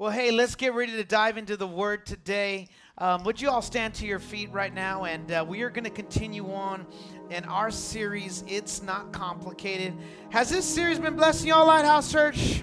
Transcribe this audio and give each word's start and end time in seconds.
Well, 0.00 0.12
hey, 0.12 0.30
let's 0.30 0.54
get 0.54 0.74
ready 0.74 0.92
to 0.92 1.02
dive 1.02 1.38
into 1.38 1.56
the 1.56 1.66
word 1.66 2.06
today. 2.06 2.68
Um, 2.98 3.24
would 3.24 3.40
you 3.40 3.50
all 3.50 3.60
stand 3.60 3.94
to 3.94 4.06
your 4.06 4.20
feet 4.20 4.48
right 4.52 4.72
now? 4.72 5.06
And 5.06 5.32
uh, 5.32 5.44
we 5.46 5.62
are 5.62 5.70
going 5.70 5.82
to 5.82 5.90
continue 5.90 6.52
on 6.52 6.86
in 7.30 7.44
our 7.46 7.72
series, 7.72 8.44
It's 8.46 8.80
Not 8.80 9.12
Complicated. 9.12 9.92
Has 10.30 10.50
this 10.50 10.64
series 10.64 11.00
been 11.00 11.16
blessing 11.16 11.48
y'all, 11.48 11.66
Lighthouse 11.66 12.12
Church? 12.12 12.62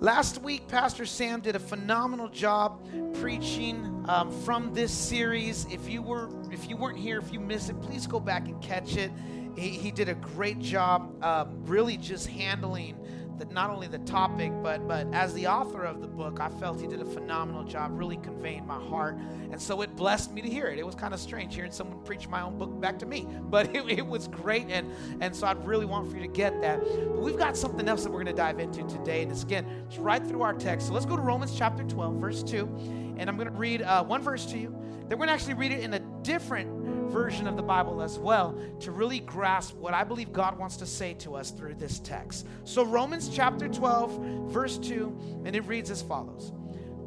Last 0.00 0.42
week, 0.42 0.66
Pastor 0.66 1.06
Sam 1.06 1.40
did 1.40 1.54
a 1.54 1.60
phenomenal 1.60 2.28
job 2.28 2.84
preaching 3.20 4.04
um, 4.08 4.32
from 4.42 4.74
this 4.74 4.92
series. 4.92 5.68
If 5.70 5.88
you 5.88 6.02
were, 6.02 6.30
if 6.50 6.68
you 6.68 6.76
weren't 6.76 6.98
here, 6.98 7.20
if 7.20 7.32
you 7.32 7.38
missed 7.38 7.70
it, 7.70 7.80
please 7.80 8.08
go 8.08 8.18
back 8.18 8.48
and 8.48 8.60
catch 8.60 8.96
it. 8.96 9.12
He, 9.56 9.68
he 9.68 9.92
did 9.92 10.08
a 10.08 10.14
great 10.14 10.58
job, 10.58 11.22
um, 11.22 11.64
really 11.64 11.96
just 11.96 12.26
handling 12.26 12.97
the, 13.38 13.44
not 13.46 13.70
only 13.70 13.86
the 13.86 13.98
topic, 13.98 14.52
but 14.62 14.86
but 14.88 15.06
as 15.12 15.32
the 15.34 15.46
author 15.46 15.84
of 15.84 16.00
the 16.00 16.06
book, 16.06 16.40
I 16.40 16.48
felt 16.48 16.80
he 16.80 16.86
did 16.86 17.00
a 17.00 17.04
phenomenal 17.04 17.64
job, 17.64 17.92
really 17.94 18.16
conveying 18.16 18.66
my 18.66 18.78
heart, 18.78 19.16
and 19.50 19.60
so 19.60 19.80
it 19.82 19.94
blessed 19.96 20.32
me 20.32 20.42
to 20.42 20.48
hear 20.48 20.66
it. 20.66 20.78
It 20.78 20.86
was 20.86 20.94
kind 20.94 21.14
of 21.14 21.20
strange 21.20 21.54
hearing 21.54 21.70
someone 21.70 22.02
preach 22.04 22.28
my 22.28 22.42
own 22.42 22.58
book 22.58 22.80
back 22.80 22.98
to 23.00 23.06
me, 23.06 23.26
but 23.42 23.74
it, 23.74 23.88
it 23.88 24.06
was 24.06 24.28
great, 24.28 24.66
and 24.68 24.90
and 25.20 25.34
so 25.34 25.46
I'd 25.46 25.64
really 25.66 25.86
want 25.86 26.10
for 26.10 26.16
you 26.16 26.22
to 26.22 26.32
get 26.32 26.60
that. 26.62 26.80
But 26.80 27.20
we've 27.20 27.38
got 27.38 27.56
something 27.56 27.88
else 27.88 28.02
that 28.04 28.10
we're 28.10 28.24
going 28.24 28.34
to 28.36 28.40
dive 28.40 28.58
into 28.58 28.82
today, 28.84 29.22
and 29.22 29.30
it's 29.30 29.42
again, 29.42 29.66
it's 29.86 29.98
right 29.98 30.24
through 30.24 30.42
our 30.42 30.54
text. 30.54 30.88
So 30.88 30.92
let's 30.92 31.06
go 31.06 31.16
to 31.16 31.22
Romans 31.22 31.56
chapter 31.56 31.84
12, 31.84 32.14
verse 32.16 32.42
2, 32.42 33.16
and 33.18 33.28
I'm 33.28 33.36
going 33.36 33.48
to 33.48 33.54
read 33.54 33.82
uh, 33.82 34.04
one 34.04 34.22
verse 34.22 34.46
to 34.46 34.58
you. 34.58 34.74
Then 35.08 35.18
we're 35.18 35.26
going 35.26 35.28
to 35.28 35.32
actually 35.34 35.54
read 35.54 35.72
it 35.72 35.80
in 35.80 35.94
a 35.94 36.00
different 36.22 37.10
version 37.10 37.46
of 37.46 37.56
the 37.56 37.62
Bible 37.62 38.02
as 38.02 38.18
well 38.18 38.58
to 38.80 38.92
really 38.92 39.20
grasp 39.20 39.74
what 39.76 39.94
I 39.94 40.04
believe 40.04 40.32
God 40.32 40.58
wants 40.58 40.76
to 40.78 40.86
say 40.86 41.14
to 41.14 41.34
us 41.34 41.50
through 41.50 41.76
this 41.76 41.98
text. 42.00 42.46
So, 42.64 42.84
Romans 42.84 43.30
chapter 43.32 43.68
12, 43.68 44.50
verse 44.50 44.76
2, 44.78 45.42
and 45.46 45.56
it 45.56 45.64
reads 45.66 45.90
as 45.90 46.02
follows 46.02 46.52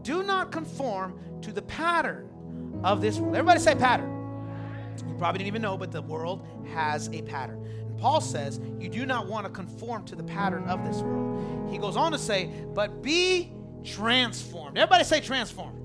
Do 0.01 0.23
not 0.23 0.51
conform 0.51 1.19
to 1.43 1.51
the 1.51 1.61
pattern 1.61 2.27
of 2.83 3.01
this 3.01 3.17
world. 3.17 3.35
Everybody 3.35 3.59
say 3.59 3.75
pattern. 3.75 4.17
You 5.07 5.15
probably 5.19 5.39
didn't 5.39 5.47
even 5.47 5.61
know, 5.61 5.77
but 5.77 5.91
the 5.91 6.01
world 6.01 6.45
has 6.73 7.07
a 7.09 7.21
pattern. 7.21 7.63
And 7.63 7.97
Paul 7.99 8.19
says, 8.19 8.59
You 8.79 8.89
do 8.89 9.05
not 9.05 9.27
want 9.27 9.45
to 9.45 9.51
conform 9.51 10.05
to 10.05 10.15
the 10.15 10.23
pattern 10.23 10.63
of 10.65 10.83
this 10.83 10.97
world. 11.01 11.71
He 11.71 11.77
goes 11.77 11.95
on 11.95 12.11
to 12.13 12.17
say, 12.17 12.51
But 12.73 13.03
be 13.03 13.53
transformed. 13.83 14.77
Everybody 14.77 15.03
say 15.03 15.21
transformed. 15.21 15.80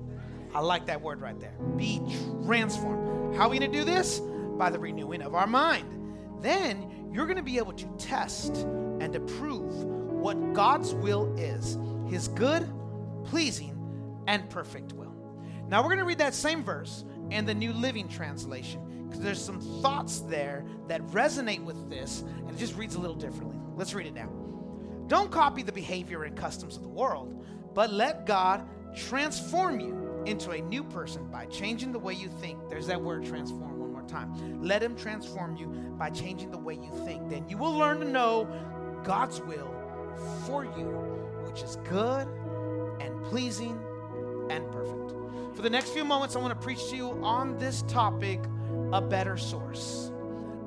I 0.53 0.59
like 0.59 0.85
that 0.87 1.01
word 1.01 1.21
right 1.21 1.39
there. 1.39 1.55
Be 1.75 2.01
transformed. 2.45 3.35
How 3.35 3.43
are 3.43 3.49
we 3.49 3.59
going 3.59 3.71
to 3.71 3.77
do 3.77 3.83
this? 3.83 4.19
By 4.57 4.69
the 4.69 4.79
renewing 4.79 5.21
of 5.21 5.35
our 5.35 5.47
mind. 5.47 5.93
Then 6.41 7.09
you're 7.11 7.25
going 7.25 7.37
to 7.37 7.43
be 7.43 7.57
able 7.57 7.73
to 7.73 7.85
test 7.97 8.55
and 8.55 9.15
approve 9.15 9.83
what 9.83 10.53
God's 10.53 10.93
will 10.93 11.33
is 11.37 11.77
his 12.09 12.29
good, 12.29 12.67
pleasing, 13.25 13.77
and 14.27 14.49
perfect 14.49 14.93
will. 14.93 15.13
Now 15.67 15.81
we're 15.81 15.89
going 15.89 15.99
to 15.99 16.05
read 16.05 16.19
that 16.19 16.33
same 16.33 16.63
verse 16.63 17.03
in 17.29 17.45
the 17.45 17.53
New 17.53 17.73
Living 17.73 18.07
Translation 18.07 19.05
because 19.07 19.21
there's 19.21 19.43
some 19.43 19.59
thoughts 19.81 20.19
there 20.21 20.65
that 20.87 21.05
resonate 21.07 21.63
with 21.63 21.89
this 21.89 22.21
and 22.21 22.49
it 22.49 22.57
just 22.57 22.75
reads 22.75 22.95
a 22.95 22.99
little 22.99 23.15
differently. 23.15 23.57
Let's 23.75 23.93
read 23.93 24.07
it 24.07 24.13
now. 24.13 24.29
Don't 25.07 25.31
copy 25.31 25.63
the 25.63 25.71
behavior 25.71 26.23
and 26.23 26.35
customs 26.35 26.75
of 26.75 26.83
the 26.83 26.89
world, 26.89 27.45
but 27.73 27.91
let 27.91 28.25
God 28.25 28.67
transform 28.95 29.79
you 29.79 30.06
into 30.27 30.51
a 30.51 30.61
new 30.61 30.83
person 30.83 31.25
by 31.31 31.45
changing 31.45 31.91
the 31.91 31.99
way 31.99 32.13
you 32.13 32.27
think. 32.27 32.69
There's 32.69 32.87
that 32.87 33.01
word 33.01 33.25
transform 33.25 33.79
one 33.79 33.93
more 33.93 34.03
time. 34.03 34.61
Let 34.61 34.83
Him 34.83 34.95
transform 34.95 35.55
you 35.55 35.67
by 35.97 36.09
changing 36.09 36.51
the 36.51 36.57
way 36.57 36.75
you 36.75 36.91
think. 37.05 37.29
Then 37.29 37.47
you 37.49 37.57
will 37.57 37.73
learn 37.73 37.99
to 38.01 38.05
know 38.05 38.47
God's 39.03 39.41
will 39.41 39.73
for 40.45 40.65
you, 40.65 40.85
which 41.49 41.63
is 41.63 41.77
good 41.89 42.27
and 42.99 43.23
pleasing 43.23 43.79
and 44.49 44.69
perfect. 44.71 45.13
For 45.55 45.61
the 45.61 45.69
next 45.69 45.89
few 45.89 46.05
moments, 46.05 46.35
I 46.35 46.39
want 46.39 46.53
to 46.53 46.63
preach 46.63 46.89
to 46.89 46.95
you 46.95 47.11
on 47.23 47.57
this 47.57 47.81
topic 47.83 48.43
a 48.91 49.01
better 49.01 49.37
source. 49.37 50.11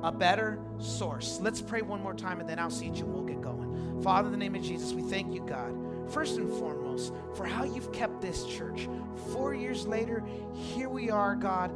A 0.03 0.11
better 0.11 0.59
source. 0.79 1.39
Let's 1.41 1.61
pray 1.61 1.83
one 1.83 2.01
more 2.01 2.15
time 2.15 2.39
and 2.39 2.49
then 2.49 2.57
I'll 2.57 2.71
seat 2.71 2.95
you 2.95 3.05
and 3.05 3.13
we'll 3.13 3.23
get 3.23 3.41
going. 3.41 4.01
Father, 4.01 4.27
in 4.27 4.31
the 4.31 4.37
name 4.37 4.55
of 4.55 4.63
Jesus, 4.63 4.93
we 4.93 5.03
thank 5.03 5.33
you, 5.33 5.41
God 5.41 5.90
first 6.09 6.37
and 6.37 6.49
foremost, 6.49 7.13
for 7.35 7.45
how 7.45 7.63
you've 7.63 7.91
kept 7.91 8.21
this 8.21 8.45
church. 8.45 8.87
Four 9.33 9.53
years 9.53 9.87
later, 9.87 10.23
here 10.53 10.89
we 10.89 11.09
are, 11.09 11.35
God, 11.35 11.71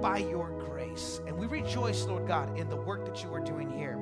by 0.00 0.18
your 0.18 0.50
grace. 0.50 1.20
And 1.26 1.36
we 1.36 1.46
rejoice, 1.46 2.04
Lord 2.04 2.26
God, 2.26 2.58
in 2.58 2.68
the 2.68 2.76
work 2.76 3.04
that 3.06 3.22
you 3.22 3.32
are 3.34 3.40
doing 3.40 3.70
here. 3.70 3.98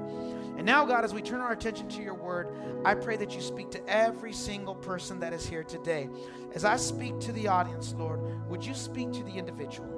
And 0.56 0.66
now, 0.66 0.84
God, 0.84 1.04
as 1.04 1.14
we 1.14 1.22
turn 1.22 1.40
our 1.40 1.52
attention 1.52 1.88
to 1.88 2.02
your 2.02 2.14
word, 2.14 2.48
I 2.84 2.94
pray 2.94 3.16
that 3.16 3.34
you 3.34 3.40
speak 3.40 3.70
to 3.70 3.88
every 3.88 4.32
single 4.32 4.74
person 4.74 5.20
that 5.20 5.32
is 5.32 5.46
here 5.46 5.64
today. 5.64 6.08
As 6.54 6.64
I 6.64 6.76
speak 6.76 7.18
to 7.20 7.32
the 7.32 7.48
audience, 7.48 7.94
Lord, 7.96 8.20
would 8.48 8.64
you 8.64 8.74
speak 8.74 9.12
to 9.12 9.22
the 9.22 9.32
individual? 9.32 9.88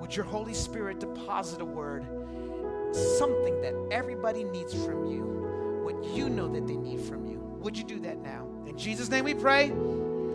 Would 0.00 0.14
your 0.14 0.24
Holy 0.24 0.54
Spirit 0.54 1.00
deposit 1.00 1.60
a 1.60 1.64
word, 1.64 2.04
something 3.18 3.60
that 3.62 3.74
everybody 3.90 4.44
needs 4.44 4.72
from 4.72 5.06
you, 5.06 5.22
what 5.82 6.04
you 6.14 6.28
know 6.28 6.46
that 6.52 6.66
they 6.66 6.76
need 6.76 7.00
from 7.00 7.26
you? 7.26 7.38
Would 7.60 7.76
you 7.76 7.84
do 7.84 7.98
that 8.00 8.18
now? 8.20 8.46
In 8.74 8.80
Jesus' 8.80 9.08
name 9.08 9.24
we 9.24 9.34
pray. 9.34 9.70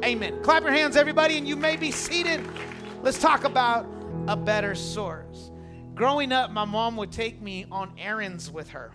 Amen. 0.01 0.41
Clap 0.43 0.63
your 0.63 0.71
hands, 0.71 0.95
everybody, 0.95 1.37
and 1.37 1.45
you 1.45 1.57
may 1.57 1.75
be 1.75 1.91
seated. 1.91 2.39
Let's 3.01 3.19
talk 3.19 3.43
about 3.43 3.85
a 4.29 4.37
better 4.37 4.75
source. 4.75 5.51
Growing 5.93 6.31
up, 6.31 6.49
my 6.49 6.63
mom 6.63 6.95
would 6.95 7.11
take 7.11 7.41
me 7.41 7.65
on 7.69 7.91
errands 7.97 8.49
with 8.49 8.69
her. 8.69 8.93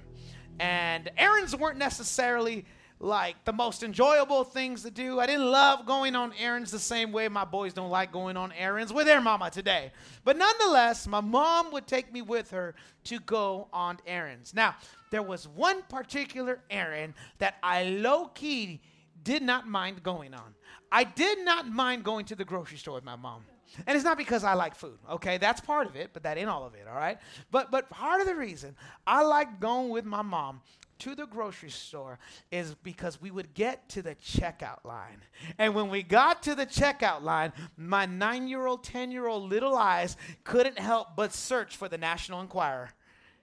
And 0.58 1.10
errands 1.18 1.54
weren't 1.54 1.76
necessarily 1.76 2.64
like 3.00 3.36
the 3.44 3.52
most 3.52 3.82
enjoyable 3.82 4.44
things 4.44 4.82
to 4.84 4.90
do. 4.90 5.20
I 5.20 5.26
didn't 5.26 5.50
love 5.50 5.84
going 5.84 6.16
on 6.16 6.32
errands 6.40 6.70
the 6.70 6.78
same 6.78 7.12
way 7.12 7.28
my 7.28 7.44
boys 7.44 7.74
don't 7.74 7.90
like 7.90 8.12
going 8.12 8.38
on 8.38 8.50
errands 8.52 8.94
with 8.94 9.04
their 9.04 9.20
mama 9.20 9.50
today. 9.50 9.92
But 10.24 10.38
nonetheless, 10.38 11.06
my 11.06 11.20
mom 11.20 11.70
would 11.72 11.86
take 11.86 12.10
me 12.10 12.22
with 12.22 12.50
her 12.52 12.74
to 13.04 13.20
go 13.20 13.68
on 13.74 13.98
errands. 14.06 14.54
Now, 14.54 14.74
there 15.10 15.22
was 15.22 15.46
one 15.46 15.82
particular 15.82 16.60
errand 16.70 17.12
that 17.40 17.56
I 17.62 17.84
low 17.90 18.28
key 18.28 18.80
did 19.24 19.42
not 19.42 19.66
mind 19.66 20.02
going 20.02 20.34
on. 20.34 20.54
I 20.92 21.04
did 21.04 21.44
not 21.44 21.66
mind 21.68 22.04
going 22.04 22.26
to 22.26 22.36
the 22.36 22.44
grocery 22.44 22.78
store 22.78 22.94
with 22.94 23.04
my 23.04 23.16
mom. 23.16 23.42
And 23.86 23.96
it's 23.96 24.04
not 24.04 24.16
because 24.16 24.44
I 24.44 24.54
like 24.54 24.76
food, 24.76 24.98
okay? 25.10 25.38
That's 25.38 25.60
part 25.60 25.88
of 25.88 25.96
it, 25.96 26.10
but 26.12 26.22
that 26.22 26.38
ain't 26.38 26.48
all 26.48 26.64
of 26.64 26.74
it, 26.74 26.86
all 26.88 26.94
right? 26.94 27.18
But 27.50 27.72
but 27.72 27.90
part 27.90 28.20
of 28.20 28.26
the 28.28 28.34
reason 28.36 28.76
I 29.06 29.24
like 29.24 29.58
going 29.58 29.88
with 29.88 30.04
my 30.04 30.22
mom 30.22 30.60
to 31.00 31.16
the 31.16 31.26
grocery 31.26 31.70
store 31.70 32.20
is 32.52 32.76
because 32.84 33.20
we 33.20 33.32
would 33.32 33.52
get 33.54 33.88
to 33.88 34.00
the 34.02 34.14
checkout 34.14 34.84
line. 34.84 35.22
And 35.58 35.74
when 35.74 35.90
we 35.90 36.04
got 36.04 36.42
to 36.44 36.54
the 36.54 36.66
checkout 36.66 37.22
line, 37.22 37.52
my 37.76 38.06
9-year-old, 38.06 38.84
10-year-old 38.84 39.50
little 39.50 39.76
eyes 39.76 40.16
couldn't 40.44 40.78
help 40.78 41.16
but 41.16 41.32
search 41.32 41.76
for 41.76 41.88
the 41.88 41.98
National 41.98 42.40
Enquirer. 42.40 42.90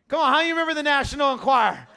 Come 0.08 0.22
on, 0.22 0.32
how 0.32 0.42
do 0.42 0.48
you 0.48 0.54
remember 0.54 0.74
the 0.74 0.84
National 0.84 1.34
Enquirer? 1.34 1.88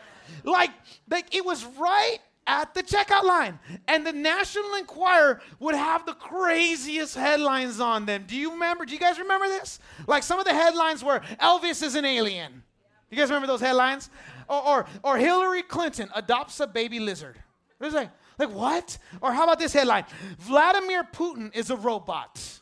Like, 0.42 0.70
like 1.08 1.34
it 1.34 1.44
was 1.44 1.64
right 1.64 2.18
at 2.46 2.74
the 2.74 2.82
checkout 2.82 3.24
line. 3.24 3.58
And 3.88 4.06
the 4.06 4.12
National 4.12 4.74
Enquirer 4.74 5.40
would 5.58 5.74
have 5.74 6.06
the 6.06 6.12
craziest 6.12 7.14
headlines 7.14 7.80
on 7.80 8.06
them. 8.06 8.24
Do 8.26 8.36
you 8.36 8.52
remember? 8.52 8.84
Do 8.84 8.92
you 8.92 8.98
guys 8.98 9.18
remember 9.18 9.46
this? 9.48 9.78
Like 10.06 10.22
some 10.22 10.38
of 10.38 10.44
the 10.44 10.54
headlines 10.54 11.02
were 11.02 11.20
Elvis 11.40 11.82
is 11.82 11.94
an 11.94 12.04
alien. 12.04 12.62
You 13.10 13.16
guys 13.16 13.28
remember 13.28 13.46
those 13.46 13.60
headlines? 13.60 14.10
Or, 14.48 14.66
or, 14.66 14.86
or 15.02 15.16
Hillary 15.16 15.62
Clinton 15.62 16.08
adopts 16.14 16.60
a 16.60 16.66
baby 16.66 17.00
lizard. 17.00 17.38
What 17.78 17.88
is 17.88 17.94
that? 17.94 18.14
Like 18.38 18.50
what? 18.50 18.98
Or 19.20 19.32
how 19.32 19.44
about 19.44 19.58
this 19.58 19.72
headline? 19.72 20.04
Vladimir 20.38 21.04
Putin 21.04 21.54
is 21.54 21.70
a 21.70 21.76
robot. 21.76 22.60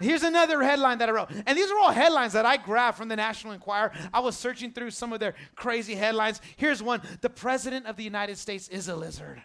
Here's 0.00 0.22
another 0.22 0.62
headline 0.62 0.98
that 0.98 1.08
I 1.08 1.12
wrote. 1.12 1.30
And 1.46 1.56
these 1.56 1.70
are 1.70 1.78
all 1.78 1.92
headlines 1.92 2.32
that 2.34 2.44
I 2.44 2.56
grabbed 2.56 2.98
from 2.98 3.08
the 3.08 3.16
National 3.16 3.52
Enquirer. 3.52 3.92
I 4.12 4.20
was 4.20 4.36
searching 4.36 4.72
through 4.72 4.90
some 4.90 5.12
of 5.12 5.20
their 5.20 5.34
crazy 5.54 5.94
headlines. 5.94 6.40
Here's 6.56 6.82
one 6.82 7.00
The 7.20 7.30
President 7.30 7.86
of 7.86 7.96
the 7.96 8.04
United 8.04 8.38
States 8.38 8.68
is 8.68 8.88
a 8.88 8.96
lizard. 8.96 9.42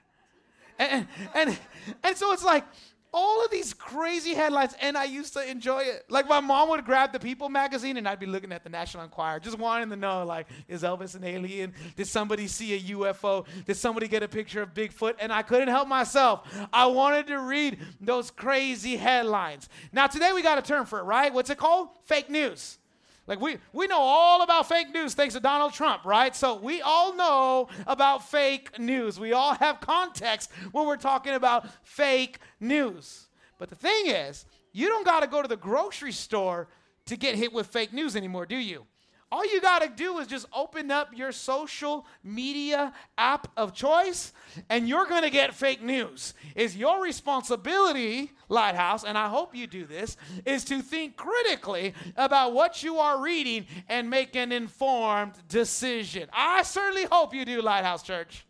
And, 0.78 1.08
and, 1.36 1.60
and 2.04 2.18
so 2.18 2.34
it's 2.34 2.44
like, 2.44 2.66
all 3.14 3.44
of 3.44 3.52
these 3.52 3.74
crazy 3.74 4.34
headlines, 4.34 4.74
and 4.82 4.98
I 4.98 5.04
used 5.04 5.34
to 5.34 5.50
enjoy 5.50 5.80
it. 5.80 6.06
Like 6.10 6.28
my 6.28 6.40
mom 6.40 6.70
would 6.70 6.86
grab 6.86 7.12
the 7.12 7.20
People 7.20 7.50
magazine, 7.50 7.98
and 7.98 8.08
I'd 8.08 8.20
be 8.20 8.26
looking 8.26 8.52
at 8.52 8.64
the 8.64 8.70
National 8.70 9.04
Enquirer, 9.04 9.40
just 9.40 9.58
wanting 9.58 9.90
to 9.90 9.96
know, 9.96 10.26
like, 10.26 10.48
is 10.68 10.84
Elvis 10.84 11.16
an 11.16 11.24
alien? 11.24 11.74
Did 11.96 12.08
somebody 12.08 12.48
see 12.48 12.74
a 12.74 12.80
UFO? 12.96 13.46
Did 13.66 13.76
somebody 13.76 14.08
get 14.08 14.24
a 14.24 14.28
picture 14.28 14.62
of 14.62 14.74
Bigfoot? 14.74 15.16
And 15.20 15.32
I 15.32 15.42
couldn't 15.42 15.68
help 15.68 15.88
myself. 15.88 16.48
I 16.72 16.88
wanted 16.88 17.28
to 17.28 17.40
read 17.40 17.80
those 18.00 18.32
crazy 18.32 18.96
headlines. 18.96 19.70
Now 19.92 20.08
today 20.08 20.32
we 20.34 20.42
got 20.42 20.58
a 20.58 20.62
term 20.62 20.86
for 20.86 21.00
it, 21.00 21.04
right? 21.04 21.34
What's 21.34 21.50
it 21.50 21.58
called? 21.58 21.90
Fake 22.06 22.30
news. 22.30 22.78
Like 23.28 23.40
we, 23.40 23.58
we 23.72 23.88
know 23.88 24.00
all 24.00 24.42
about 24.42 24.68
fake 24.68 24.94
news 24.94 25.14
thanks 25.14 25.36
to 25.36 25.40
Donald 25.40 25.74
Trump, 25.74 26.06
right? 26.06 26.36
So 26.36 26.56
we 26.56 26.82
all 26.82 27.16
know 27.16 27.70
about 27.88 28.30
fake 28.30 28.80
news. 28.80 29.20
We 29.20 29.34
all 29.34 29.54
have 29.56 29.80
context 29.80 30.52
when 30.72 30.88
we're 30.88 30.98
talking 30.98 31.34
about 31.34 31.68
fake 31.84 32.40
news. 32.60 33.28
But 33.58 33.70
the 33.70 33.76
thing 33.76 34.08
is, 34.08 34.46
you 34.74 34.88
don't 34.88 35.06
got 35.06 35.22
to 35.22 35.28
go 35.28 35.42
to 35.42 35.48
the 35.48 35.58
grocery 35.58 36.12
store 36.12 36.68
to 37.06 37.16
get 37.16 37.36
hit 37.36 37.54
with 37.54 37.68
fake 37.68 37.94
news 37.94 38.16
anymore, 38.16 38.46
do 38.46 38.58
you? 38.58 38.86
All 39.32 39.46
you 39.46 39.62
got 39.62 39.82
to 39.82 39.88
do 39.88 40.18
is 40.18 40.28
just 40.28 40.46
open 40.54 40.92
up 40.92 41.16
your 41.16 41.32
social 41.32 42.06
media 42.22 42.92
app 43.18 43.50
of 43.56 43.74
choice 43.74 44.34
and 44.70 44.90
you're 44.90 45.06
going 45.06 45.24
to 45.24 45.30
get 45.30 45.56
fake 45.56 45.82
news. 45.82 46.34
It's 46.54 46.76
your 46.76 47.02
responsibility, 47.02 48.32
Lighthouse, 48.50 49.06
and 49.06 49.18
I 49.18 49.30
hope 49.30 49.56
you 49.56 49.68
do 49.68 49.86
this, 49.86 50.18
is 50.46 50.66
to 50.66 50.82
think 50.82 51.16
critically 51.16 51.94
about 52.18 52.54
what 52.54 52.84
you 52.84 52.98
are 52.98 53.22
reading 53.22 53.68
and 53.88 54.10
make 54.10 54.36
an 54.36 54.52
informed 54.52 55.34
decision. 55.48 56.28
I 56.34 56.64
certainly 56.64 57.06
hope 57.06 57.34
you 57.34 57.46
do, 57.46 57.62
Lighthouse 57.62 58.04
Church. 58.04 58.46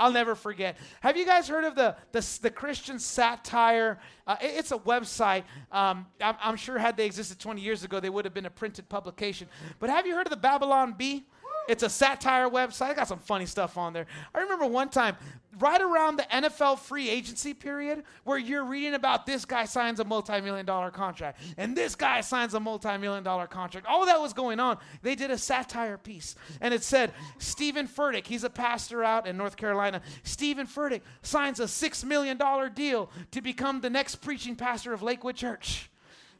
I'll 0.00 0.10
never 0.10 0.34
forget. 0.34 0.78
Have 1.02 1.18
you 1.18 1.26
guys 1.26 1.46
heard 1.46 1.64
of 1.64 1.74
the, 1.74 1.94
the, 2.12 2.26
the 2.40 2.50
Christian 2.50 2.98
satire? 2.98 4.00
Uh, 4.26 4.36
it, 4.40 4.52
it's 4.56 4.72
a 4.72 4.78
website. 4.78 5.44
Um, 5.70 6.06
I'm, 6.22 6.36
I'm 6.42 6.56
sure 6.56 6.78
had 6.78 6.96
they 6.96 7.04
existed 7.04 7.38
20 7.38 7.60
years 7.60 7.84
ago, 7.84 8.00
they 8.00 8.08
would 8.08 8.24
have 8.24 8.32
been 8.32 8.46
a 8.46 8.50
printed 8.50 8.88
publication. 8.88 9.46
But 9.78 9.90
have 9.90 10.06
you 10.06 10.14
heard 10.14 10.26
of 10.26 10.30
the 10.30 10.38
Babylon 10.38 10.94
Bee? 10.96 11.26
It's 11.70 11.84
a 11.84 11.88
satire 11.88 12.48
website. 12.48 12.88
I 12.90 12.94
got 12.94 13.06
some 13.06 13.20
funny 13.20 13.46
stuff 13.46 13.78
on 13.78 13.92
there. 13.92 14.06
I 14.34 14.40
remember 14.40 14.66
one 14.66 14.88
time, 14.88 15.16
right 15.60 15.80
around 15.80 16.16
the 16.16 16.24
NFL 16.24 16.80
free 16.80 17.08
agency 17.08 17.54
period, 17.54 18.02
where 18.24 18.38
you're 18.38 18.64
reading 18.64 18.94
about 18.94 19.24
this 19.24 19.44
guy 19.44 19.66
signs 19.66 20.00
a 20.00 20.04
multi 20.04 20.40
million 20.40 20.66
dollar 20.66 20.90
contract 20.90 21.40
and 21.56 21.76
this 21.76 21.94
guy 21.94 22.22
signs 22.22 22.54
a 22.54 22.60
multi 22.60 22.96
million 22.98 23.22
dollar 23.22 23.46
contract. 23.46 23.86
All 23.86 24.04
that 24.06 24.20
was 24.20 24.32
going 24.32 24.58
on. 24.58 24.78
They 25.02 25.14
did 25.14 25.30
a 25.30 25.38
satire 25.38 25.96
piece, 25.96 26.34
and 26.60 26.74
it 26.74 26.82
said, 26.82 27.12
Stephen 27.38 27.86
Furtick, 27.86 28.26
he's 28.26 28.42
a 28.42 28.50
pastor 28.50 29.04
out 29.04 29.28
in 29.28 29.36
North 29.36 29.56
Carolina. 29.56 30.02
Stephen 30.24 30.66
Furtick 30.66 31.02
signs 31.22 31.60
a 31.60 31.64
$6 31.64 32.04
million 32.04 32.36
deal 32.74 33.10
to 33.30 33.40
become 33.40 33.80
the 33.80 33.90
next 33.90 34.16
preaching 34.16 34.56
pastor 34.56 34.92
of 34.92 35.02
Lakewood 35.02 35.36
Church. 35.36 35.88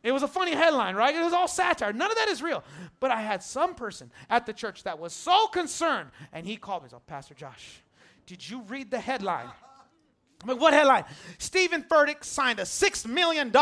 It 0.03 0.13
was 0.13 0.23
a 0.23 0.29
funny 0.29 0.53
headline, 0.53 0.95
right? 0.95 1.15
It 1.15 1.23
was 1.23 1.33
all 1.33 1.49
satire. 1.49 1.93
None 1.93 2.11
of 2.11 2.17
that 2.17 2.29
is 2.29 2.43
real. 2.43 2.65
But 3.01 3.11
I 3.11 3.21
had 3.21 3.43
some 3.43 3.75
person 3.75 4.11
at 4.31 4.47
the 4.47 4.53
church 4.53 4.85
that 4.85 4.99
was 4.99 5.13
so 5.13 5.47
concerned, 5.49 6.11
and 6.33 6.47
he 6.47 6.57
called 6.57 6.85
me, 6.85 6.89
so, 6.89 7.01
Pastor 7.07 7.35
Josh, 7.35 7.83
did 8.27 8.49
you 8.49 8.63
read 8.63 8.91
the 8.91 9.01
headline? 9.01 9.51
I'm 10.43 10.49
like, 10.49 10.61
what 10.61 10.73
headline? 10.73 11.05
Stephen 11.37 11.83
Furtick 11.83 12.25
signed 12.25 12.61
a 12.61 12.63
$6 12.63 13.07
million 13.07 13.53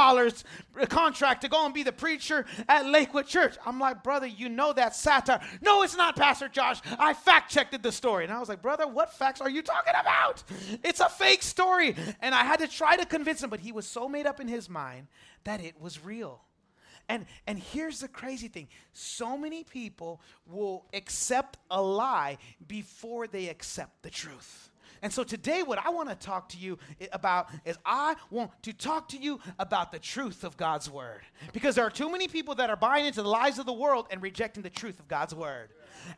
contract 0.88 1.42
to 1.42 1.48
go 1.48 1.64
and 1.64 1.74
be 1.74 1.82
the 1.82 1.90
preacher 1.92 2.46
at 2.68 2.86
Lakewood 2.86 3.26
Church. 3.26 3.56
I'm 3.66 3.80
like, 3.80 4.04
brother, 4.04 4.28
you 4.28 4.48
know 4.48 4.72
that 4.72 4.94
satire. 4.94 5.40
No, 5.60 5.82
it's 5.82 5.96
not, 5.96 6.14
Pastor 6.14 6.48
Josh. 6.48 6.80
I 6.98 7.14
fact 7.14 7.50
checked 7.50 7.80
the 7.82 7.92
story. 7.92 8.24
And 8.24 8.32
I 8.32 8.38
was 8.38 8.48
like, 8.48 8.62
brother, 8.62 8.86
what 8.86 9.12
facts 9.12 9.40
are 9.40 9.50
you 9.50 9.62
talking 9.62 9.94
about? 9.98 10.44
It's 10.84 11.00
a 11.00 11.08
fake 11.08 11.42
story. 11.42 11.96
And 12.20 12.34
I 12.34 12.44
had 12.44 12.60
to 12.60 12.68
try 12.68 12.96
to 12.96 13.04
convince 13.04 13.42
him, 13.42 13.50
but 13.50 13.60
he 13.60 13.72
was 13.72 13.86
so 13.86 14.08
made 14.08 14.26
up 14.26 14.38
in 14.38 14.46
his 14.46 14.68
mind 14.68 15.08
that 15.44 15.60
it 15.60 15.80
was 15.80 16.04
real. 16.04 16.42
And, 17.08 17.26
and 17.46 17.58
here's 17.58 18.00
the 18.00 18.08
crazy 18.08 18.48
thing 18.48 18.68
so 18.92 19.36
many 19.36 19.64
people 19.64 20.20
will 20.46 20.84
accept 20.92 21.56
a 21.70 21.80
lie 21.82 22.38
before 22.66 23.26
they 23.26 23.48
accept 23.48 24.02
the 24.02 24.10
truth. 24.10 24.70
And 25.02 25.12
so 25.12 25.24
today, 25.24 25.62
what 25.62 25.84
I 25.84 25.90
want 25.90 26.08
to 26.08 26.14
talk 26.14 26.48
to 26.50 26.58
you 26.58 26.78
about 27.12 27.48
is 27.64 27.78
I 27.84 28.16
want 28.30 28.50
to 28.62 28.72
talk 28.72 29.08
to 29.10 29.16
you 29.16 29.40
about 29.58 29.92
the 29.92 29.98
truth 29.98 30.44
of 30.44 30.56
God's 30.56 30.90
word. 30.90 31.22
Because 31.52 31.74
there 31.74 31.86
are 31.86 31.90
too 31.90 32.10
many 32.10 32.28
people 32.28 32.54
that 32.56 32.70
are 32.70 32.76
buying 32.76 33.06
into 33.06 33.22
the 33.22 33.28
lies 33.28 33.58
of 33.58 33.66
the 33.66 33.72
world 33.72 34.06
and 34.10 34.22
rejecting 34.22 34.62
the 34.62 34.70
truth 34.70 34.98
of 34.98 35.08
God's 35.08 35.34
word. 35.34 35.70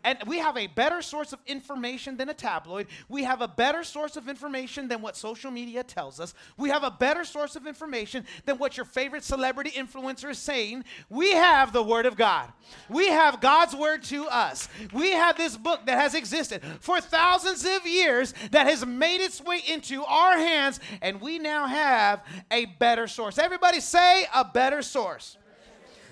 And 0.05 0.19
we 0.26 0.38
have 0.38 0.56
a 0.56 0.67
better 0.67 1.02
source 1.02 1.32
of 1.32 1.40
information 1.46 2.17
than 2.17 2.28
a 2.28 2.34
tabloid. 2.34 2.87
We 3.08 3.25
have 3.25 3.40
a 3.40 3.49
better 3.49 3.84
source 3.84 4.17
of 4.17 4.28
information 4.28 4.88
than 4.88 5.02
what 5.02 5.17
social 5.17 5.50
media 5.50 5.82
tells 5.82 6.20
us. 6.20 6.34
We 6.56 6.70
have 6.70 6.84
a 6.84 6.90
better 6.90 7.25
source 7.25 7.56
of 7.56 7.67
information 7.67 8.25
than 8.46 8.58
what 8.58 8.76
your 8.76 8.87
favorite 8.87 9.25
celebrity 9.25 9.70
influencer 9.70 10.31
is 10.31 10.38
saying. 10.38 10.84
We 11.08 11.32
have 11.32 11.72
the 11.72 11.82
Word 11.82 12.06
of 12.06 12.17
God. 12.17 12.50
We 12.88 13.08
have 13.08 13.40
God's 13.40 13.75
Word 13.75 14.02
to 14.05 14.26
us. 14.26 14.69
We 14.93 15.12
have 15.12 15.37
this 15.37 15.56
book 15.56 15.87
that 15.87 15.99
has 15.99 16.14
existed 16.14 16.62
for 16.81 17.00
thousands 17.00 17.64
of 17.64 17.87
years 17.87 18.34
that 18.50 18.67
has 18.67 18.84
made 18.87 19.20
its 19.20 19.40
way 19.40 19.62
into 19.69 20.05
our 20.05 20.37
hands, 20.37 20.81
and 21.02 21.20
we 21.20 21.38
now 21.38 21.67
have 21.67 22.25
a 22.50 22.67
better 22.67 23.06
source. 23.06 23.38
Everybody 23.38 23.81
say 23.81 24.26
a 24.34 24.44
better 24.44 24.82
source. 24.82 25.37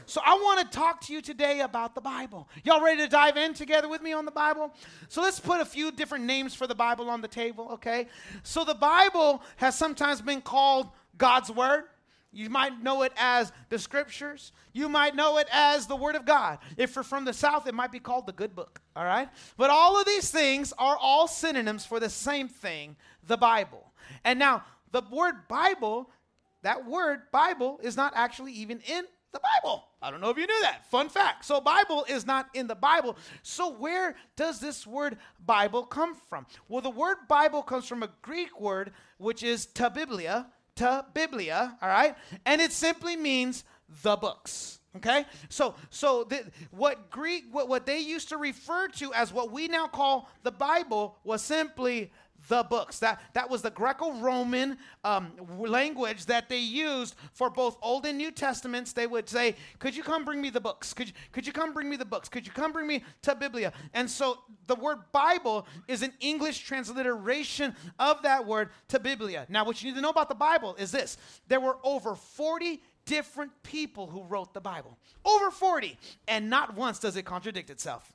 So 0.08 0.22
I 0.24 0.34
want 0.36 0.60
to 0.60 0.78
talk 0.78 1.02
to 1.02 1.12
you 1.12 1.20
today 1.20 1.60
about 1.60 1.94
the 1.94 2.00
Bible. 2.00 2.48
Y'all 2.64 2.82
ready 2.82 3.02
to 3.02 3.08
dive 3.08 3.36
in 3.36 3.52
together 3.52 3.90
with 3.90 4.00
me 4.00 4.14
on 4.14 4.24
the 4.24 4.30
Bible? 4.30 4.72
So 5.08 5.20
let's 5.20 5.38
put 5.38 5.60
a 5.60 5.66
few 5.66 5.92
different 5.92 6.24
names 6.24 6.54
for 6.54 6.66
the 6.66 6.74
Bible 6.74 7.10
on 7.10 7.20
the 7.20 7.28
table, 7.28 7.68
okay? 7.72 8.06
So 8.42 8.64
the 8.64 8.74
Bible 8.74 9.42
has 9.56 9.76
sometimes 9.76 10.22
been 10.22 10.40
called 10.40 10.88
God's 11.18 11.50
Word. 11.50 11.84
You 12.32 12.48
might 12.48 12.82
know 12.82 13.02
it 13.02 13.12
as 13.18 13.52
the 13.68 13.78
scriptures. 13.78 14.52
You 14.72 14.88
might 14.88 15.14
know 15.14 15.36
it 15.36 15.48
as 15.52 15.86
the 15.86 15.96
Word 15.96 16.14
of 16.14 16.24
God. 16.24 16.58
If 16.78 16.94
you're 16.94 17.02
from 17.02 17.26
the 17.26 17.34
South, 17.34 17.66
it 17.66 17.74
might 17.74 17.92
be 17.92 18.00
called 18.00 18.26
the 18.26 18.32
good 18.32 18.54
book, 18.54 18.80
all 18.96 19.04
right? 19.04 19.28
But 19.58 19.68
all 19.68 20.00
of 20.00 20.06
these 20.06 20.30
things 20.30 20.72
are 20.78 20.96
all 20.98 21.28
synonyms 21.28 21.84
for 21.84 22.00
the 22.00 22.08
same 22.08 22.48
thing, 22.48 22.96
the 23.26 23.36
Bible. 23.36 23.92
And 24.24 24.38
now, 24.38 24.64
the 24.90 25.02
word 25.10 25.48
Bible, 25.48 26.08
that 26.62 26.86
word 26.86 27.30
Bible, 27.30 27.78
is 27.82 27.94
not 27.94 28.14
actually 28.16 28.52
even 28.52 28.80
in 28.88 29.04
the 29.32 29.40
Bible. 29.40 29.84
I 30.00 30.10
don't 30.10 30.20
know 30.20 30.30
if 30.30 30.38
you 30.38 30.46
knew 30.46 30.62
that. 30.62 30.86
Fun 30.90 31.08
fact. 31.08 31.44
So, 31.44 31.60
Bible 31.60 32.06
is 32.08 32.26
not 32.26 32.48
in 32.54 32.66
the 32.66 32.74
Bible. 32.74 33.16
So, 33.42 33.72
where 33.72 34.16
does 34.36 34.60
this 34.60 34.86
word 34.86 35.18
Bible 35.44 35.84
come 35.84 36.16
from? 36.28 36.46
Well, 36.68 36.82
the 36.82 36.90
word 36.90 37.16
Bible 37.28 37.62
comes 37.62 37.86
from 37.86 38.02
a 38.02 38.10
Greek 38.22 38.60
word, 38.60 38.92
which 39.18 39.42
is 39.42 39.66
ta 39.66 39.88
biblia, 39.88 40.46
ta 40.76 41.04
biblia, 41.12 41.76
all 41.82 41.88
right? 41.88 42.16
And 42.46 42.60
it 42.60 42.72
simply 42.72 43.16
means 43.16 43.64
the 44.02 44.16
books. 44.16 44.78
Okay, 44.96 45.26
so 45.48 45.74
so 45.90 46.24
the, 46.24 46.44
what 46.70 47.10
Greek 47.10 47.44
what, 47.52 47.68
what 47.68 47.84
they 47.84 48.00
used 48.00 48.30
to 48.30 48.38
refer 48.38 48.88
to 48.88 49.12
as 49.12 49.32
what 49.32 49.52
we 49.52 49.68
now 49.68 49.86
call 49.86 50.30
the 50.42 50.50
Bible 50.50 51.18
was 51.24 51.42
simply 51.42 52.10
the 52.48 52.64
books. 52.64 52.98
That, 52.98 53.20
that 53.34 53.48
was 53.48 53.62
the 53.62 53.70
Greco 53.70 54.12
Roman 54.14 54.78
um, 55.04 55.32
language 55.58 56.26
that 56.26 56.48
they 56.48 56.58
used 56.58 57.14
for 57.32 57.50
both 57.50 57.78
Old 57.82 58.06
and 58.06 58.18
New 58.18 58.30
Testaments. 58.30 58.92
They 58.92 59.06
would 59.06 59.28
say, 59.28 59.54
Could 59.78 59.94
you 59.94 60.02
come 60.02 60.24
bring 60.24 60.40
me 60.40 60.50
the 60.50 60.60
books? 60.60 60.92
Could 60.92 61.08
you, 61.08 61.14
could 61.32 61.46
you 61.46 61.52
come 61.52 61.72
bring 61.72 61.88
me 61.88 61.96
the 61.96 62.04
books? 62.04 62.28
Could 62.28 62.46
you 62.46 62.52
come 62.52 62.72
bring 62.72 62.86
me 62.86 63.04
ta 63.22 63.34
biblia? 63.34 63.72
And 63.94 64.10
so 64.10 64.38
the 64.66 64.74
word 64.74 64.98
Bible 65.12 65.66
is 65.86 66.02
an 66.02 66.12
English 66.20 66.60
transliteration 66.60 67.74
of 67.98 68.22
that 68.22 68.46
word 68.46 68.70
ta 68.88 68.98
biblia. 68.98 69.46
Now, 69.48 69.64
what 69.64 69.82
you 69.82 69.90
need 69.90 69.96
to 69.96 70.02
know 70.02 70.10
about 70.10 70.28
the 70.28 70.34
Bible 70.34 70.74
is 70.76 70.90
this 70.90 71.18
there 71.46 71.60
were 71.60 71.76
over 71.84 72.14
40 72.14 72.80
different 73.04 73.50
people 73.62 74.06
who 74.06 74.22
wrote 74.24 74.52
the 74.52 74.60
Bible. 74.60 74.98
Over 75.24 75.50
40. 75.50 75.96
And 76.28 76.50
not 76.50 76.76
once 76.76 76.98
does 76.98 77.16
it 77.16 77.24
contradict 77.24 77.70
itself. 77.70 78.12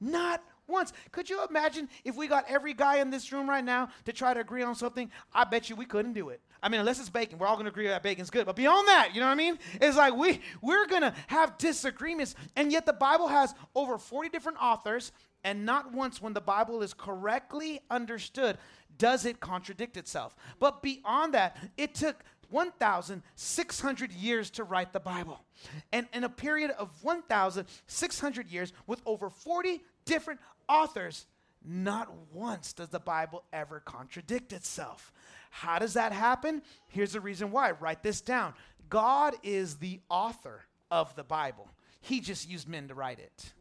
Not 0.00 0.42
once. 0.68 0.92
Could 1.12 1.30
you 1.30 1.44
imagine 1.48 1.88
if 2.04 2.16
we 2.16 2.28
got 2.28 2.44
every 2.48 2.74
guy 2.74 2.98
in 2.98 3.10
this 3.10 3.32
room 3.32 3.48
right 3.48 3.64
now 3.64 3.88
to 4.04 4.12
try 4.12 4.34
to 4.34 4.40
agree 4.40 4.62
on 4.62 4.74
something? 4.74 5.10
I 5.32 5.44
bet 5.44 5.70
you 5.70 5.76
we 5.76 5.86
couldn't 5.86 6.12
do 6.12 6.28
it. 6.28 6.40
I 6.62 6.68
mean, 6.68 6.80
unless 6.80 6.98
it's 6.98 7.08
bacon, 7.08 7.38
we're 7.38 7.46
all 7.46 7.56
to 7.66 7.66
agree 7.66 7.86
that 7.86 8.02
bacon's 8.02 8.30
good. 8.30 8.46
But 8.46 8.56
beyond 8.56 8.88
that, 8.88 9.14
you 9.14 9.20
know 9.20 9.26
what 9.26 9.32
I 9.32 9.36
mean? 9.36 9.58
It's 9.80 9.96
like 9.96 10.14
we 10.16 10.40
we're 10.60 10.86
to 10.86 11.14
have 11.28 11.56
disagreements, 11.58 12.34
and 12.56 12.72
yet 12.72 12.86
the 12.86 12.92
Bible 12.92 13.28
has 13.28 13.54
over 13.74 13.98
40 13.98 14.28
different 14.28 14.58
authors, 14.60 15.12
and 15.44 15.64
not 15.64 15.92
once 15.92 16.20
when 16.20 16.32
the 16.32 16.40
Bible 16.40 16.82
is 16.82 16.94
correctly 16.94 17.80
understood 17.90 18.58
does 18.96 19.24
it 19.24 19.38
contradict 19.38 19.96
itself. 19.96 20.34
But 20.58 20.82
beyond 20.82 21.34
that, 21.34 21.56
it 21.76 21.94
took 21.94 22.24
1,600 22.50 24.12
years 24.12 24.50
to 24.50 24.64
write 24.64 24.92
the 24.92 25.00
Bible. 25.00 25.44
And 25.92 26.06
in 26.12 26.24
a 26.24 26.28
period 26.28 26.70
of 26.72 26.90
1,600 27.02 28.48
years, 28.48 28.72
with 28.86 29.02
over 29.06 29.30
40 29.30 29.82
different 30.04 30.40
authors, 30.68 31.26
not 31.64 32.08
once 32.32 32.72
does 32.72 32.88
the 32.88 33.00
Bible 33.00 33.44
ever 33.52 33.80
contradict 33.80 34.52
itself. 34.52 35.12
How 35.50 35.78
does 35.78 35.94
that 35.94 36.12
happen? 36.12 36.62
Here's 36.88 37.12
the 37.12 37.20
reason 37.20 37.50
why. 37.50 37.72
Write 37.72 38.02
this 38.02 38.20
down. 38.20 38.54
God 38.88 39.34
is 39.42 39.76
the 39.76 40.00
author 40.08 40.62
of 40.90 41.14
the 41.16 41.24
Bible. 41.24 41.68
He 42.00 42.20
just 42.20 42.48
used 42.48 42.68
men 42.68 42.88
to 42.88 42.94
write 42.94 43.18
it. 43.18 43.52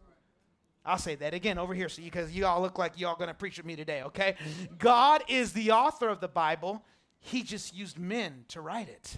I'll 0.85 0.97
say 0.97 1.15
that 1.15 1.33
again 1.33 1.57
over 1.57 1.73
here 1.73 1.89
so 1.89 2.01
you 2.01 2.09
because 2.09 2.31
you, 2.31 2.45
all 2.45 2.61
look 2.61 2.77
like 2.77 2.97
you 2.97 3.07
all 3.07 3.15
going 3.15 3.27
to 3.27 3.33
preach 3.33 3.57
with 3.57 3.65
me 3.65 3.75
today, 3.75 4.03
okay? 4.03 4.35
God 4.77 5.21
is 5.27 5.51
the 5.51 5.71
author 5.71 6.07
of 6.07 6.21
the 6.21 6.29
Bible. 6.29 6.81
he 7.19 7.43
just 7.43 7.75
used 7.75 7.99
men 7.99 8.45
to 8.49 8.61
write 8.61 8.87
it. 8.87 9.17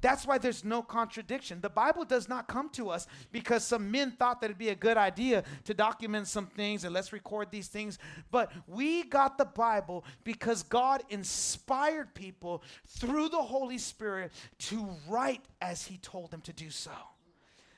That's 0.00 0.26
why 0.26 0.38
there's 0.38 0.64
no 0.64 0.82
contradiction. 0.82 1.60
The 1.60 1.68
Bible 1.68 2.04
does 2.04 2.28
not 2.28 2.46
come 2.46 2.68
to 2.70 2.90
us 2.90 3.06
because 3.32 3.64
some 3.64 3.90
men 3.90 4.12
thought 4.12 4.40
that 4.40 4.46
it'd 4.46 4.58
be 4.58 4.68
a 4.68 4.74
good 4.74 4.96
idea 4.96 5.42
to 5.64 5.74
document 5.74 6.28
some 6.28 6.46
things 6.46 6.84
and 6.84 6.94
let's 6.94 7.12
record 7.12 7.50
these 7.50 7.68
things. 7.68 7.98
But 8.30 8.52
we 8.66 9.04
got 9.04 9.38
the 9.38 9.44
Bible 9.44 10.04
because 10.22 10.62
God 10.62 11.02
inspired 11.08 12.14
people 12.14 12.62
through 12.86 13.28
the 13.30 13.42
Holy 13.42 13.78
Spirit 13.78 14.32
to 14.58 14.88
write 15.08 15.42
as 15.60 15.84
He 15.84 15.96
told 15.98 16.30
them 16.30 16.42
to 16.42 16.52
do 16.52 16.70
so. 16.70 16.92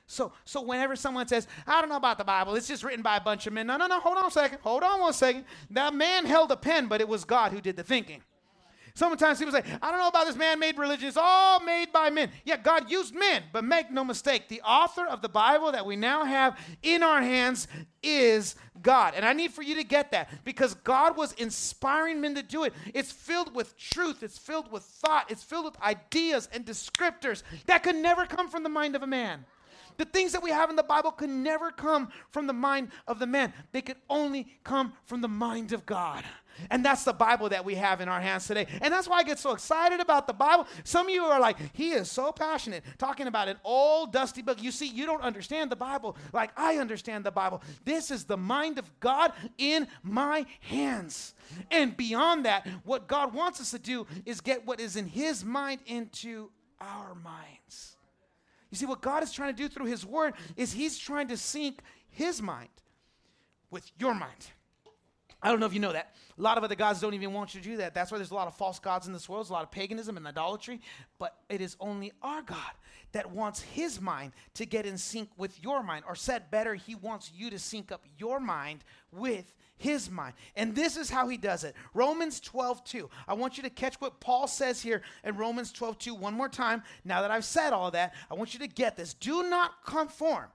So, 0.05 0.33
so 0.43 0.61
whenever 0.61 0.97
someone 0.97 1.25
says, 1.27 1.47
I 1.65 1.79
don't 1.79 1.89
know 1.89 1.95
about 1.95 2.17
the 2.17 2.25
Bible, 2.25 2.55
it's 2.55 2.67
just 2.67 2.83
written 2.83 3.01
by 3.01 3.15
a 3.15 3.21
bunch 3.21 3.47
of 3.47 3.53
men. 3.53 3.65
No, 3.65 3.77
no, 3.77 3.87
no, 3.87 3.99
hold 3.99 4.17
on 4.17 4.25
a 4.25 4.31
second. 4.31 4.59
Hold 4.61 4.83
on 4.83 4.99
one 4.99 5.13
second. 5.13 5.45
That 5.69 5.93
man 5.93 6.25
held 6.25 6.51
a 6.51 6.57
pen, 6.57 6.87
but 6.87 6.99
it 6.99 7.07
was 7.07 7.23
God 7.23 7.53
who 7.53 7.61
did 7.61 7.77
the 7.77 7.83
thinking. 7.83 8.21
Sometimes 8.93 9.39
people 9.39 9.53
say, 9.53 9.63
I 9.81 9.91
don't 9.91 9.99
know 9.99 10.07
about 10.07 10.25
this 10.25 10.35
man 10.35 10.59
made 10.59 10.77
religion. 10.77 11.07
It's 11.07 11.17
all 11.17 11.59
made 11.59 11.91
by 11.91 12.09
men. 12.09 12.29
Yeah, 12.45 12.57
God 12.57 12.89
used 12.89 13.15
men, 13.15 13.43
but 13.51 13.63
make 13.63 13.91
no 13.91 14.03
mistake, 14.03 14.47
the 14.49 14.61
author 14.61 15.05
of 15.05 15.21
the 15.21 15.29
Bible 15.29 15.71
that 15.71 15.85
we 15.85 15.95
now 15.95 16.25
have 16.25 16.57
in 16.83 17.03
our 17.03 17.21
hands 17.21 17.67
is 18.03 18.55
God. 18.81 19.13
And 19.15 19.25
I 19.25 19.33
need 19.33 19.51
for 19.51 19.61
you 19.61 19.75
to 19.75 19.83
get 19.83 20.11
that 20.11 20.43
because 20.43 20.73
God 20.75 21.15
was 21.17 21.33
inspiring 21.33 22.21
men 22.21 22.35
to 22.35 22.43
do 22.43 22.63
it. 22.63 22.73
It's 22.93 23.11
filled 23.11 23.55
with 23.55 23.77
truth, 23.77 24.23
it's 24.23 24.37
filled 24.37 24.71
with 24.71 24.83
thought, 24.83 25.29
it's 25.29 25.43
filled 25.43 25.65
with 25.65 25.81
ideas 25.81 26.49
and 26.51 26.65
descriptors 26.65 27.43
that 27.65 27.83
could 27.83 27.95
never 27.95 28.25
come 28.25 28.49
from 28.49 28.63
the 28.63 28.69
mind 28.69 28.95
of 28.95 29.03
a 29.03 29.07
man. 29.07 29.45
The 29.97 30.05
things 30.05 30.31
that 30.31 30.43
we 30.43 30.51
have 30.51 30.69
in 30.69 30.75
the 30.75 30.83
Bible 30.83 31.11
could 31.11 31.29
never 31.29 31.71
come 31.71 32.09
from 32.29 32.47
the 32.47 32.53
mind 32.53 32.89
of 33.07 33.19
the 33.19 33.27
man, 33.27 33.53
they 33.71 33.81
could 33.81 33.97
only 34.09 34.47
come 34.63 34.93
from 35.05 35.21
the 35.21 35.27
mind 35.27 35.73
of 35.73 35.85
God. 35.85 36.23
And 36.69 36.85
that's 36.85 37.03
the 37.03 37.13
Bible 37.13 37.49
that 37.49 37.65
we 37.65 37.75
have 37.75 38.01
in 38.01 38.09
our 38.09 38.19
hands 38.19 38.45
today. 38.47 38.67
And 38.81 38.93
that's 38.93 39.07
why 39.07 39.17
I 39.17 39.23
get 39.23 39.39
so 39.39 39.51
excited 39.51 39.99
about 39.99 40.27
the 40.27 40.33
Bible. 40.33 40.67
Some 40.83 41.07
of 41.07 41.13
you 41.13 41.23
are 41.23 41.39
like, 41.39 41.57
he 41.73 41.91
is 41.91 42.11
so 42.11 42.31
passionate 42.31 42.83
talking 42.97 43.27
about 43.27 43.47
an 43.47 43.57
old 43.63 44.13
dusty 44.13 44.41
book. 44.41 44.61
You 44.61 44.71
see, 44.71 44.87
you 44.87 45.05
don't 45.05 45.21
understand 45.21 45.71
the 45.71 45.75
Bible 45.75 46.17
like 46.33 46.51
I 46.57 46.77
understand 46.77 47.23
the 47.23 47.31
Bible. 47.31 47.61
This 47.85 48.11
is 48.11 48.25
the 48.25 48.37
mind 48.37 48.79
of 48.79 48.99
God 48.99 49.31
in 49.57 49.87
my 50.03 50.45
hands. 50.61 51.33
And 51.71 51.95
beyond 51.95 52.45
that, 52.45 52.67
what 52.83 53.07
God 53.07 53.33
wants 53.33 53.59
us 53.59 53.71
to 53.71 53.79
do 53.79 54.05
is 54.25 54.41
get 54.41 54.65
what 54.65 54.79
is 54.79 54.95
in 54.95 55.07
his 55.07 55.43
mind 55.43 55.81
into 55.85 56.49
our 56.79 57.15
minds. 57.15 57.97
You 58.71 58.77
see, 58.77 58.85
what 58.85 59.01
God 59.01 59.21
is 59.21 59.31
trying 59.31 59.53
to 59.53 59.61
do 59.61 59.69
through 59.69 59.85
his 59.87 60.05
word 60.05 60.33
is 60.55 60.73
he's 60.73 60.97
trying 60.97 61.27
to 61.27 61.37
sync 61.37 61.81
his 62.09 62.41
mind 62.41 62.69
with 63.69 63.91
your 63.99 64.13
mind. 64.13 64.51
I 65.43 65.49
don't 65.49 65.59
know 65.59 65.65
if 65.65 65.73
you 65.73 65.79
know 65.79 65.93
that. 65.93 66.15
A 66.37 66.41
lot 66.41 66.57
of 66.57 66.63
other 66.63 66.75
gods 66.75 67.01
don't 67.01 67.13
even 67.13 67.33
want 67.33 67.55
you 67.55 67.61
to 67.61 67.67
do 67.67 67.77
that. 67.77 67.93
That's 67.93 68.11
why 68.11 68.17
there's 68.17 68.31
a 68.31 68.35
lot 68.35 68.47
of 68.47 68.55
false 68.55 68.79
gods 68.79 69.07
in 69.07 69.13
this 69.13 69.27
world. 69.27 69.45
There's 69.45 69.49
a 69.49 69.53
lot 69.53 69.63
of 69.63 69.71
paganism 69.71 70.17
and 70.17 70.27
idolatry. 70.27 70.81
But 71.17 71.35
it 71.49 71.61
is 71.61 71.75
only 71.79 72.11
our 72.21 72.41
God 72.43 72.71
that 73.13 73.31
wants 73.31 73.61
his 73.61 73.99
mind 73.99 74.33
to 74.53 74.65
get 74.65 74.85
in 74.85 74.97
sync 74.97 75.29
with 75.37 75.61
your 75.63 75.81
mind. 75.81 76.05
Or 76.07 76.15
said 76.15 76.51
better, 76.51 76.75
he 76.75 76.95
wants 76.95 77.31
you 77.33 77.49
to 77.49 77.59
sync 77.59 77.91
up 77.91 78.05
your 78.17 78.39
mind 78.39 78.83
with 79.11 79.53
his 79.77 80.11
mind. 80.11 80.35
And 80.55 80.75
this 80.75 80.95
is 80.95 81.09
how 81.09 81.27
he 81.27 81.37
does 81.37 81.63
it. 81.63 81.75
Romans 81.95 82.39
12, 82.39 82.83
2. 82.83 83.09
I 83.27 83.33
want 83.33 83.57
you 83.57 83.63
to 83.63 83.69
catch 83.69 83.95
what 83.95 84.19
Paul 84.19 84.47
says 84.47 84.81
here 84.81 85.01
in 85.23 85.37
Romans 85.37 85.71
12, 85.71 85.97
2 85.97 86.15
one 86.15 86.35
more 86.35 86.49
time. 86.49 86.83
Now 87.03 87.23
that 87.23 87.31
I've 87.31 87.45
said 87.45 87.73
all 87.73 87.89
that, 87.91 88.13
I 88.29 88.35
want 88.35 88.53
you 88.53 88.59
to 88.59 88.67
get 88.67 88.95
this. 88.95 89.15
Do 89.15 89.49
not 89.49 89.83
conform 89.85 90.45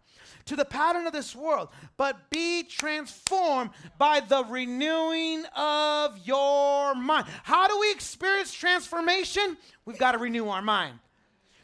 to 0.46 0.56
the 0.56 0.64
pattern 0.64 1.06
of 1.06 1.12
this 1.12 1.34
world, 1.34 1.68
but 1.96 2.30
be 2.30 2.62
transformed 2.62 3.70
by 3.98 4.20
the 4.20 4.44
renewing 4.44 5.44
of 5.56 6.18
your 6.26 6.94
mind. 6.94 7.26
How 7.42 7.68
do 7.68 7.78
we 7.78 7.90
experience 7.90 8.52
transformation? 8.52 9.56
We've 9.84 9.98
got 9.98 10.12
to 10.12 10.18
renew 10.18 10.48
our 10.48 10.62
mind. 10.62 10.98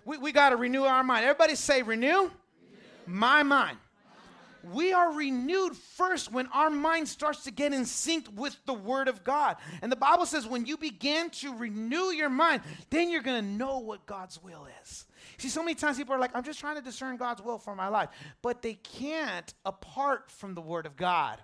We, 0.04 0.18
we 0.18 0.32
got 0.32 0.50
to 0.50 0.56
renew 0.56 0.82
our 0.84 1.04
mind. 1.04 1.24
Everybody 1.24 1.54
say, 1.54 1.82
renew, 1.82 2.08
renew. 2.08 2.30
my 3.06 3.42
mind 3.42 3.78
we 4.64 4.92
are 4.92 5.12
renewed 5.12 5.76
first 5.76 6.32
when 6.32 6.46
our 6.48 6.70
mind 6.70 7.08
starts 7.08 7.44
to 7.44 7.50
get 7.50 7.72
in 7.72 7.84
sync 7.84 8.26
with 8.34 8.56
the 8.66 8.74
Word 8.74 9.08
of 9.08 9.24
God. 9.24 9.56
And 9.80 9.90
the 9.90 9.96
Bible 9.96 10.26
says 10.26 10.46
when 10.46 10.66
you 10.66 10.76
begin 10.76 11.30
to 11.30 11.54
renew 11.54 12.10
your 12.12 12.30
mind, 12.30 12.62
then 12.90 13.10
you're 13.10 13.22
going 13.22 13.42
to 13.42 13.50
know 13.50 13.78
what 13.78 14.06
God's 14.06 14.42
will 14.42 14.66
is. 14.82 15.06
See, 15.38 15.48
so 15.48 15.62
many 15.62 15.74
times 15.74 15.96
people 15.96 16.14
are 16.14 16.18
like, 16.18 16.34
I'm 16.34 16.44
just 16.44 16.60
trying 16.60 16.76
to 16.76 16.82
discern 16.82 17.16
God's 17.16 17.42
will 17.42 17.58
for 17.58 17.74
my 17.74 17.88
life. 17.88 18.10
But 18.42 18.62
they 18.62 18.74
can't 18.74 19.52
apart 19.64 20.30
from 20.30 20.54
the 20.54 20.60
Word 20.60 20.86
of 20.86 20.96
God. 20.96 21.38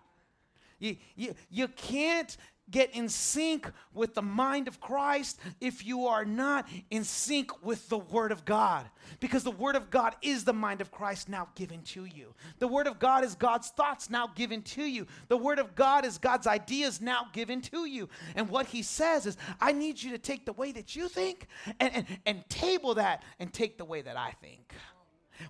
You, 0.78 0.96
you, 1.16 1.34
you 1.50 1.68
can't 1.68 2.36
get 2.70 2.94
in 2.94 3.08
sync 3.08 3.70
with 3.94 4.14
the 4.14 4.22
mind 4.22 4.68
of 4.68 4.80
Christ 4.80 5.38
if 5.60 5.84
you 5.84 6.06
are 6.06 6.24
not 6.24 6.68
in 6.90 7.04
sync 7.04 7.64
with 7.64 7.88
the 7.88 7.98
Word 7.98 8.32
of 8.32 8.44
God. 8.44 8.86
Because 9.20 9.44
the 9.44 9.50
Word 9.50 9.76
of 9.76 9.90
God 9.90 10.14
is 10.22 10.44
the 10.44 10.52
mind 10.52 10.80
of 10.80 10.90
Christ 10.90 11.28
now 11.28 11.48
given 11.54 11.82
to 11.82 12.04
you. 12.04 12.34
The 12.58 12.68
Word 12.68 12.86
of 12.86 12.98
God 12.98 13.24
is 13.24 13.34
God's 13.34 13.68
thoughts 13.68 14.10
now 14.10 14.28
given 14.34 14.62
to 14.62 14.82
you. 14.82 15.06
The 15.28 15.36
Word 15.36 15.58
of 15.58 15.74
God 15.74 16.04
is 16.04 16.18
God's 16.18 16.46
ideas 16.46 17.00
now 17.00 17.28
given 17.32 17.60
to 17.62 17.86
you. 17.86 18.08
And 18.34 18.48
what 18.48 18.66
He 18.66 18.82
says 18.82 19.26
is, 19.26 19.36
I 19.60 19.72
need 19.72 20.02
you 20.02 20.10
to 20.12 20.18
take 20.18 20.44
the 20.44 20.52
way 20.52 20.72
that 20.72 20.94
you 20.94 21.08
think 21.08 21.46
and, 21.80 21.94
and, 21.94 22.06
and 22.26 22.48
table 22.48 22.94
that 22.94 23.22
and 23.38 23.52
take 23.52 23.78
the 23.78 23.84
way 23.84 24.02
that 24.02 24.16
I 24.16 24.32
think. 24.42 24.74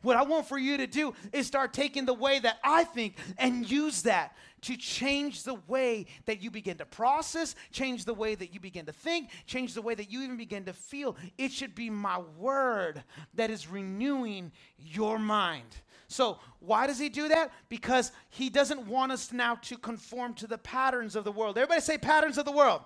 What 0.03 0.17
I 0.17 0.23
want 0.23 0.47
for 0.47 0.59
you 0.59 0.77
to 0.79 0.87
do 0.87 1.15
is 1.33 1.47
start 1.47 1.73
taking 1.73 2.05
the 2.05 2.15
way 2.15 2.39
that 2.39 2.59
I 2.63 2.85
think 2.85 3.17
and 3.39 3.69
use 3.69 4.03
that 4.03 4.37
to 4.63 4.77
change 4.77 5.45
the 5.45 5.55
way 5.67 6.07
that 6.27 6.43
you 6.43 6.51
begin 6.51 6.79
to 6.79 6.85
process, 6.85 7.55
change 7.71 8.05
the 8.05 8.15
way 8.15 8.35
that 8.35 8.53
you 8.53 8.61
begin 8.61 8.87
to 8.87 8.93
think, 8.93 9.31
change 9.47 9.75
the 9.75 9.83
way 9.83 9.95
that 9.95 10.11
you 10.11 10.23
even 10.23 10.37
begin 10.37 10.65
to 10.65 10.73
feel. 10.73 11.17
It 11.37 11.53
should 11.53 11.75
be 11.75 11.91
my 11.91 12.19
word 12.39 13.03
that 13.35 13.51
is 13.51 13.69
renewing 13.69 14.53
your 14.79 15.19
mind. 15.19 15.77
So, 16.09 16.39
why 16.61 16.87
does 16.87 16.99
he 16.99 17.11
do 17.11 17.29
that? 17.29 17.53
Because 17.69 18.13
he 18.31 18.49
doesn't 18.49 18.87
want 18.87 19.13
us 19.13 19.31
now 19.31 19.57
to 19.57 19.77
conform 19.77 20.35
to 20.35 20.47
the 20.47 20.57
patterns 20.57 21.15
of 21.15 21.25
the 21.25 21.33
world. 21.33 21.59
Everybody 21.59 21.83
say 21.83 21.99
patterns 21.99 22.39
of 22.39 22.47
the 22.47 22.53
world. 22.53 22.81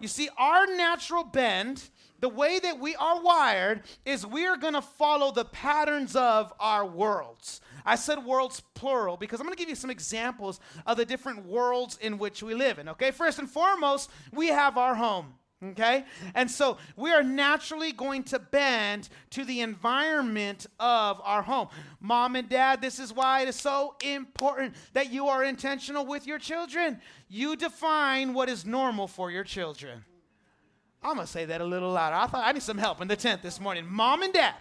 You 0.00 0.08
see, 0.08 0.28
our 0.36 0.66
natural 0.66 1.22
bend 1.22 1.88
the 2.20 2.28
way 2.28 2.58
that 2.58 2.78
we 2.78 2.94
are 2.96 3.22
wired 3.22 3.82
is 4.04 4.26
we 4.26 4.46
are 4.46 4.56
going 4.56 4.74
to 4.74 4.82
follow 4.82 5.32
the 5.32 5.44
patterns 5.44 6.14
of 6.14 6.52
our 6.60 6.86
worlds. 6.86 7.60
I 7.84 7.96
said 7.96 8.24
worlds 8.24 8.62
plural 8.74 9.16
because 9.16 9.40
I'm 9.40 9.46
going 9.46 9.56
to 9.56 9.60
give 9.60 9.68
you 9.68 9.74
some 9.74 9.90
examples 9.90 10.60
of 10.86 10.96
the 10.96 11.04
different 11.04 11.46
worlds 11.46 11.98
in 12.00 12.18
which 12.18 12.42
we 12.42 12.54
live 12.54 12.78
in. 12.78 12.88
Okay, 12.90 13.10
first 13.10 13.38
and 13.38 13.48
foremost, 13.48 14.10
we 14.32 14.48
have 14.48 14.76
our 14.76 14.94
home. 14.94 15.34
Okay? 15.62 16.04
And 16.34 16.50
so 16.50 16.78
we 16.96 17.10
are 17.10 17.22
naturally 17.22 17.92
going 17.92 18.22
to 18.24 18.38
bend 18.38 19.10
to 19.30 19.44
the 19.44 19.60
environment 19.60 20.66
of 20.78 21.20
our 21.22 21.42
home. 21.42 21.68
Mom 22.00 22.34
and 22.36 22.48
dad, 22.48 22.80
this 22.80 22.98
is 22.98 23.12
why 23.12 23.42
it 23.42 23.48
is 23.48 23.56
so 23.56 23.94
important 24.02 24.74
that 24.94 25.12
you 25.12 25.28
are 25.28 25.44
intentional 25.44 26.06
with 26.06 26.26
your 26.26 26.38
children. 26.38 26.98
You 27.28 27.56
define 27.56 28.32
what 28.32 28.48
is 28.48 28.64
normal 28.64 29.06
for 29.06 29.30
your 29.30 29.44
children. 29.44 30.04
I'm 31.02 31.14
going 31.14 31.26
to 31.26 31.32
say 31.32 31.46
that 31.46 31.60
a 31.60 31.64
little 31.64 31.92
louder. 31.92 32.16
I 32.16 32.26
thought 32.26 32.46
I 32.46 32.52
need 32.52 32.62
some 32.62 32.76
help 32.76 33.00
in 33.00 33.08
the 33.08 33.16
tent 33.16 33.42
this 33.42 33.58
morning. 33.58 33.86
Mom 33.88 34.22
and 34.22 34.34
dad, 34.34 34.54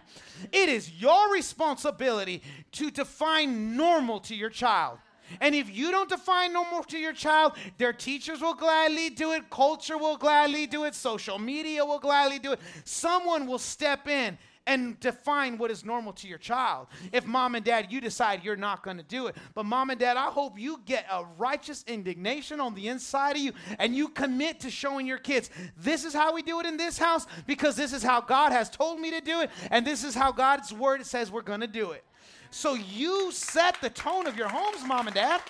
it 0.51 0.69
is 0.69 0.89
your 0.93 1.33
responsibility 1.33 2.41
to 2.73 2.89
define 2.89 3.75
normal 3.75 4.21
to 4.21 4.35
your 4.35 4.49
child. 4.49 4.99
And 5.41 5.53
if 5.53 5.69
you 5.69 5.91
don't 5.91 6.09
define 6.09 6.53
normal 6.53 6.83
to 6.85 6.97
your 6.97 7.13
child, 7.13 7.53
their 7.77 7.93
teachers 7.93 8.41
will 8.41 8.55
gladly 8.55 9.09
do 9.09 9.33
it, 9.33 9.49
culture 9.49 9.97
will 9.97 10.17
gladly 10.17 10.65
do 10.65 10.85
it, 10.85 10.95
social 10.95 11.37
media 11.37 11.85
will 11.85 11.99
gladly 11.99 12.39
do 12.39 12.53
it. 12.53 12.59
Someone 12.83 13.45
will 13.45 13.59
step 13.59 14.07
in 14.07 14.37
and 14.69 14.99
define 14.99 15.57
what 15.57 15.71
is 15.71 15.83
normal 15.83 16.13
to 16.13 16.27
your 16.27 16.37
child. 16.37 16.87
If 17.11 17.25
mom 17.25 17.55
and 17.55 17.65
dad, 17.65 17.87
you 17.89 17.99
decide 17.99 18.43
you're 18.43 18.55
not 18.55 18.83
going 18.83 18.97
to 18.97 19.03
do 19.03 19.25
it. 19.25 19.35
But 19.55 19.65
mom 19.65 19.89
and 19.89 19.99
dad, 19.99 20.15
I 20.15 20.27
hope 20.27 20.59
you 20.59 20.79
get 20.85 21.07
a 21.11 21.25
righteous 21.39 21.83
indignation 21.87 22.59
on 22.61 22.75
the 22.75 22.87
inside 22.87 23.35
of 23.35 23.41
you 23.41 23.51
and 23.79 23.95
you 23.95 24.09
commit 24.09 24.59
to 24.59 24.69
showing 24.69 25.07
your 25.07 25.17
kids 25.17 25.49
this 25.75 26.05
is 26.05 26.13
how 26.13 26.35
we 26.35 26.43
do 26.43 26.59
it 26.59 26.67
in 26.67 26.77
this 26.77 26.99
house 26.99 27.25
because 27.47 27.75
this 27.75 27.93
is 27.93 28.03
how 28.03 28.21
God 28.21 28.51
has 28.51 28.69
told 28.69 28.99
me 28.99 29.09
to 29.09 29.21
do 29.21 29.41
it 29.41 29.49
and 29.71 29.85
this 29.85 30.03
is 30.03 30.13
how 30.13 30.31
God's 30.31 30.71
word 30.71 31.03
says 31.03 31.31
we're 31.31 31.41
going 31.41 31.61
to 31.61 31.67
do 31.67 31.91
it. 31.91 32.05
So 32.51 32.75
you 32.75 33.31
set 33.31 33.81
the 33.81 33.89
tone 33.89 34.27
of 34.27 34.37
your 34.37 34.49
homes, 34.49 34.85
mom 34.85 35.07
and 35.07 35.15
dad. 35.15 35.41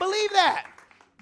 Believe 0.00 0.30
that 0.32 0.75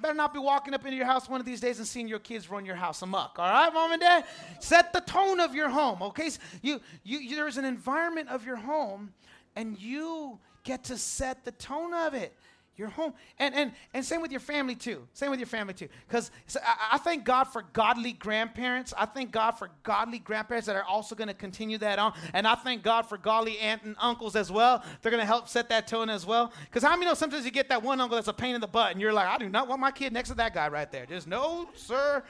better 0.04 0.14
not 0.14 0.34
be 0.34 0.38
walking 0.38 0.75
up 0.75 0.84
into 0.84 0.99
your 0.99 1.06
house 1.06 1.30
one 1.30 1.40
of 1.40 1.46
these 1.46 1.62
days 1.62 1.78
and 1.78 1.88
seeing 1.88 2.06
your 2.06 2.18
kids 2.18 2.50
run 2.50 2.66
your 2.66 2.76
house 2.76 3.00
amok. 3.00 3.38
All 3.38 3.50
right, 3.50 3.73
mom 3.73 3.92
and 3.92 4.00
dad? 4.02 4.26
Set 4.61 4.92
the 4.92 5.00
tone 5.00 5.40
of 5.40 5.54
your 5.54 5.70
home, 5.70 6.02
okay? 6.02 6.30
You, 6.61 6.78
you, 7.04 7.20
you, 7.20 7.37
there's 7.37 7.56
an 7.56 7.64
environment 7.64 8.28
of 8.28 8.44
your 8.44 8.56
home, 8.56 9.14
and 9.56 9.78
you 9.80 10.38
get 10.62 10.84
to 10.84 10.99
set 10.99 11.46
the 11.46 11.52
tone 11.52 11.94
of 11.94 12.12
it. 12.12 12.37
Your 12.76 12.88
home. 12.88 13.14
And, 13.38 13.54
and, 13.54 13.72
and 13.92 14.04
same 14.04 14.20
with 14.20 14.32
your 14.32 14.40
family 14.40 14.74
too. 14.74 15.06
Same 15.12 15.30
with 15.30 15.38
your 15.38 15.46
family 15.46 15.74
too. 15.74 15.88
Because 16.08 16.32
I, 16.56 16.94
I, 16.94 16.98
thank 16.98 17.24
God 17.24 17.44
for 17.44 17.62
godly 17.72 18.12
grandparents. 18.12 18.92
I 18.98 19.06
thank 19.06 19.30
God 19.30 19.52
for 19.52 19.70
godly 19.84 20.18
grandparents 20.18 20.66
that 20.66 20.74
are 20.74 20.82
also 20.82 21.14
going 21.14 21.28
to 21.28 21.34
continue 21.34 21.78
that 21.78 22.00
on. 22.00 22.14
And 22.32 22.48
I 22.48 22.56
thank 22.56 22.82
God 22.82 23.02
for 23.06 23.16
godly 23.16 23.58
aunt 23.58 23.84
and 23.84 23.94
uncles 24.00 24.34
as 24.34 24.50
well. 24.50 24.82
They're 25.02 25.12
going 25.12 25.20
to 25.20 25.26
help 25.26 25.48
set 25.48 25.68
that 25.68 25.86
tone 25.86 26.10
as 26.10 26.26
well. 26.26 26.52
Because 26.64 26.82
how 26.82 26.96
many 26.96 27.04
know 27.04 27.14
sometimes 27.14 27.44
you 27.44 27.52
get 27.52 27.68
that 27.68 27.82
one 27.82 28.00
uncle 28.00 28.16
that's 28.16 28.26
a 28.26 28.32
pain 28.32 28.56
in 28.56 28.60
the 28.60 28.66
butt 28.66 28.90
and 28.90 29.00
you're 29.00 29.12
like, 29.12 29.28
I 29.28 29.38
do 29.38 29.48
not 29.48 29.68
want 29.68 29.80
my 29.80 29.92
kid 29.92 30.12
next 30.12 30.30
to 30.30 30.34
that 30.36 30.52
guy 30.52 30.68
right 30.68 30.90
there. 30.90 31.06
Just 31.06 31.28
no, 31.28 31.68
sir, 31.76 32.24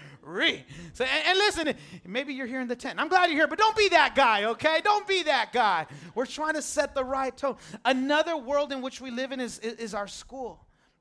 So, 0.92 1.04
and, 1.04 1.26
and 1.26 1.38
listen, 1.38 1.74
maybe 2.06 2.34
you're 2.34 2.46
here 2.46 2.60
in 2.60 2.68
the 2.68 2.76
tent. 2.76 3.00
I'm 3.00 3.08
glad 3.08 3.30
you're 3.30 3.38
here, 3.38 3.48
but 3.48 3.58
don't 3.58 3.76
be 3.76 3.88
that 3.90 4.14
guy, 4.14 4.44
okay? 4.44 4.80
Don't 4.84 5.06
be 5.08 5.22
that 5.22 5.52
guy. 5.54 5.86
We're 6.14 6.26
trying 6.26 6.54
to 6.54 6.62
set 6.62 6.94
the 6.94 7.04
right 7.04 7.34
tone. 7.34 7.56
Another 7.84 8.36
world 8.36 8.72
in 8.72 8.82
which 8.82 9.00
we 9.00 9.10
live 9.10 9.32
in 9.32 9.40
is, 9.40 9.58
is, 9.60 9.74
is 9.74 9.94
our 9.94 10.06
school 10.06 10.33
school 10.34 10.60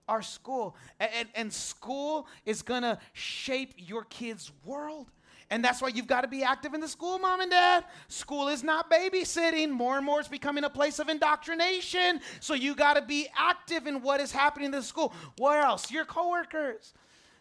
our 0.10 0.22
school. 0.22 0.76
And, 1.00 1.30
and, 1.34 1.54
school 1.54 2.28
is 2.46 2.62
gonna 2.62 3.00
shape 3.14 3.74
your 3.78 4.04
kids' 4.04 4.52
world. 4.66 5.08
And 5.50 5.64
that's 5.64 5.82
why 5.82 5.90
you've 5.90 6.08
got 6.08 6.22
to 6.22 6.28
be 6.28 6.44
active 6.44 6.74
in 6.74 6.82
the 6.82 6.90
school, 6.90 7.20
mom 7.20 7.40
and 7.40 7.50
dad. 7.50 7.86
School 8.10 8.50
is 8.50 8.64
not 8.64 8.92
babysitting. 8.92 9.70
More 9.70 9.96
and 9.96 10.06
more 10.06 10.20
it's 10.20 10.28
becoming 10.28 10.66
a 10.66 10.70
place 10.70 11.00
of 11.00 11.08
indoctrination. 11.08 12.20
So 12.42 12.54
you 12.54 12.76
got 12.76 12.96
to 12.96 13.02
be 13.02 13.28
active 13.38 13.88
in 13.88 14.02
what 14.02 14.20
is 14.20 14.32
happening 14.32 14.66
in 14.66 14.72
the 14.72 14.82
school. 14.82 15.14
Where 15.38 15.62
else? 15.62 15.90
Your 15.90 16.06
coworkers. 16.06 16.94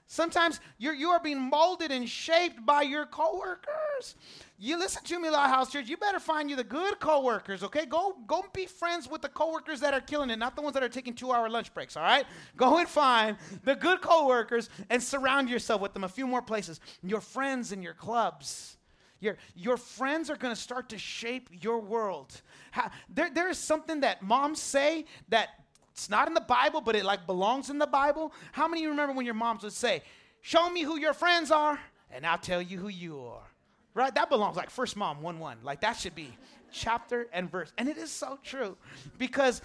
Sometimes 0.07 0.61
you're, 0.79 0.95
you 0.95 1.09
are 1.09 1.21
being 1.21 1.41
molded 1.41 1.91
and 1.91 2.09
shaped 2.09 2.65
by 2.67 2.83
your 2.83 3.07
coworkers. 3.07 4.15
You 4.65 4.79
listen 4.79 5.03
to 5.03 5.19
me, 5.19 5.29
Lighthouse 5.29 5.73
Church. 5.73 5.89
You 5.89 5.97
better 5.97 6.21
find 6.21 6.49
you 6.49 6.55
the 6.55 6.63
good 6.63 7.01
coworkers, 7.01 7.65
okay? 7.65 7.85
Go 7.85 8.17
go 8.29 8.45
be 8.53 8.67
friends 8.67 9.11
with 9.11 9.21
the 9.21 9.29
coworkers 9.29 9.81
that 9.81 9.93
are 9.93 10.01
killing 10.01 10.31
it, 10.31 10.39
not 10.39 10.55
the 10.55 10.63
ones 10.63 10.75
that 10.75 10.85
are 10.85 10.89
taking 10.89 11.15
two-hour 11.15 11.51
lunch 11.51 11.75
breaks. 11.75 11.97
All 11.97 12.05
right? 12.05 12.25
Go 12.57 12.79
and 12.79 12.89
find 12.89 13.39
the 13.65 13.75
good 13.75 14.01
coworkers 14.01 14.71
and 14.89 15.03
surround 15.03 15.51
yourself 15.51 15.81
with 15.81 15.95
them. 15.95 16.05
A 16.05 16.09
few 16.09 16.29
more 16.29 16.43
places. 16.43 16.79
Your 17.03 17.21
friends 17.21 17.73
and 17.73 17.83
your 17.83 17.95
clubs. 17.95 18.77
Your, 19.19 19.37
your 19.57 19.77
friends 19.77 20.31
are 20.31 20.37
going 20.37 20.55
to 20.55 20.61
start 20.61 20.91
to 20.91 20.99
shape 20.99 21.49
your 21.61 21.81
world. 21.81 22.41
How, 22.71 22.93
there, 23.09 23.31
there 23.35 23.49
is 23.49 23.59
something 23.59 24.03
that 24.03 24.23
moms 24.23 24.61
say 24.61 25.07
that 25.31 25.49
it's 25.91 26.09
not 26.09 26.29
in 26.29 26.35
the 26.35 26.41
Bible, 26.41 26.81
but 26.81 26.95
it 26.95 27.05
like 27.05 27.27
belongs 27.27 27.69
in 27.69 27.79
the 27.79 27.87
Bible. 27.89 28.33
How 28.53 28.69
many 28.69 28.83
of 28.83 28.85
you 28.85 28.91
remember 28.91 29.13
when 29.13 29.27
your 29.27 29.35
moms 29.35 29.65
would 29.65 29.73
say, 29.73 30.05
Show 30.41 30.71
me 30.71 30.83
who 30.83 31.01
your 31.01 31.15
friends 31.15 31.51
are, 31.51 31.81
and 32.13 32.25
I'll 32.25 32.39
tell 32.39 32.63
you 32.63 32.79
who 32.79 32.89
you 32.89 33.19
are? 33.23 33.52
Right? 33.95 34.15
That 34.15 34.31
belongs 34.31 34.57
like 34.57 34.71
First 34.71 34.97
Mom 34.97 35.23
1 35.23 35.39
1. 35.39 35.59
Like 35.63 35.81
that 35.83 35.95
should 35.95 36.15
be 36.15 36.31
chapter 36.71 37.29
and 37.33 37.51
verse. 37.51 37.73
And 37.77 37.89
it 37.89 37.99
is 37.99 38.11
so 38.11 38.39
true 38.43 38.77
because 39.19 39.61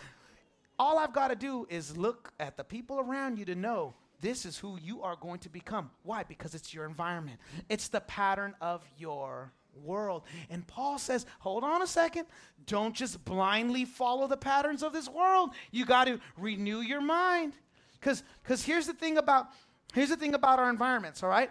all 0.80 1.00
I've 1.00 1.14
got 1.14 1.30
to 1.30 1.36
do 1.36 1.66
is 1.70 1.98
look 1.98 2.34
at 2.40 2.58
the 2.58 2.64
people 2.64 3.00
around 3.00 3.40
you 3.40 3.46
to 3.46 3.56
know 3.56 3.94
this 4.20 4.46
is 4.46 4.58
who 4.58 4.78
you 4.82 5.02
are 5.04 5.16
going 5.16 5.40
to 5.40 5.50
become. 5.50 5.92
Why? 6.04 6.24
Because 6.24 6.56
it's 6.56 6.74
your 6.74 6.86
environment, 6.86 7.40
it's 7.70 7.88
the 7.88 8.02
pattern 8.02 8.56
of 8.62 8.84
your 8.98 9.52
world. 9.84 10.24
And 10.50 10.66
Paul 10.66 10.98
says, 10.98 11.26
hold 11.40 11.64
on 11.64 11.82
a 11.82 11.88
second. 11.88 12.26
Don't 12.66 12.96
just 12.96 13.24
blindly 13.24 13.86
follow 13.86 14.28
the 14.28 14.38
patterns 14.38 14.84
of 14.84 14.92
this 14.92 15.08
world. 15.08 15.52
You 15.72 15.86
got 15.86 16.06
to 16.08 16.20
renew 16.36 16.80
your 16.80 17.02
mind. 17.02 17.54
Because 18.00 18.24
here's 18.64 18.88
the 18.88 18.94
thing 18.94 19.18
about 19.18 19.48
here's 19.94 20.10
the 20.10 20.18
thing 20.18 20.34
about 20.34 20.60
our 20.60 20.70
environments, 20.70 21.24
all 21.24 21.30
right? 21.30 21.50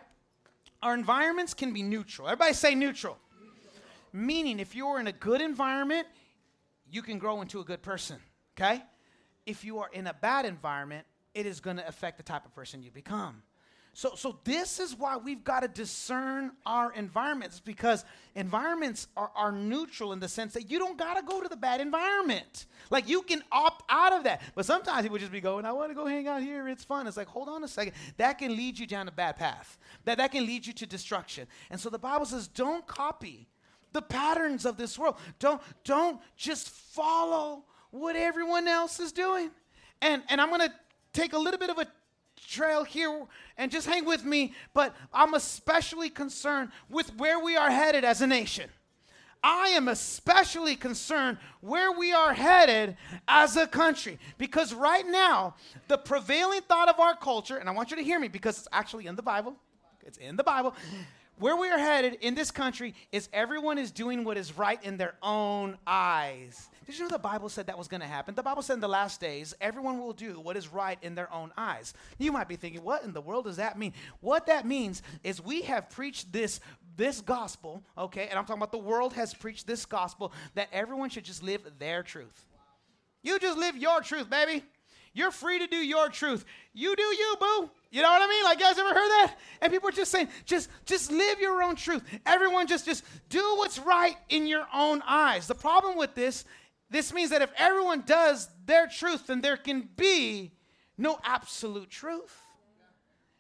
Our 0.83 0.95
environments 0.95 1.55
can 1.55 1.73
be 1.73 1.83
neutral. 1.83 2.29
Everybody 2.29 2.55
say 2.55 2.75
neutral. 2.75 3.19
Meaning, 4.13 4.61
if 4.61 4.75
you're 4.75 5.01
in 5.01 5.07
a 5.07 5.13
good 5.13 5.41
environment, 5.41 6.07
you 6.91 7.03
can 7.03 7.19
grow 7.19 7.41
into 7.43 7.61
a 7.61 7.65
good 7.65 7.83
person, 7.83 8.17
okay? 8.57 8.83
If 9.45 9.65
you 9.65 9.79
are 9.79 9.91
in 9.93 10.07
a 10.07 10.15
bad 10.15 10.47
environment, 10.47 11.07
it 11.35 11.45
is 11.47 11.61
going 11.61 11.77
to 11.77 11.87
affect 11.87 12.17
the 12.17 12.23
type 12.23 12.47
of 12.47 12.55
person 12.55 12.83
you 12.83 12.91
become. 12.91 13.43
So, 13.97 14.13
so 14.15 14.37
this 14.45 14.79
is 14.79 14.95
why 14.95 15.17
we've 15.17 15.43
got 15.43 15.61
to 15.61 15.69
discern 15.69 16.53
our 16.67 16.93
environments 16.93 17.61
because 17.61 18.05
environments 18.35 19.09
are, 19.17 19.31
are 19.35 19.51
neutral 19.51 20.13
in 20.13 20.21
the 20.21 20.29
sense 20.29 20.53
that 20.53 20.71
you 20.71 20.79
don't 20.79 20.99
got 20.99 21.15
to 21.15 21.23
go 21.23 21.41
to 21.41 21.49
the 21.49 21.57
bad 21.57 21.81
environment. 21.81 22.67
Like 22.91 23.09
you 23.09 23.23
can 23.23 23.43
opt 23.51 23.85
out 23.89 24.13
of 24.13 24.25
that. 24.25 24.43
But 24.55 24.67
sometimes 24.67 25.01
people 25.05 25.17
just 25.17 25.33
be 25.33 25.41
going, 25.41 25.65
I 25.65 25.73
want 25.73 25.93
to 25.93 25.95
go 25.95 26.05
hang 26.05 26.29
out 26.29 26.43
here. 26.43 26.69
It's 26.69 26.85
fun. 26.85 27.07
It's 27.07 27.17
like, 27.17 27.27
hold 27.27 27.49
on 27.49 27.65
a 27.65 27.69
second. 27.69 27.95
That 28.19 28.35
can 28.35 28.55
lead 28.55 28.79
you 28.79 28.87
down 28.87 29.09
a 29.09 29.11
bad 29.11 29.39
path. 29.39 29.79
That, 30.05 30.19
that 30.19 30.31
can 30.31 30.45
lead 30.45 30.67
you 30.67 30.75
to 30.75 30.85
destruction. 30.85 31.47
And 31.71 31.81
so 31.81 31.89
the 31.89 31.99
Bible 31.99 32.27
says, 32.27 32.49
don't 32.49 32.87
copy 32.87 33.49
the 33.95 34.03
patterns 34.03 34.67
of 34.67 34.77
this 34.77 34.99
world. 34.99 35.17
Don't, 35.39 35.63
don't 35.85 36.21
just 36.37 36.69
follow 36.69 37.65
what 37.93 38.15
everyone 38.15 38.69
else 38.69 39.01
is 39.01 39.11
doing. 39.11 39.51
And, 40.03 40.23
and 40.29 40.39
I'm 40.39 40.51
going 40.51 40.69
to 40.69 40.75
take 41.15 41.33
a 41.33 41.39
little 41.39 41.59
bit 41.59 41.71
of 41.71 41.79
a 41.79 41.87
trail 42.47 42.85
here 42.85 43.27
and 43.57 43.71
just 43.71 43.87
hang 43.87 44.05
with 44.05 44.25
me, 44.25 44.55
but 44.75 44.95
I'm 45.13 45.35
especially 45.35 46.11
concerned 46.11 46.71
with 46.89 47.15
where 47.17 47.39
we 47.39 47.57
are 47.57 47.71
headed 47.71 48.05
as 48.05 48.23
a 48.23 48.27
nation. 48.27 48.71
I 49.43 49.69
am 49.69 49.89
especially 49.89 50.75
concerned 50.75 51.39
where 51.61 51.93
we 51.93 52.13
are 52.13 52.33
headed 52.33 52.97
as 53.29 53.57
a 53.57 53.67
country 53.67 54.19
because 54.39 54.75
right 54.75 55.07
now, 55.07 55.55
the 55.89 55.99
prevailing 55.99 56.63
thought 56.63 56.89
of 56.89 56.99
our 56.99 57.17
culture, 57.17 57.57
and 57.57 57.69
I 57.69 57.73
want 57.73 57.91
you 57.91 57.97
to 57.97 58.03
hear 58.03 58.19
me 58.19 58.29
because 58.29 58.59
it's 58.59 58.69
actually 58.73 59.07
in 59.07 59.15
the 59.15 59.23
Bible, 59.23 59.55
it's 60.05 60.19
in 60.19 60.37
the 60.37 60.43
Bible. 60.43 60.75
Where 61.39 61.57
we 61.57 61.69
are 61.69 61.79
headed 61.79 62.15
in 62.23 62.35
this 62.35 62.51
country 62.51 62.95
is 63.13 63.29
everyone 63.31 63.77
is 63.77 63.91
doing 63.91 64.25
what 64.25 64.39
is 64.39 64.57
right 64.57 64.83
in 64.83 64.97
their 64.97 65.17
own 65.23 65.77
eyes. 65.87 66.71
Did 66.87 66.97
you 66.97 67.05
know 67.05 67.11
the 67.11 67.19
Bible 67.19 67.51
said 67.51 67.67
that 67.67 67.77
was 67.77 67.89
going 67.89 68.01
to 68.01 68.07
happen? 68.07 68.35
The 68.35 68.43
Bible 68.43 68.63
said 68.63 68.75
in 68.75 68.81
the 68.81 68.89
last 68.89 69.21
days, 69.21 69.55
everyone 69.61 69.99
will 69.99 70.15
do 70.15 70.41
what 70.41 70.57
is 70.57 70.73
right 70.73 70.99
in 71.03 71.15
their 71.15 71.31
own 71.31 71.53
eyes. 71.59 71.93
You 72.19 72.33
might 72.33 72.49
be 72.49 72.57
thinking, 72.57 72.83
what 72.83 73.03
in 73.03 73.13
the 73.13 73.21
world 73.21 73.45
does 73.45 73.57
that 73.57 73.79
mean? 73.79 73.93
What 74.21 74.47
that 74.47 74.67
means 74.67 75.03
is 75.25 75.43
we 75.43 75.63
have 75.63 75.91
preached 75.91 76.33
this 76.33 76.61
this 76.97 77.21
gospel, 77.21 77.83
okay, 77.99 78.27
and 78.29 78.39
I'm 78.39 78.47
talking 78.47 78.63
about 78.63 78.73
the 78.73 78.79
world 78.79 79.13
has 79.13 79.35
preached 79.35 79.67
this 79.67 79.85
gospel 79.85 80.33
that 80.55 80.69
everyone 80.73 81.11
should 81.11 81.25
just 81.25 81.43
live 81.43 81.61
their 81.79 82.03
truth. 82.03 82.47
You 83.23 83.39
just 83.39 83.59
live 83.59 83.77
your 83.77 84.01
truth, 84.01 84.31
baby. 84.31 84.65
You're 85.13 85.31
free 85.31 85.59
to 85.59 85.67
do 85.67 85.77
your 85.77 86.09
truth. 86.09 86.47
You 86.73 86.97
do 86.97 87.03
you, 87.03 87.37
boo. 87.39 87.71
You 87.91 88.03
know 88.03 88.11
what 88.11 88.23
I 88.23 88.27
mean? 88.27 88.45
Like, 88.45 88.59
you 88.59 88.65
guys 88.65 88.79
ever 88.79 88.89
heard 88.89 89.09
that? 89.09 89.35
And 89.63 89.73
people 89.73 89.89
are 89.89 89.93
just 89.93 90.11
saying, 90.11 90.29
just, 90.45 90.69
just 90.85 91.11
live 91.11 91.41
your 91.41 91.63
own 91.63 91.77
truth. 91.77 92.03
Everyone 92.27 92.67
just, 92.67 92.85
just 92.85 93.05
do 93.29 93.43
what's 93.57 93.79
right 93.79 94.17
in 94.29 94.47
your 94.47 94.67
own 94.75 95.03
eyes. 95.07 95.47
The 95.47 95.55
problem 95.55 95.97
with 95.97 96.15
this 96.15 96.45
this 96.91 97.13
means 97.13 97.31
that 97.31 97.43
if 97.43 97.51
everyone 97.57 98.03
does 98.07 98.49
their 98.65 98.87
truth, 98.87 99.27
then 99.27 99.41
there 99.41 99.57
can 99.57 99.89
be 99.97 100.53
no 100.97 101.19
absolute 101.25 101.91
truth. 101.91 102.43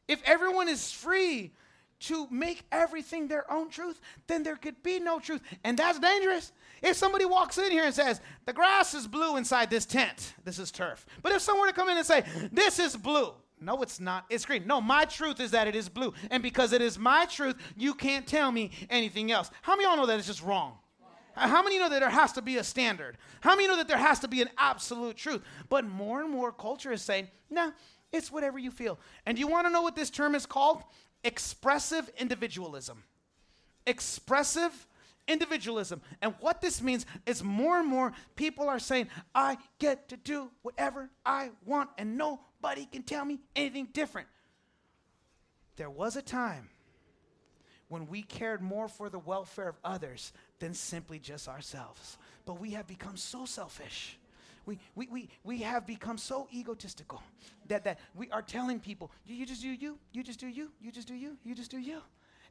If 0.08 0.20
everyone 0.24 0.68
is 0.68 0.92
free 0.92 1.52
to 1.98 2.26
make 2.30 2.64
everything 2.70 3.28
their 3.28 3.50
own 3.50 3.70
truth, 3.70 4.00
then 4.26 4.42
there 4.42 4.56
could 4.56 4.82
be 4.82 5.00
no 5.00 5.18
truth. 5.18 5.40
And 5.64 5.78
that's 5.78 5.98
dangerous. 5.98 6.52
If 6.82 6.96
somebody 6.96 7.24
walks 7.24 7.56
in 7.56 7.70
here 7.70 7.84
and 7.84 7.94
says, 7.94 8.20
the 8.44 8.52
grass 8.52 8.94
is 8.94 9.06
blue 9.06 9.36
inside 9.36 9.70
this 9.70 9.86
tent, 9.86 10.34
this 10.44 10.58
is 10.58 10.70
turf. 10.70 11.06
But 11.22 11.32
if 11.32 11.40
someone 11.40 11.66
were 11.66 11.72
to 11.72 11.76
come 11.76 11.88
in 11.88 11.96
and 11.96 12.06
say, 12.06 12.24
this 12.52 12.78
is 12.78 12.96
blue, 12.96 13.32
no, 13.60 13.82
it's 13.82 14.00
not. 14.00 14.26
It's 14.28 14.44
green. 14.44 14.66
No, 14.66 14.80
my 14.80 15.04
truth 15.04 15.40
is 15.40 15.52
that 15.52 15.66
it 15.66 15.74
is 15.74 15.88
blue. 15.88 16.12
And 16.30 16.42
because 16.42 16.72
it 16.72 16.82
is 16.82 16.98
my 16.98 17.24
truth, 17.24 17.56
you 17.76 17.94
can't 17.94 18.26
tell 18.26 18.52
me 18.52 18.70
anything 18.90 19.32
else. 19.32 19.50
How 19.62 19.72
many 19.72 19.84
of 19.84 19.90
y'all 19.90 19.96
know 19.96 20.06
that 20.06 20.18
it's 20.18 20.26
just 20.26 20.42
wrong? 20.42 20.74
How 21.34 21.62
many 21.62 21.78
know 21.78 21.88
that 21.90 22.00
there 22.00 22.08
has 22.08 22.32
to 22.32 22.42
be 22.42 22.56
a 22.56 22.64
standard? 22.64 23.18
How 23.40 23.54
many 23.56 23.68
know 23.68 23.76
that 23.76 23.88
there 23.88 23.98
has 23.98 24.20
to 24.20 24.28
be 24.28 24.40
an 24.40 24.48
absolute 24.56 25.16
truth? 25.16 25.42
But 25.68 25.86
more 25.86 26.22
and 26.22 26.30
more 26.30 26.50
culture 26.50 26.92
is 26.92 27.02
saying, 27.02 27.28
nah, 27.50 27.72
it's 28.10 28.32
whatever 28.32 28.58
you 28.58 28.70
feel. 28.70 28.98
And 29.26 29.38
you 29.38 29.46
want 29.46 29.66
to 29.66 29.70
know 29.70 29.82
what 29.82 29.96
this 29.96 30.08
term 30.08 30.34
is 30.34 30.46
called? 30.46 30.82
Expressive 31.24 32.10
individualism. 32.18 33.02
Expressive 33.86 34.86
individualism. 35.28 36.00
And 36.22 36.34
what 36.40 36.60
this 36.60 36.80
means 36.80 37.04
is 37.26 37.42
more 37.42 37.78
and 37.78 37.88
more 37.88 38.12
people 38.34 38.68
are 38.68 38.78
saying, 38.78 39.08
I 39.34 39.58
get 39.78 40.08
to 40.08 40.16
do 40.16 40.50
whatever 40.62 41.10
I 41.24 41.50
want, 41.64 41.90
and 41.98 42.16
nobody 42.66 42.86
can 42.86 43.02
tell 43.02 43.24
me 43.24 43.38
anything 43.54 43.88
different. 43.92 44.26
There 45.76 45.90
was 45.90 46.16
a 46.16 46.22
time 46.22 46.68
when 47.88 48.08
we 48.08 48.22
cared 48.22 48.60
more 48.60 48.88
for 48.88 49.08
the 49.08 49.20
welfare 49.20 49.68
of 49.68 49.76
others 49.84 50.32
than 50.58 50.74
simply 50.74 51.20
just 51.20 51.48
ourselves. 51.48 52.18
But 52.44 52.60
we 52.60 52.70
have 52.70 52.88
become 52.88 53.16
so 53.16 53.44
selfish. 53.44 54.18
We, 54.64 54.80
we, 54.96 55.06
we, 55.06 55.28
we 55.44 55.58
have 55.58 55.86
become 55.86 56.18
so 56.18 56.48
egotistical 56.52 57.22
that, 57.68 57.84
that 57.84 58.00
we 58.16 58.28
are 58.30 58.42
telling 58.42 58.80
people, 58.80 59.12
you, 59.24 59.36
you 59.36 59.46
just 59.46 59.62
do 59.62 59.68
you, 59.68 59.96
you 60.12 60.24
just 60.24 60.40
do 60.40 60.48
you, 60.48 60.72
you 60.80 60.90
just 60.90 61.06
do 61.06 61.14
you, 61.14 61.36
you 61.44 61.54
just 61.54 61.70
do 61.70 61.78
you. 61.78 62.00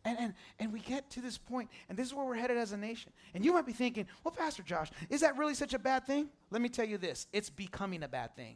And, 0.06 0.18
and, 0.18 0.34
and 0.60 0.72
we 0.72 0.80
get 0.80 1.10
to 1.12 1.22
this 1.22 1.38
point, 1.38 1.70
and 1.90 1.98
this 1.98 2.08
is 2.08 2.14
where 2.14 2.26
we're 2.26 2.36
headed 2.36 2.58
as 2.58 2.72
a 2.72 2.78
nation. 2.78 3.12
And 3.34 3.44
you 3.44 3.52
might 3.52 3.66
be 3.66 3.74
thinking, 3.74 4.06
well, 4.24 4.32
Pastor 4.32 4.64
Josh, 4.64 4.92
is 5.10 5.22
that 5.22 5.36
really 5.36 5.56
such 5.56 5.74
a 5.74 5.80
bad 5.80 6.06
thing? 6.06 6.30
Let 6.52 6.62
me 6.62 6.70
tell 6.70 6.86
you 6.86 6.98
this 6.98 7.28
it's 7.34 7.50
becoming 7.50 8.04
a 8.04 8.08
bad 8.08 8.34
thing. 8.38 8.56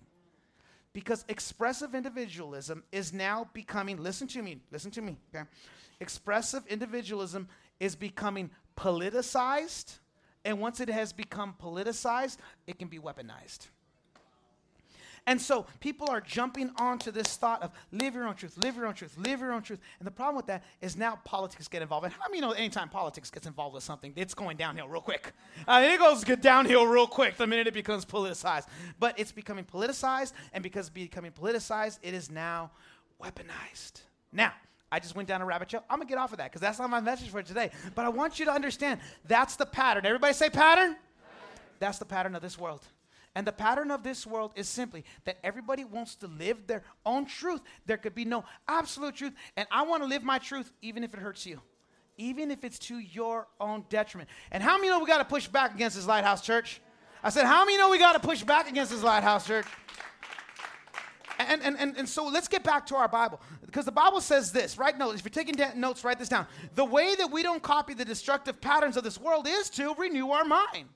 Because 0.93 1.23
expressive 1.29 1.93
individualism 1.93 2.83
is 2.91 3.13
now 3.13 3.49
becoming, 3.53 3.97
listen 3.97 4.27
to 4.29 4.41
me, 4.41 4.61
listen 4.71 4.91
to 4.91 5.01
me, 5.01 5.17
okay? 5.33 5.45
Expressive 5.99 6.65
individualism 6.67 7.47
is 7.79 7.95
becoming 7.95 8.49
politicized, 8.75 9.99
and 10.43 10.59
once 10.59 10.79
it 10.79 10.89
has 10.89 11.13
become 11.13 11.55
politicized, 11.61 12.37
it 12.65 12.79
can 12.79 12.87
be 12.87 12.97
weaponized. 12.97 13.67
And 15.29 15.39
so 15.39 15.67
people 15.79 16.09
are 16.09 16.21
jumping 16.21 16.71
onto 16.77 17.11
this 17.11 17.37
thought 17.37 17.61
of 17.61 17.69
live 17.91 18.15
your 18.15 18.27
own 18.27 18.33
truth, 18.33 18.57
live 18.57 18.75
your 18.75 18.87
own 18.87 18.95
truth, 18.95 19.15
live 19.15 19.41
your 19.41 19.51
own 19.51 19.61
truth. 19.61 19.79
And 19.99 20.07
the 20.07 20.11
problem 20.11 20.35
with 20.35 20.47
that 20.47 20.63
is 20.81 20.97
now 20.97 21.19
politics 21.23 21.67
get 21.67 21.83
involved. 21.83 22.05
And 22.05 22.13
how 22.15 22.27
many 22.29 22.41
know 22.41 22.53
anytime 22.53 22.89
politics 22.89 23.29
gets 23.29 23.45
involved 23.45 23.75
with 23.75 23.83
something, 23.83 24.11
it's 24.15 24.33
going 24.33 24.57
downhill 24.57 24.87
real 24.87 25.03
quick? 25.03 25.33
Uh, 25.67 25.85
it 25.85 25.99
goes 25.99 26.23
get 26.23 26.41
downhill 26.41 26.87
real 26.87 27.05
quick 27.05 27.37
the 27.37 27.45
minute 27.45 27.67
it 27.67 27.75
becomes 27.75 28.05
politicized. 28.05 28.65
But 28.99 29.19
it's 29.19 29.31
becoming 29.31 29.65
politicized, 29.65 30.33
and 30.51 30.63
because 30.63 30.87
it's 30.87 30.95
becoming 30.95 31.31
politicized, 31.31 31.99
it 32.01 32.15
is 32.15 32.31
now 32.31 32.71
weaponized. 33.23 34.01
Now, 34.33 34.53
I 34.91 34.99
just 34.99 35.15
went 35.15 35.27
down 35.27 35.43
a 35.43 35.45
rabbit 35.45 35.69
trail. 35.69 35.83
I'm 35.91 35.99
gonna 35.99 36.09
get 36.09 36.17
off 36.17 36.31
of 36.31 36.39
that 36.39 36.45
because 36.45 36.61
that's 36.61 36.79
not 36.79 36.89
my 36.89 37.01
message 37.01 37.29
for 37.29 37.43
today. 37.43 37.69
But 37.93 38.03
I 38.03 38.09
want 38.09 38.39
you 38.39 38.45
to 38.45 38.51
understand 38.51 38.99
that's 39.27 39.57
the 39.57 39.67
pattern. 39.67 40.07
Everybody 40.07 40.33
say 40.33 40.49
pattern? 40.49 40.93
pattern. 40.93 40.97
That's 41.77 41.99
the 41.99 42.05
pattern 42.05 42.33
of 42.33 42.41
this 42.41 42.57
world. 42.57 42.81
And 43.35 43.45
the 43.45 43.51
pattern 43.51 43.91
of 43.91 44.03
this 44.03 44.25
world 44.25 44.53
is 44.55 44.67
simply 44.67 45.05
that 45.25 45.37
everybody 45.43 45.85
wants 45.85 46.15
to 46.15 46.27
live 46.27 46.65
their 46.67 46.83
own 47.05 47.25
truth. 47.25 47.61
There 47.85 47.97
could 47.97 48.15
be 48.15 48.25
no 48.25 48.43
absolute 48.67 49.15
truth. 49.15 49.33
And 49.55 49.67
I 49.71 49.83
want 49.83 50.03
to 50.03 50.09
live 50.09 50.23
my 50.23 50.39
truth 50.39 50.71
even 50.81 51.03
if 51.03 51.13
it 51.13 51.19
hurts 51.19 51.45
you, 51.45 51.61
even 52.17 52.49
if 52.51 52.63
it's 52.63 52.79
to 52.79 52.97
your 52.97 53.47
own 53.59 53.85
detriment. 53.89 54.29
And 54.51 54.63
how 54.63 54.77
many 54.77 54.89
know 54.89 54.99
we 54.99 55.05
got 55.05 55.19
to 55.19 55.25
push 55.25 55.47
back 55.47 55.73
against 55.75 55.95
this 55.95 56.07
Lighthouse 56.07 56.41
Church? 56.41 56.81
I 57.23 57.29
said, 57.29 57.45
how 57.45 57.65
many 57.65 57.77
know 57.77 57.89
we 57.89 57.99
got 57.99 58.13
to 58.13 58.19
push 58.19 58.43
back 58.43 58.69
against 58.69 58.91
this 58.91 59.03
Lighthouse 59.03 59.45
Church? 59.45 59.67
And, 61.37 61.61
and, 61.61 61.77
and, 61.79 61.97
and 61.97 62.09
so 62.09 62.27
let's 62.27 62.49
get 62.49 62.63
back 62.63 62.85
to 62.87 62.95
our 62.95 63.07
Bible. 63.07 63.39
Because 63.65 63.85
the 63.85 63.91
Bible 63.91 64.19
says 64.19 64.51
this, 64.51 64.77
right? 64.77 64.97
No, 64.97 65.11
if 65.11 65.23
you're 65.23 65.29
taking 65.29 65.55
notes, 65.79 66.03
write 66.03 66.19
this 66.19 66.29
down. 66.29 66.47
The 66.75 66.83
way 66.83 67.15
that 67.15 67.31
we 67.31 67.43
don't 67.43 67.63
copy 67.63 67.93
the 67.93 68.03
destructive 68.03 68.59
patterns 68.59 68.97
of 68.97 69.03
this 69.03 69.19
world 69.19 69.47
is 69.47 69.69
to 69.71 69.93
renew 69.95 70.31
our 70.31 70.43
mind. 70.43 70.89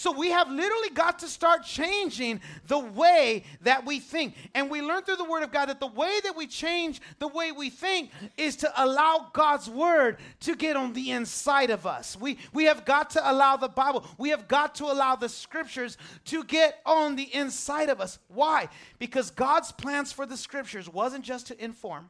So 0.00 0.12
we 0.12 0.30
have 0.30 0.50
literally 0.50 0.88
got 0.94 1.18
to 1.18 1.28
start 1.28 1.62
changing 1.62 2.40
the 2.68 2.78
way 2.78 3.44
that 3.60 3.84
we 3.84 4.00
think. 4.00 4.34
And 4.54 4.70
we 4.70 4.80
learn 4.80 5.02
through 5.02 5.16
the 5.16 5.24
Word 5.24 5.42
of 5.42 5.52
God 5.52 5.66
that 5.66 5.78
the 5.78 5.88
way 5.88 6.20
that 6.24 6.34
we 6.34 6.46
change 6.46 7.02
the 7.18 7.28
way 7.28 7.52
we 7.52 7.68
think 7.68 8.10
is 8.38 8.56
to 8.56 8.82
allow 8.82 9.28
God's 9.34 9.68
Word 9.68 10.16
to 10.40 10.56
get 10.56 10.74
on 10.74 10.94
the 10.94 11.10
inside 11.10 11.68
of 11.68 11.86
us. 11.86 12.18
We, 12.18 12.38
we 12.54 12.64
have 12.64 12.86
got 12.86 13.10
to 13.10 13.30
allow 13.30 13.58
the 13.58 13.68
Bible, 13.68 14.06
we 14.16 14.30
have 14.30 14.48
got 14.48 14.74
to 14.76 14.86
allow 14.86 15.16
the 15.16 15.28
Scriptures 15.28 15.98
to 16.24 16.44
get 16.44 16.80
on 16.86 17.14
the 17.16 17.34
inside 17.34 17.90
of 17.90 18.00
us. 18.00 18.18
Why? 18.28 18.70
Because 18.98 19.30
God's 19.30 19.70
plans 19.70 20.12
for 20.12 20.24
the 20.24 20.38
Scriptures 20.38 20.88
wasn't 20.88 21.26
just 21.26 21.48
to 21.48 21.62
inform, 21.62 22.08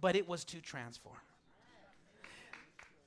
but 0.00 0.16
it 0.16 0.28
was 0.28 0.44
to 0.46 0.60
transform. 0.60 1.14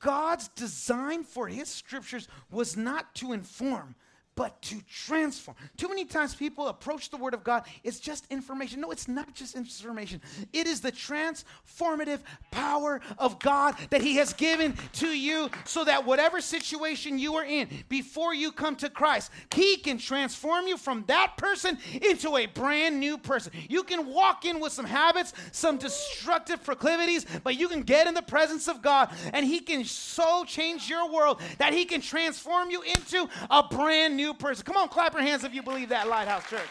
God's 0.02 0.48
design 0.50 1.24
for 1.24 1.48
his 1.48 1.70
scriptures 1.70 2.28
was 2.50 2.76
not 2.76 3.14
to 3.16 3.34
inform, 3.34 3.96
but 4.36 4.62
to 4.62 4.78
transform. 4.90 5.58
Too 5.78 5.90
many 5.90 6.06
times 6.06 6.34
people 6.34 6.68
approach 6.68 7.10
the 7.10 7.18
Word 7.18 7.34
of 7.34 7.44
God, 7.44 7.64
it's 7.84 8.00
just 8.00 8.26
information. 8.32 8.82
No, 8.82 8.92
it's 8.92 9.08
not 9.08 9.34
just 9.34 9.56
information. 9.56 10.22
It 10.54 10.68
is 10.68 10.82
the 10.82 10.92
transformative 10.92 12.20
power 12.50 13.02
of 13.18 13.40
God 13.40 13.76
that 13.90 14.02
He 14.02 14.16
has 14.16 14.34
given 14.34 14.76
to 14.94 15.08
you 15.08 15.50
so 15.66 15.84
that 15.84 16.06
whatever 16.06 16.40
situation 16.40 17.20
you 17.20 17.36
are 17.36 17.44
in, 17.44 17.68
before 17.90 18.34
you 18.34 18.52
come 18.52 18.76
to 18.78 18.90
Christ, 18.90 19.32
He 19.54 19.76
can 19.78 19.98
transform 19.98 20.68
you 20.68 20.78
from 20.78 21.04
that 21.08 21.36
person 21.38 21.78
into 22.02 22.38
a 22.38 22.46
brand 22.46 23.00
new 23.00 23.18
person. 23.18 23.52
You 23.70 23.84
can 23.84 24.06
walk 24.08 24.46
in 24.46 24.60
with 24.60 24.72
some 24.72 24.86
habits, 24.86 25.34
some 25.52 25.78
destructive 25.78 26.64
proclivities, 26.64 27.26
but 27.44 27.60
you 27.60 27.68
can 27.68 27.82
get 27.82 28.08
in 28.08 28.14
the 28.14 28.22
presence 28.22 28.68
of 28.68 28.82
God 28.82 29.10
and 29.34 29.46
He 29.46 29.60
can 29.60 29.84
so 29.84 30.46
change 30.46 30.90
your 30.90 31.12
world 31.12 31.42
that 31.58 31.74
He 31.74 31.86
can 31.86 32.02
transform 32.02 32.72
you 32.72 32.82
into 32.82 33.28
a 33.50 33.64
brand 33.64 34.16
new 34.16 34.21
new 34.22 34.34
person. 34.34 34.64
Come 34.66 34.78
on, 34.78 34.88
clap 34.88 35.14
your 35.14 35.24
hands 35.24 35.44
if 35.44 35.54
you 35.54 35.64
believe 35.64 35.90
that, 35.90 36.08
Lighthouse 36.08 36.48
Church. 36.50 36.62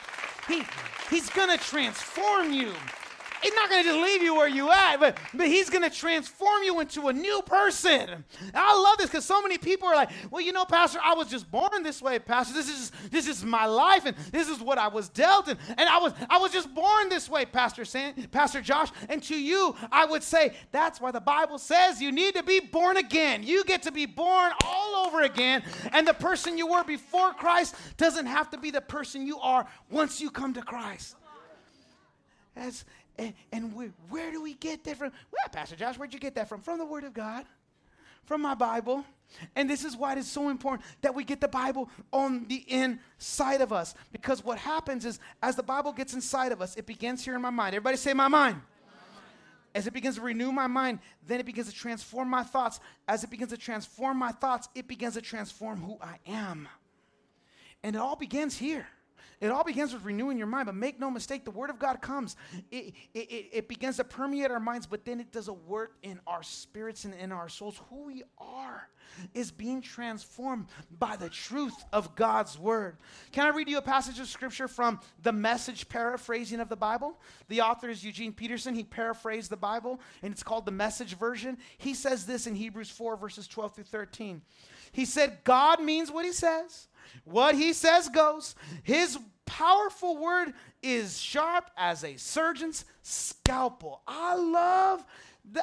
He, 0.49 0.63
he's 1.15 1.29
going 1.31 1.57
to 1.57 1.63
transform 1.63 2.53
you. 2.53 2.73
He's 3.43 3.55
not 3.55 3.71
going 3.71 3.83
to 3.83 3.89
just 3.89 4.03
leave 4.03 4.23
you 4.23 4.35
where 4.35 4.49
you 4.49 4.71
at, 4.71 4.99
but, 4.99 5.19
but 5.33 5.47
he's 5.47 5.71
going 5.71 5.83
to 5.83 5.91
transform 5.91 6.63
you 6.63 6.81
into 6.81 7.09
a 7.09 7.13
new 7.13 7.43
person. 7.43 8.25
I 8.55 8.81
love 8.81 8.99
this 8.99 9.09
because 9.09 9.25
so 9.25 9.41
many 9.41 9.59
people 9.59 9.89
are 9.89 9.95
like, 9.95 10.11
well, 10.31 10.43
you 10.43 10.53
know, 10.53 10.65
Pastor, 10.65 10.99
I 11.03 11.15
was 11.15 11.29
just 11.29 11.51
born 11.51 11.83
this 11.83 12.03
way, 12.03 12.19
Pastor. 12.19 12.55
This 12.55 12.69
is 12.69 12.93
this 13.11 13.27
is 13.27 13.45
my 13.45 13.67
life, 13.67 14.07
and 14.07 14.17
this 14.33 14.49
is 14.49 14.61
what 14.61 14.79
I 14.79 14.89
was 14.89 15.09
dealt, 15.09 15.49
and, 15.49 15.59
and 15.79 15.89
I 15.89 15.99
was 15.99 16.13
I 16.29 16.39
was 16.39 16.53
just 16.53 16.73
born 16.75 17.09
this 17.09 17.29
way, 17.29 17.45
Pastor 17.45 17.85
San, 17.85 18.15
Pastor 18.31 18.61
Josh. 18.61 18.91
And 19.09 19.23
to 19.25 19.41
you, 19.41 19.75
I 19.91 20.05
would 20.05 20.23
say 20.23 20.53
that's 20.73 21.01
why 21.01 21.11
the 21.11 21.21
Bible 21.21 21.59
says 21.59 22.01
you 22.01 22.13
need 22.13 22.35
to 22.35 22.43
be 22.43 22.61
born 22.61 22.97
again. 22.97 23.43
You 23.43 23.65
get 23.65 23.83
to 23.83 23.93
be 23.93 24.07
born 24.07 24.53
all 24.65 25.07
over 25.07 25.23
again, 25.23 25.63
and 25.93 26.07
the 26.07 26.15
person 26.15 26.59
you 26.59 26.67
were 26.67 26.85
before 26.85 27.33
Christ 27.33 27.75
doesn't 27.97 28.27
have 28.27 28.51
to 28.51 28.59
be 28.59 28.71
the 28.71 28.81
person 28.81 29.27
you 29.27 29.39
are 29.39 29.67
once 29.91 30.21
you 30.21 30.31
come 30.31 30.55
to 30.55 30.63
Christ. 30.63 31.17
As 32.57 32.85
and, 33.21 33.35
and 33.53 33.75
we, 33.75 33.91
where 34.09 34.33
do 34.33 34.41
we 34.41 34.55
get 34.55 34.83
that 34.85 34.97
from? 34.97 35.13
Well, 35.31 35.49
Pastor 35.53 35.77
Josh, 35.77 35.99
where'd 35.99 36.15
you 36.15 36.21
get 36.21 36.35
that 36.37 36.49
from? 36.49 36.63
From 36.63 36.79
the 36.79 36.87
Word 36.87 37.05
of 37.05 37.13
God, 37.13 37.45
from 38.25 38.41
my 38.41 38.55
Bible. 38.55 39.05
And 39.55 39.69
this 39.69 39.85
is 39.85 39.95
why 39.95 40.13
it 40.13 40.19
is 40.19 40.27
so 40.27 40.49
important 40.49 40.89
that 41.03 41.15
we 41.15 41.23
get 41.23 41.41
the 41.41 41.47
Bible 41.47 41.91
on 42.13 42.47
the 42.49 42.65
inside 42.67 43.61
of 43.61 43.73
us. 43.73 43.95
Because 44.11 44.43
what 44.43 44.59
happens 44.59 45.05
is, 45.05 45.21
as 45.43 45.55
the 45.55 45.63
Bible 45.63 45.93
gets 45.93 46.15
inside 46.15 46.51
of 46.51 46.63
us, 46.63 46.77
it 46.77 46.87
begins 46.87 47.23
here 47.23 47.35
in 47.35 47.43
my 47.43 47.51
mind. 47.51 47.75
Everybody 47.75 47.99
say, 47.99 48.15
my 48.15 48.29
mind. 48.29 48.61
As 49.73 49.87
it 49.87 49.93
begins 49.93 50.17
to 50.17 50.23
renew 50.23 50.51
my 50.51 50.67
mind, 50.67 50.99
then 51.27 51.39
it 51.39 51.47
begins 51.47 51.69
to 51.69 51.75
transform 51.75 52.29
my 52.29 52.43
thoughts. 52.43 52.81
As 53.07 53.23
it 53.23 53.31
begins 53.31 53.51
to 53.51 53.59
transform 53.59 54.17
my 54.17 54.33
thoughts, 54.33 54.69
it 54.75 54.89
begins 54.89 55.15
to 55.15 55.21
transform 55.21 55.81
who 55.81 55.97
I 56.01 56.17
am. 56.27 56.69
And 57.85 57.95
it 57.95 57.99
all 58.01 58.17
begins 58.17 58.57
here. 58.57 58.89
It 59.41 59.51
all 59.51 59.65
begins 59.65 59.95
with 59.95 60.05
renewing 60.05 60.37
your 60.37 60.47
mind, 60.47 60.67
but 60.67 60.75
make 60.75 61.01
no 61.01 61.11
mistake, 61.11 61.47
the 61.47 61.51
Word 61.51 61.71
of 61.71 61.79
God 61.79 62.03
comes. 62.03 62.37
It, 62.71 62.93
it, 63.15 63.49
it, 63.53 63.69
begins 63.69 63.97
to 63.97 64.05
permeate 64.05 64.51
our 64.51 64.61
minds, 64.61 64.87
but 64.87 65.07
then 65.07 65.19
it 65.19 65.33
does 65.33 65.49
a 65.49 65.53
work 65.53 65.97
in 66.03 66.21
our 66.27 66.43
spirits 66.43 67.07
and 67.07 67.15
in 67.15 67.33
our 67.33 67.49
souls. 67.49 67.81
Who 67.89 68.05
we 68.05 68.23
are 68.37 68.89
is 69.33 69.51
being 69.51 69.81
transformed 69.81 70.67
by 70.99 71.17
the 71.17 71.31
truth 71.31 71.85
of 71.91 72.15
God's 72.17 72.59
Word. 72.59 72.99
Can 73.33 73.47
I 73.47 73.49
read 73.49 73.69
you 73.69 73.79
a 73.79 73.83
passage 73.83 74.21
of 74.21 74.29
Scripture 74.29 74.69
from 74.69 75.01
the 75.23 75.33
message 75.33 75.89
paraphrasing 75.89 76.61
of 76.61 76.69
the 76.69 76.77
Bible? 76.77 77.19
The 77.49 77.63
author 77.63 77.89
is 77.89 78.05
Eugene 78.05 78.35
Peterson. 78.35 78.75
He 78.75 78.85
paraphrased 78.85 79.51
the 79.51 79.57
Bible, 79.57 80.01
and 80.23 80.35
it's 80.35 80.43
called 80.43 80.67
the 80.67 80.71
message 80.71 81.17
version. 81.17 81.57
He 81.79 81.95
says 81.95 82.27
this 82.27 82.47
in 82.47 82.55
Hebrews 82.55 82.91
4, 82.91 83.17
verses 83.17 83.49
12 83.49 83.75
through 83.75 83.85
13. 83.85 84.43
He 84.93 85.07
said, 85.07 85.39
God 85.45 85.83
means 85.83 86.11
what 86.11 86.27
he 86.27 86.33
says. 86.33 86.89
What 87.25 87.55
he 87.55 87.73
says 87.73 88.09
goes. 88.09 88.55
His 88.83 89.19
powerful 89.47 90.17
word 90.17 90.53
is 90.83 91.21
sharp 91.21 91.71
as 91.77 92.05
a 92.05 92.17
surgeon's 92.17 92.85
scalpel. 93.03 94.03
I 94.07 94.37
love 94.37 95.05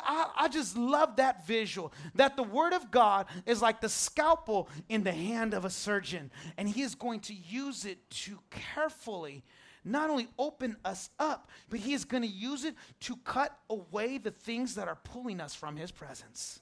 I, 0.04 0.50
just 0.52 0.78
love 0.78 1.18
that 1.18 1.46
visual 1.46 1.94
that 2.16 2.36
the 2.36 2.44
word 2.44 2.74
of 2.74 2.92
God 2.92 3.28
is 3.46 3.62
like 3.62 3.80
the 3.80 3.90
scalpel 3.90 4.70
in 4.90 5.04
the 5.04 5.12
hand 5.12 5.54
of 5.54 5.66
a 5.66 5.70
surgeon, 5.70 6.32
and 6.58 6.68
he 6.68 6.82
is 6.82 6.96
going 6.96 7.20
to 7.22 7.34
use 7.34 7.86
it 7.86 8.10
to 8.10 8.40
carefully 8.50 9.44
not 9.86 10.10
only 10.10 10.28
open 10.38 10.76
us 10.84 11.10
up, 11.20 11.50
but 11.70 11.80
he 11.80 11.94
is 11.94 12.04
going 12.04 12.24
to 12.24 12.30
use 12.30 12.66
it 12.66 12.76
to 13.02 13.16
cut 13.18 13.58
away 13.70 14.18
the 14.18 14.32
things 14.32 14.76
that 14.76 14.88
are 14.88 14.98
pulling 15.04 15.40
us 15.40 15.56
from 15.56 15.78
his 15.78 15.92
presence. 15.92 16.60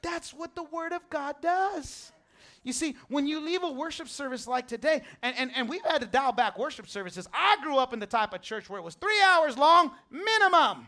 That's 0.00 0.32
what 0.32 0.54
the 0.54 0.64
word 0.64 0.92
of 0.92 1.08
God 1.10 1.36
does. 1.42 2.12
You 2.64 2.72
see, 2.72 2.96
when 3.08 3.26
you 3.26 3.40
leave 3.40 3.62
a 3.62 3.70
worship 3.70 4.08
service 4.08 4.46
like 4.48 4.66
today, 4.66 5.02
and, 5.22 5.36
and, 5.36 5.50
and 5.54 5.68
we've 5.68 5.84
had 5.84 6.00
to 6.00 6.06
dial 6.06 6.32
back 6.32 6.58
worship 6.58 6.88
services. 6.88 7.28
I 7.32 7.58
grew 7.62 7.76
up 7.76 7.92
in 7.92 8.00
the 8.00 8.06
type 8.06 8.34
of 8.34 8.42
church 8.42 8.68
where 8.68 8.80
it 8.80 8.82
was 8.82 8.94
three 8.94 9.20
hours 9.22 9.56
long, 9.56 9.92
minimum. 10.10 10.86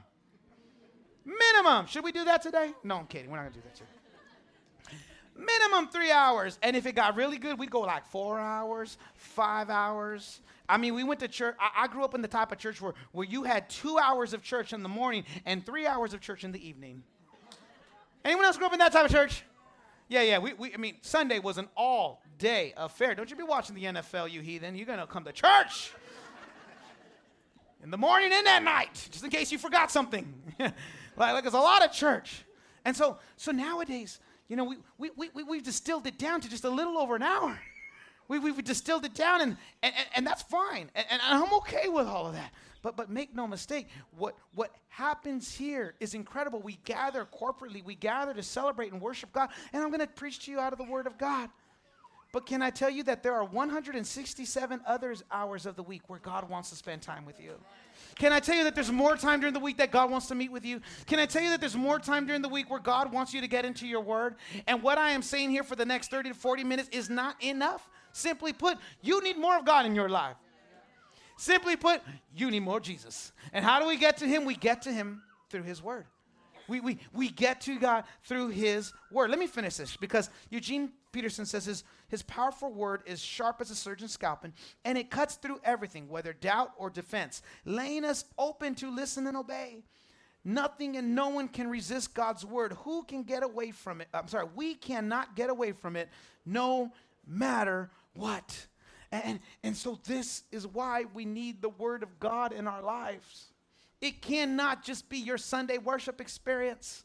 Minimum. 1.24 1.86
Should 1.86 2.04
we 2.04 2.12
do 2.12 2.24
that 2.24 2.42
today? 2.42 2.72
No, 2.82 2.96
I'm 2.96 3.06
kidding. 3.06 3.30
We're 3.30 3.36
not 3.36 3.44
going 3.44 3.54
to 3.54 3.58
do 3.60 3.64
that 3.64 3.74
today 3.74 3.86
minimum 5.38 5.88
three 5.88 6.10
hours. 6.10 6.58
And 6.62 6.76
if 6.76 6.86
it 6.86 6.94
got 6.94 7.16
really 7.16 7.38
good, 7.38 7.58
we'd 7.58 7.70
go 7.70 7.80
like 7.80 8.06
four 8.06 8.38
hours, 8.38 8.98
five 9.14 9.70
hours. 9.70 10.40
I 10.68 10.78
mean, 10.78 10.94
we 10.94 11.04
went 11.04 11.20
to 11.20 11.28
church. 11.28 11.56
I, 11.60 11.84
I, 11.84 11.86
grew 11.86 12.04
up 12.04 12.14
in 12.14 12.22
the 12.22 12.28
type 12.28 12.50
of 12.52 12.58
church 12.58 12.80
where, 12.80 12.94
where 13.12 13.26
you 13.26 13.44
had 13.44 13.68
two 13.70 13.98
hours 13.98 14.32
of 14.32 14.42
church 14.42 14.72
in 14.72 14.82
the 14.82 14.88
morning 14.88 15.24
and 15.44 15.64
three 15.64 15.86
hours 15.86 16.12
of 16.12 16.20
church 16.20 16.42
in 16.42 16.52
the 16.52 16.66
evening. 16.66 17.02
Anyone 18.24 18.44
else 18.44 18.56
grew 18.56 18.66
up 18.66 18.72
in 18.72 18.80
that 18.80 18.92
type 18.92 19.06
of 19.06 19.12
church? 19.12 19.44
Yeah, 20.08 20.22
yeah. 20.22 20.38
We, 20.38 20.52
we, 20.54 20.74
I 20.74 20.76
mean, 20.76 20.96
Sunday 21.02 21.38
was 21.38 21.58
an 21.58 21.68
all 21.76 22.22
day 22.38 22.74
affair. 22.76 23.14
Don't 23.14 23.30
you 23.30 23.36
be 23.36 23.42
watching 23.42 23.74
the 23.74 23.84
NFL, 23.84 24.30
you 24.30 24.40
heathen. 24.40 24.76
You're 24.76 24.86
going 24.86 24.98
to 24.98 25.06
come 25.06 25.24
to 25.24 25.32
church 25.32 25.92
in 27.82 27.90
the 27.90 27.98
morning 27.98 28.30
and 28.32 28.46
at 28.46 28.62
night, 28.62 29.08
just 29.10 29.24
in 29.24 29.30
case 29.30 29.50
you 29.50 29.58
forgot 29.58 29.90
something. 29.90 30.32
like, 30.58 30.72
like, 31.16 31.42
there's 31.42 31.54
a 31.54 31.58
lot 31.58 31.84
of 31.84 31.92
church. 31.92 32.44
And 32.84 32.96
so, 32.96 33.18
so 33.36 33.52
nowadays, 33.52 34.20
you 34.48 34.56
know, 34.56 34.64
we, 34.64 34.76
we, 35.16 35.30
we, 35.34 35.42
we've 35.42 35.62
distilled 35.62 36.06
it 36.06 36.18
down 36.18 36.40
to 36.40 36.48
just 36.48 36.64
a 36.64 36.70
little 36.70 36.98
over 36.98 37.16
an 37.16 37.22
hour. 37.22 37.58
We, 38.28 38.38
we've 38.38 38.62
distilled 38.64 39.04
it 39.04 39.14
down, 39.14 39.40
and, 39.40 39.56
and, 39.82 39.94
and 40.14 40.26
that's 40.26 40.42
fine. 40.42 40.90
And, 40.94 41.06
and 41.10 41.20
I'm 41.22 41.52
okay 41.54 41.88
with 41.88 42.06
all 42.06 42.26
of 42.26 42.34
that. 42.34 42.52
But 42.82 42.96
but 42.96 43.10
make 43.10 43.34
no 43.34 43.48
mistake, 43.48 43.88
what 44.16 44.36
what 44.54 44.70
happens 44.88 45.52
here 45.52 45.94
is 45.98 46.14
incredible. 46.14 46.60
We 46.60 46.78
gather 46.84 47.26
corporately, 47.26 47.84
we 47.84 47.96
gather 47.96 48.32
to 48.32 48.42
celebrate 48.42 48.92
and 48.92 49.00
worship 49.00 49.32
God, 49.32 49.48
and 49.72 49.82
I'm 49.82 49.88
going 49.88 50.00
to 50.00 50.06
preach 50.06 50.44
to 50.44 50.52
you 50.52 50.60
out 50.60 50.72
of 50.72 50.78
the 50.78 50.84
Word 50.84 51.06
of 51.06 51.18
God. 51.18 51.50
But 52.32 52.44
can 52.44 52.60
I 52.60 52.70
tell 52.70 52.90
you 52.90 53.02
that 53.04 53.22
there 53.22 53.34
are 53.34 53.44
167 53.44 54.80
others 54.86 55.24
hours 55.32 55.64
of 55.64 55.74
the 55.74 55.82
week 55.82 56.02
where 56.08 56.18
God 56.18 56.48
wants 56.50 56.70
to 56.70 56.76
spend 56.76 57.02
time 57.02 57.24
with 57.24 57.40
you? 57.40 57.54
Can 58.18 58.32
I 58.32 58.40
tell 58.40 58.56
you 58.56 58.64
that 58.64 58.74
there's 58.74 58.92
more 58.92 59.16
time 59.16 59.40
during 59.40 59.54
the 59.54 59.60
week 59.60 59.78
that 59.78 59.90
God 59.90 60.10
wants 60.10 60.26
to 60.28 60.34
meet 60.34 60.52
with 60.52 60.64
you? 60.64 60.80
Can 61.06 61.18
I 61.18 61.26
tell 61.26 61.42
you 61.42 61.50
that 61.50 61.60
there's 61.60 61.76
more 61.76 61.98
time 61.98 62.26
during 62.26 62.42
the 62.42 62.48
week 62.48 62.70
where 62.70 62.78
God 62.78 63.12
wants 63.12 63.32
you 63.34 63.40
to 63.40 63.48
get 63.48 63.64
into 63.64 63.86
your 63.86 64.00
word? 64.00 64.36
And 64.66 64.82
what 64.82 64.98
I 64.98 65.10
am 65.10 65.22
saying 65.22 65.50
here 65.50 65.62
for 65.62 65.76
the 65.76 65.84
next 65.84 66.10
30 66.10 66.30
to 66.30 66.34
40 66.34 66.64
minutes 66.64 66.88
is 66.92 67.08
not 67.08 67.42
enough. 67.42 67.88
Simply 68.16 68.54
put, 68.54 68.78
you 69.02 69.22
need 69.22 69.36
more 69.36 69.58
of 69.58 69.66
God 69.66 69.84
in 69.84 69.94
your 69.94 70.08
life. 70.08 70.36
Simply 71.36 71.76
put, 71.76 72.00
you 72.34 72.50
need 72.50 72.60
more 72.60 72.80
Jesus. 72.80 73.32
And 73.52 73.62
how 73.62 73.78
do 73.78 73.86
we 73.86 73.98
get 73.98 74.16
to 74.18 74.26
Him? 74.26 74.46
We 74.46 74.54
get 74.56 74.80
to 74.82 74.92
Him 74.92 75.22
through 75.50 75.64
His 75.64 75.82
Word. 75.82 76.06
We, 76.66 76.80
we, 76.80 76.98
we 77.12 77.28
get 77.28 77.60
to 77.62 77.78
God 77.78 78.04
through 78.24 78.48
His 78.48 78.94
Word. 79.12 79.28
Let 79.28 79.38
me 79.38 79.46
finish 79.46 79.76
this 79.76 79.98
because 79.98 80.30
Eugene 80.48 80.92
Peterson 81.12 81.44
says 81.44 81.66
his, 81.66 81.84
his 82.08 82.22
powerful 82.22 82.72
word 82.72 83.02
is 83.04 83.20
sharp 83.20 83.60
as 83.60 83.70
a 83.70 83.74
surgeon's 83.74 84.12
scalpel 84.12 84.50
and 84.84 84.98
it 84.98 85.10
cuts 85.10 85.36
through 85.36 85.60
everything, 85.62 86.08
whether 86.08 86.32
doubt 86.32 86.72
or 86.76 86.90
defense, 86.90 87.42
laying 87.64 88.04
us 88.04 88.24
open 88.38 88.74
to 88.76 88.94
listen 88.94 89.26
and 89.26 89.36
obey. 89.36 89.82
Nothing 90.44 90.96
and 90.96 91.14
no 91.14 91.28
one 91.28 91.48
can 91.48 91.68
resist 91.68 92.14
God's 92.14 92.44
word. 92.44 92.72
Who 92.84 93.02
can 93.04 93.24
get 93.24 93.42
away 93.42 93.72
from 93.72 94.00
it? 94.00 94.08
I'm 94.14 94.28
sorry, 94.28 94.46
we 94.54 94.74
cannot 94.74 95.36
get 95.36 95.50
away 95.50 95.72
from 95.72 95.96
it 95.96 96.08
no 96.46 96.92
matter 97.26 97.90
what. 98.16 98.66
And, 99.12 99.40
and 99.62 99.76
so, 99.76 99.98
this 100.04 100.42
is 100.50 100.66
why 100.66 101.04
we 101.14 101.24
need 101.24 101.62
the 101.62 101.68
Word 101.68 102.02
of 102.02 102.18
God 102.18 102.52
in 102.52 102.66
our 102.66 102.82
lives. 102.82 103.46
It 104.00 104.20
cannot 104.20 104.84
just 104.84 105.08
be 105.08 105.18
your 105.18 105.38
Sunday 105.38 105.78
worship 105.78 106.20
experience. 106.20 107.04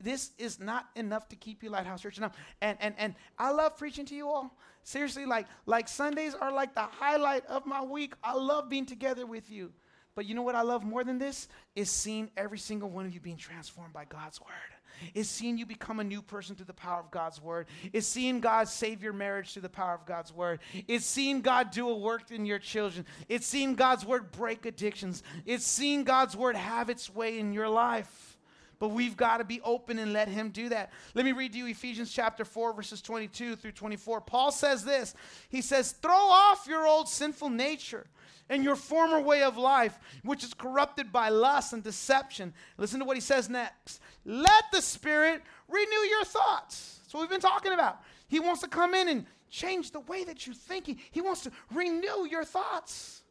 This 0.00 0.30
is 0.38 0.58
not 0.60 0.88
enough 0.96 1.28
to 1.28 1.36
keep 1.36 1.62
you 1.62 1.70
Lighthouse 1.70 2.02
Church 2.02 2.18
enough. 2.18 2.36
And, 2.60 2.78
and, 2.80 2.94
and 2.98 3.14
I 3.38 3.50
love 3.50 3.76
preaching 3.76 4.06
to 4.06 4.14
you 4.14 4.28
all. 4.28 4.56
Seriously, 4.84 5.26
like, 5.26 5.46
like 5.66 5.88
Sundays 5.88 6.34
are 6.34 6.52
like 6.52 6.74
the 6.74 6.82
highlight 6.82 7.44
of 7.46 7.66
my 7.66 7.82
week. 7.82 8.14
I 8.22 8.34
love 8.34 8.68
being 8.68 8.86
together 8.86 9.26
with 9.26 9.50
you. 9.50 9.72
But 10.14 10.26
you 10.26 10.34
know 10.34 10.42
what 10.42 10.54
I 10.54 10.62
love 10.62 10.84
more 10.84 11.04
than 11.04 11.18
this? 11.18 11.48
Is 11.76 11.90
seeing 11.90 12.30
every 12.36 12.58
single 12.58 12.90
one 12.90 13.06
of 13.06 13.12
you 13.12 13.20
being 13.20 13.36
transformed 13.36 13.92
by 13.92 14.04
God's 14.04 14.40
Word 14.40 14.77
is 15.14 15.28
seeing 15.28 15.58
you 15.58 15.66
become 15.66 16.00
a 16.00 16.04
new 16.04 16.22
person 16.22 16.56
through 16.56 16.66
the 16.66 16.72
power 16.72 17.00
of 17.00 17.10
God's 17.10 17.40
word. 17.40 17.66
Is 17.92 18.06
seeing 18.06 18.40
God 18.40 18.68
save 18.68 19.02
your 19.02 19.12
marriage 19.12 19.52
through 19.52 19.62
the 19.62 19.68
power 19.68 19.94
of 19.94 20.06
God's 20.06 20.32
word. 20.32 20.60
It's 20.86 21.06
seeing 21.06 21.40
God 21.40 21.70
do 21.70 21.88
a 21.88 21.96
work 21.96 22.30
in 22.30 22.46
your 22.46 22.58
children. 22.58 23.06
It's 23.28 23.46
seeing 23.46 23.74
God's 23.74 24.04
word 24.04 24.32
break 24.32 24.66
addictions. 24.66 25.22
It's 25.46 25.66
seeing 25.66 26.04
God's 26.04 26.36
word 26.36 26.56
have 26.56 26.90
its 26.90 27.12
way 27.14 27.38
in 27.38 27.52
your 27.52 27.68
life. 27.68 28.36
But 28.78 28.90
we've 28.90 29.16
got 29.16 29.38
to 29.38 29.44
be 29.44 29.60
open 29.62 29.98
and 29.98 30.12
let 30.12 30.28
him 30.28 30.50
do 30.50 30.68
that. 30.68 30.92
Let 31.14 31.24
me 31.24 31.32
read 31.32 31.52
to 31.52 31.58
you 31.58 31.66
Ephesians 31.66 32.12
chapter 32.12 32.44
4, 32.44 32.74
verses 32.74 33.02
22 33.02 33.56
through 33.56 33.72
24. 33.72 34.20
Paul 34.20 34.52
says 34.52 34.84
this 34.84 35.14
He 35.48 35.62
says, 35.62 35.92
Throw 35.92 36.14
off 36.14 36.66
your 36.68 36.86
old 36.86 37.08
sinful 37.08 37.50
nature 37.50 38.06
and 38.50 38.64
your 38.64 38.76
former 38.76 39.20
way 39.20 39.42
of 39.42 39.56
life, 39.56 39.98
which 40.22 40.44
is 40.44 40.54
corrupted 40.54 41.12
by 41.12 41.28
lust 41.28 41.72
and 41.72 41.82
deception. 41.82 42.52
Listen 42.76 43.00
to 43.00 43.04
what 43.04 43.16
he 43.16 43.20
says 43.20 43.48
next. 43.48 44.00
Let 44.24 44.64
the 44.72 44.80
Spirit 44.80 45.42
renew 45.68 46.08
your 46.08 46.24
thoughts. 46.24 47.00
That's 47.02 47.14
what 47.14 47.20
we've 47.20 47.30
been 47.30 47.40
talking 47.40 47.72
about. 47.72 48.00
He 48.28 48.40
wants 48.40 48.60
to 48.62 48.68
come 48.68 48.94
in 48.94 49.08
and 49.08 49.26
change 49.50 49.90
the 49.90 50.00
way 50.00 50.24
that 50.24 50.46
you're 50.46 50.54
thinking, 50.54 50.98
He 51.10 51.20
wants 51.20 51.42
to 51.42 51.50
renew 51.72 52.26
your 52.30 52.44
thoughts. 52.44 53.22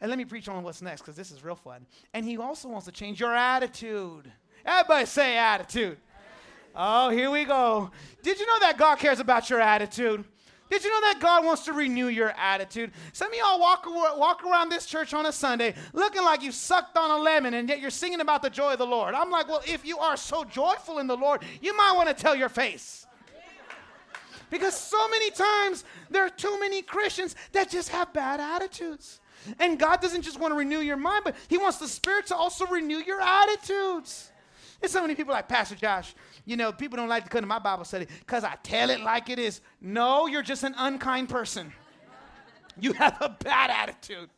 And 0.00 0.10
let 0.10 0.18
me 0.18 0.26
preach 0.26 0.48
on 0.48 0.62
what's 0.62 0.82
next 0.82 1.00
because 1.00 1.16
this 1.16 1.30
is 1.30 1.42
real 1.42 1.54
fun. 1.54 1.86
And 2.12 2.24
He 2.24 2.36
also 2.36 2.68
wants 2.68 2.86
to 2.86 2.92
change 2.92 3.18
your 3.20 3.34
attitude. 3.34 4.30
Everybody 4.64 5.06
say 5.06 5.36
attitude. 5.38 5.98
Oh, 6.74 7.08
here 7.08 7.30
we 7.30 7.44
go. 7.44 7.90
Did 8.22 8.38
you 8.38 8.46
know 8.46 8.60
that 8.60 8.76
God 8.76 8.98
cares 8.98 9.18
about 9.18 9.48
your 9.48 9.60
attitude? 9.60 10.24
Did 10.70 10.82
you 10.82 10.90
know 10.90 11.00
that 11.12 11.20
God 11.20 11.44
wants 11.44 11.64
to 11.66 11.72
renew 11.72 12.08
your 12.08 12.30
attitude? 12.30 12.90
Some 13.12 13.32
of 13.32 13.38
y'all 13.38 13.60
walk, 13.60 13.86
walk 13.86 14.44
around 14.44 14.68
this 14.68 14.86
church 14.86 15.14
on 15.14 15.26
a 15.26 15.32
Sunday 15.32 15.74
looking 15.92 16.24
like 16.24 16.42
you 16.42 16.50
sucked 16.50 16.96
on 16.96 17.10
a 17.10 17.22
lemon 17.22 17.54
and 17.54 17.68
yet 17.68 17.80
you're 17.80 17.90
singing 17.90 18.20
about 18.20 18.42
the 18.42 18.50
joy 18.50 18.72
of 18.72 18.78
the 18.78 18.86
Lord. 18.86 19.14
I'm 19.14 19.30
like, 19.30 19.48
well, 19.48 19.62
if 19.66 19.86
you 19.86 19.98
are 19.98 20.16
so 20.16 20.44
joyful 20.44 20.98
in 20.98 21.06
the 21.06 21.16
Lord, 21.16 21.42
you 21.60 21.76
might 21.76 21.92
want 21.94 22.08
to 22.08 22.14
tell 22.14 22.34
your 22.34 22.48
face. 22.48 23.06
Because 24.50 24.76
so 24.76 25.08
many 25.08 25.30
times 25.30 25.84
there 26.10 26.24
are 26.24 26.30
too 26.30 26.58
many 26.60 26.82
Christians 26.82 27.34
that 27.52 27.70
just 27.70 27.88
have 27.90 28.12
bad 28.12 28.40
attitudes. 28.40 29.20
And 29.58 29.78
God 29.78 30.00
doesn't 30.00 30.22
just 30.22 30.40
want 30.40 30.52
to 30.52 30.56
renew 30.56 30.80
your 30.80 30.96
mind, 30.96 31.24
but 31.24 31.36
He 31.48 31.58
wants 31.58 31.78
the 31.78 31.88
Spirit 31.88 32.26
to 32.26 32.36
also 32.36 32.66
renew 32.66 32.98
your 32.98 33.20
attitudes. 33.20 34.30
There's 34.80 34.92
so 34.92 35.00
many 35.00 35.14
people 35.14 35.32
like 35.32 35.48
Pastor 35.48 35.74
Josh. 35.74 36.14
You 36.46 36.56
know, 36.56 36.72
people 36.72 36.96
don't 36.96 37.08
like 37.08 37.24
to 37.24 37.30
come 37.30 37.42
to 37.42 37.46
my 37.46 37.58
Bible 37.58 37.84
study 37.84 38.06
because 38.20 38.44
I 38.44 38.54
tell 38.62 38.88
it 38.90 39.00
like 39.00 39.28
it 39.28 39.38
is. 39.38 39.60
No, 39.80 40.26
you're 40.26 40.42
just 40.42 40.62
an 40.62 40.74
unkind 40.78 41.28
person. 41.28 41.72
You 42.80 42.92
have 42.94 43.16
a 43.20 43.28
bad 43.28 43.70
attitude. 43.70 44.30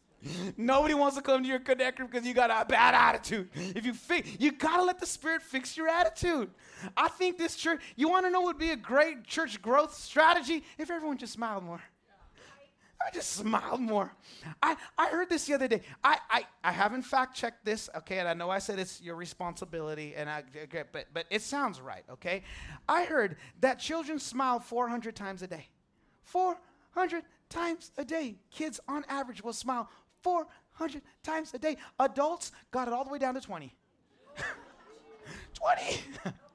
Nobody 0.57 0.95
wants 0.95 1.17
to 1.17 1.23
come 1.23 1.43
to 1.43 1.49
your 1.49 1.61
connect 1.61 1.99
because 1.99 2.27
you 2.27 2.35
got 2.35 2.51
a 2.51 2.65
bad 2.65 2.95
attitude. 2.95 3.51
If 3.55 3.87
you 3.87 3.93
fix, 3.93 4.29
you 4.41 4.51
gotta 4.51 4.83
let 4.83 4.99
the 4.99 5.07
Spirit 5.07 5.43
fix 5.43 5.77
your 5.77 5.89
attitude. 5.89 6.51
I 6.97 7.09
think 7.09 7.39
this 7.39 7.55
church. 7.55 7.81
You 7.95 8.09
want 8.09 8.27
to 8.27 8.31
know 8.31 8.41
what 8.41 8.57
would 8.57 8.59
be 8.59 8.71
a 8.71 8.77
great 8.77 9.25
church 9.25 9.61
growth 9.63 9.95
strategy 9.95 10.65
if 10.77 10.91
everyone 10.91 11.19
just 11.19 11.35
smiled 11.35 11.63
more. 11.63 11.83
I 13.01 13.11
just 13.13 13.31
smiled 13.33 13.81
more. 13.81 14.13
I, 14.63 14.77
I 14.97 15.09
heard 15.09 15.29
this 15.29 15.47
the 15.47 15.55
other 15.55 15.69
day. 15.69 15.83
I, 16.03 16.19
I, 16.31 16.47
I 16.65 16.73
haven't 16.73 17.03
fact 17.03 17.37
checked 17.37 17.65
this, 17.65 17.89
okay, 17.97 18.19
and 18.19 18.29
I 18.29 18.35
know 18.35 18.51
I 18.51 18.59
said 18.59 18.79
it's 18.79 19.01
your 19.01 19.15
responsibility, 19.15 20.15
and 20.17 20.29
I, 20.29 20.43
but, 20.93 21.07
but 21.15 21.27
it 21.31 21.43
sounds 21.43 21.81
right, 21.81 22.05
okay? 22.11 22.43
I 22.89 23.05
heard 23.05 23.37
that 23.61 23.79
children 23.79 24.19
smile 24.19 24.59
400 24.59 25.15
times 25.15 25.43
a 25.43 25.47
day. 25.47 25.69
400 26.25 27.23
times 27.49 27.93
a 27.97 28.05
day. 28.05 28.37
Kids 28.51 28.81
on 28.89 29.05
average 29.09 29.43
will 29.43 29.53
smile 29.53 29.89
400 30.23 31.01
times 31.23 31.55
a 31.55 31.59
day. 31.59 31.77
Adults 32.01 32.53
got 32.73 32.89
it 32.89 32.95
all 32.95 33.05
the 33.05 33.11
way 33.11 33.19
down 33.19 33.35
to 33.35 33.41
20. 33.41 33.75
20. 35.55 36.01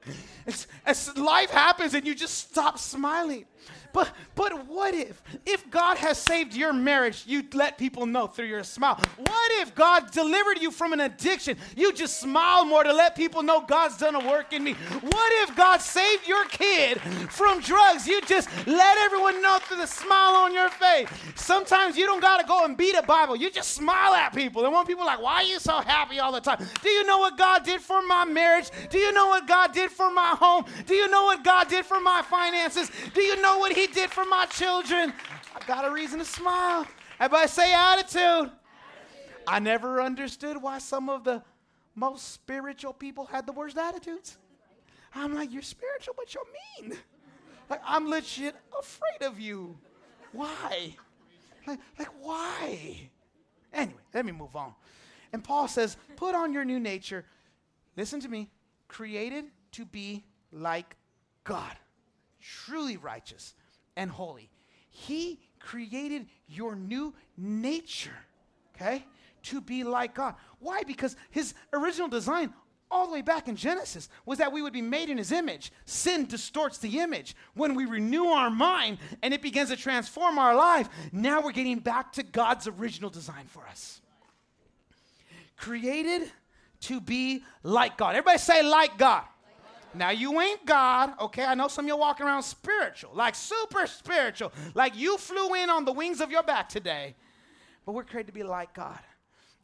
As 0.86 1.18
life 1.18 1.50
happens 1.50 1.94
and 1.94 2.06
you 2.06 2.16
just 2.16 2.38
stop 2.38 2.78
smiling. 2.78 3.46
But 3.94 4.12
but 4.34 4.66
what 4.66 4.96
if 4.96 5.22
if 5.46 5.70
God 5.70 5.98
has 5.98 6.18
saved 6.18 6.56
your 6.56 6.74
marriage, 6.74 7.26
you 7.28 7.44
let 7.54 7.78
people 7.78 8.08
know 8.08 8.26
through 8.26 8.48
your 8.48 8.64
smile? 8.64 9.00
What 9.18 9.52
if 9.62 9.76
God 9.76 10.12
delivered 10.12 10.60
you 10.60 10.72
from 10.72 10.94
an 10.94 11.02
addiction? 11.02 11.58
You 11.78 11.94
just 11.94 12.20
smile 12.20 12.66
more 12.66 12.84
to 12.84 12.92
let 12.92 13.16
people 13.16 13.44
know 13.44 13.62
God's 13.62 13.98
done 13.98 14.16
a 14.16 14.28
work 14.28 14.52
in 14.52 14.64
me. 14.64 14.74
What 14.74 15.48
if 15.48 15.56
God 15.56 15.80
saved 15.80 16.28
your 16.28 16.44
kid 16.46 17.00
from 17.30 17.62
drugs? 17.62 18.08
You 18.08 18.20
just 18.22 18.50
let 18.66 18.98
everyone 18.98 19.44
know 19.44 19.60
through 19.62 19.78
the 19.78 19.86
smile 19.86 20.38
on 20.38 20.56
your 20.56 20.70
face. 20.70 21.08
Sometimes 21.36 21.96
you 21.96 22.08
don't 22.08 22.20
got 22.20 22.42
to 22.42 22.48
go 22.48 22.66
and 22.66 22.76
beat 22.76 22.96
a 22.96 23.04
Bible. 23.04 23.36
You 23.36 23.52
just 23.52 23.74
smile 23.74 24.16
at 24.16 24.34
people. 24.34 24.66
And 24.66 24.74
when 24.74 24.88
people 24.88 25.06
like, 25.06 25.22
"Why 25.22 25.36
are 25.36 25.44
you 25.44 25.60
so 25.60 25.82
happy 25.82 26.20
all 26.20 26.32
the 26.32 26.42
time?" 26.42 26.68
Do 26.82 26.90
you 26.90 27.06
know 27.06 27.20
what 27.20 27.38
God 27.38 27.64
did 27.64 27.80
for 27.80 28.02
my 28.02 28.26
marriage? 28.26 28.72
Do 28.90 28.98
you 28.98 29.12
know 29.14 29.28
what 29.28 29.48
God 29.48 29.72
did 29.72 29.92
for 29.94 30.12
my 30.12 30.36
home? 30.40 30.66
Do 30.86 30.96
you 30.96 31.10
know 31.10 31.24
what 31.24 31.44
God 31.44 31.68
did 31.70 31.86
for 31.86 32.00
my 32.00 32.22
finances? 32.22 32.92
Do 33.14 33.22
you 33.22 33.42
know 33.42 33.60
what 33.60 33.74
he 33.74 33.88
did 33.88 34.10
for 34.10 34.26
my 34.26 34.46
children, 34.48 35.14
I 35.56 35.66
got 35.66 35.86
a 35.86 35.92
reason 35.92 36.20
to 36.20 36.26
smile. 36.26 36.86
Everybody 37.20 37.48
say 37.48 37.74
attitude. 37.74 38.22
attitude. 38.22 38.52
I 39.48 39.60
never 39.60 40.02
understood 40.02 40.62
why 40.62 40.80
some 40.80 41.10
of 41.10 41.24
the 41.24 41.44
most 41.96 42.34
spiritual 42.34 42.94
people 42.94 43.26
had 43.26 43.46
the 43.46 43.52
worst 43.52 43.78
attitudes. 43.78 44.38
I'm 45.16 45.36
like, 45.36 45.54
you're 45.54 45.62
spiritual, 45.62 46.16
but 46.18 46.34
you're 46.34 46.44
mean. 46.82 46.98
Like, 47.70 47.82
I'm 47.86 48.10
legit 48.10 48.56
afraid 48.78 49.28
of 49.28 49.40
you. 49.40 49.78
Why? 50.32 50.96
Like, 51.68 51.80
like, 51.98 52.10
why? 52.22 53.10
Anyway, 53.72 54.02
let 54.14 54.26
me 54.26 54.32
move 54.32 54.56
on. 54.56 54.74
And 55.32 55.44
Paul 55.44 55.68
says, 55.68 55.98
put 56.16 56.36
on 56.36 56.52
your 56.54 56.66
new 56.66 56.80
nature. 56.80 57.26
Listen 57.96 58.20
to 58.22 58.28
me. 58.28 58.50
Created 58.88 59.46
to 59.74 59.86
be 59.86 60.24
like 60.52 60.96
God, 61.44 61.76
truly 62.42 62.98
righteous, 62.98 63.54
and 63.96 64.10
holy. 64.10 64.50
He 64.90 65.40
created 65.60 66.28
your 66.48 66.76
new 66.76 67.14
nature, 67.38 68.18
okay, 68.76 69.06
to 69.44 69.62
be 69.62 69.84
like 69.84 70.16
God. 70.16 70.36
Why? 70.60 70.84
Because 70.84 71.16
his 71.32 71.54
original 71.74 72.08
design, 72.08 72.54
all 72.92 73.08
the 73.08 73.14
way 73.14 73.22
back 73.22 73.48
in 73.48 73.56
Genesis, 73.56 74.08
was 74.26 74.38
that 74.38 74.52
we 74.52 74.62
would 74.62 74.74
be 74.74 74.82
made 74.82 75.10
in 75.10 75.18
his 75.18 75.32
image. 75.32 75.72
Sin 75.86 76.26
distorts 76.26 76.78
the 76.78 77.00
image. 77.00 77.36
When 77.56 77.76
we 77.76 77.86
renew 77.86 78.26
our 78.26 78.50
mind 78.50 79.00
and 79.22 79.34
it 79.34 79.42
begins 79.42 79.70
to 79.70 79.76
transform 79.76 80.38
our 80.38 80.56
life, 80.56 80.88
now 81.12 81.42
we're 81.42 81.52
getting 81.52 81.80
back 81.80 82.14
to 82.14 82.24
God's 82.24 82.68
original 82.68 83.10
design 83.10 83.46
for 83.48 83.66
us. 83.68 84.00
Created 85.58 86.32
to 86.82 87.02
be 87.02 87.44
like 87.64 87.98
God. 87.98 88.16
Everybody 88.16 88.38
say, 88.38 88.62
like 88.62 88.98
God. 88.98 89.24
Now 89.96 90.10
you 90.10 90.40
ain't 90.42 90.66
God, 90.66 91.14
okay? 91.20 91.44
I 91.44 91.56
know 91.56 91.68
some 91.68 91.86
of 91.86 91.90
you 91.90 91.98
walking 91.98 92.26
around 92.26 92.44
spiritual, 92.44 93.12
like 93.14 93.36
super 93.36 93.86
spiritual, 93.88 94.52
like 94.74 94.98
you 94.98 95.18
flew 95.18 95.54
in 95.56 95.70
on 95.70 95.86
the 95.86 95.92
wings 95.92 96.22
of 96.22 96.32
your 96.32 96.44
back 96.44 96.70
today. 96.70 97.16
But 97.86 97.94
we're 97.94 98.04
created 98.04 98.28
to 98.28 98.34
be 98.34 98.44
like 98.44 98.74
God. 98.74 99.00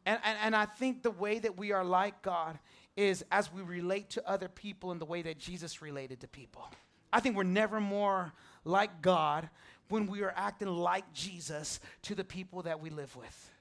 And, 0.06 0.20
and, 0.24 0.38
and 0.44 0.56
I 0.56 0.65
think 0.65 1.04
the 1.04 1.12
way 1.12 1.39
that 1.39 1.58
we 1.58 1.72
are 1.72 1.84
like 1.84 2.22
God 2.22 2.60
is 2.96 3.24
as 3.32 3.52
we 3.54 3.62
relate 3.62 4.10
to 4.12 4.30
other 4.30 4.48
people 4.48 4.92
in 4.92 5.00
the 5.00 5.06
way 5.06 5.22
that 5.22 5.38
Jesus 5.38 5.82
related 5.82 6.20
to 6.22 6.28
people. 6.28 6.70
I 7.13 7.20
think 7.20 7.36
we're 7.36 7.44
never 7.44 7.80
more 7.80 8.34
like 8.65 9.02
God 9.02 9.50
when 9.88 10.06
we 10.06 10.22
are 10.22 10.34
acting 10.36 10.68
like 10.68 11.12
Jesus 11.13 11.80
to 12.04 12.15
the 12.15 12.24
people 12.24 12.62
that 12.63 12.80
we 12.80 12.89
live 12.89 13.15
with. 13.15 13.52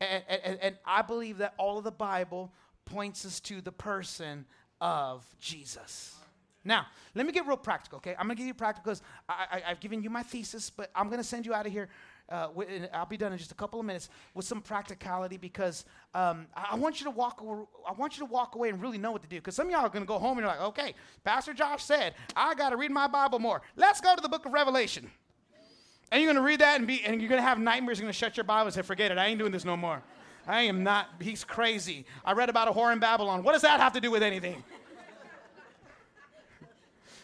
And, 0.00 0.22
and, 0.28 0.58
and, 0.60 0.76
I 0.84 1.00
believe 1.00 1.38
that 1.38 1.54
all 1.56 1.78
of 1.78 1.84
the 1.84 1.90
Bible 1.90 2.52
points 2.84 3.24
us 3.24 3.40
to 3.40 3.62
the 3.62 3.72
person 3.72 4.44
of 4.80 5.24
Jesus. 5.40 6.14
Now, 6.64 6.86
let 7.14 7.26
me 7.26 7.32
get 7.32 7.46
real 7.46 7.56
practical, 7.56 7.98
okay? 7.98 8.16
I'm 8.18 8.26
gonna 8.26 8.34
give 8.34 8.46
you 8.46 8.54
practical 8.54 8.90
because 8.90 9.02
I, 9.28 9.62
have 9.64 9.78
given 9.78 10.02
you 10.02 10.10
my 10.10 10.24
thesis, 10.24 10.68
but 10.68 10.90
I'm 10.96 11.08
gonna 11.08 11.22
send 11.22 11.46
you 11.46 11.54
out 11.54 11.64
of 11.64 11.72
here. 11.72 11.88
Uh, 12.28 12.48
I'll 12.92 13.06
be 13.06 13.16
done 13.16 13.30
in 13.30 13.38
just 13.38 13.52
a 13.52 13.54
couple 13.54 13.78
of 13.78 13.86
minutes 13.86 14.08
with 14.34 14.44
some 14.44 14.60
practicality 14.60 15.36
because 15.36 15.84
um, 16.12 16.48
I, 16.56 16.70
I, 16.72 16.74
want 16.74 16.98
you 17.00 17.04
to 17.04 17.10
walk. 17.10 17.40
I 17.88 17.92
want 17.92 18.18
you 18.18 18.26
to 18.26 18.32
walk 18.32 18.56
away 18.56 18.68
and 18.70 18.82
really 18.82 18.98
know 18.98 19.12
what 19.12 19.22
to 19.22 19.28
do. 19.28 19.36
Because 19.36 19.54
some 19.54 19.68
of 19.68 19.72
y'all 19.72 19.86
are 19.86 19.88
gonna 19.88 20.04
go 20.06 20.18
home 20.18 20.38
and 20.38 20.40
you're 20.40 20.48
like, 20.48 20.60
okay, 20.60 20.94
Pastor 21.22 21.54
Josh 21.54 21.84
said 21.84 22.14
I 22.34 22.56
got 22.56 22.70
to 22.70 22.76
read 22.76 22.90
my 22.90 23.06
Bible 23.06 23.38
more. 23.38 23.62
Let's 23.76 24.00
go 24.00 24.16
to 24.16 24.20
the 24.20 24.28
Book 24.28 24.44
of 24.44 24.52
Revelation. 24.52 25.08
And 26.10 26.20
you're 26.20 26.32
gonna 26.32 26.44
read 26.44 26.60
that 26.60 26.78
and 26.78 26.86
be, 26.86 27.04
and 27.04 27.20
you're 27.20 27.30
gonna 27.30 27.42
have 27.42 27.60
nightmares. 27.60 28.00
You're 28.00 28.06
gonna 28.06 28.12
shut 28.12 28.36
your 28.36 28.44
Bible 28.44 28.66
and 28.66 28.74
say, 28.74 28.82
forget 28.82 29.12
it. 29.12 29.18
I 29.18 29.26
ain't 29.26 29.38
doing 29.38 29.52
this 29.52 29.64
no 29.64 29.76
more. 29.76 30.02
I 30.46 30.62
am 30.62 30.84
not. 30.84 31.08
He's 31.20 31.44
crazy. 31.44 32.06
I 32.24 32.32
read 32.32 32.48
about 32.48 32.68
a 32.68 32.72
whore 32.72 32.92
in 32.92 32.98
Babylon. 32.98 33.42
What 33.42 33.52
does 33.52 33.62
that 33.62 33.80
have 33.80 33.92
to 33.94 34.00
do 34.00 34.10
with 34.10 34.22
anything? 34.22 34.62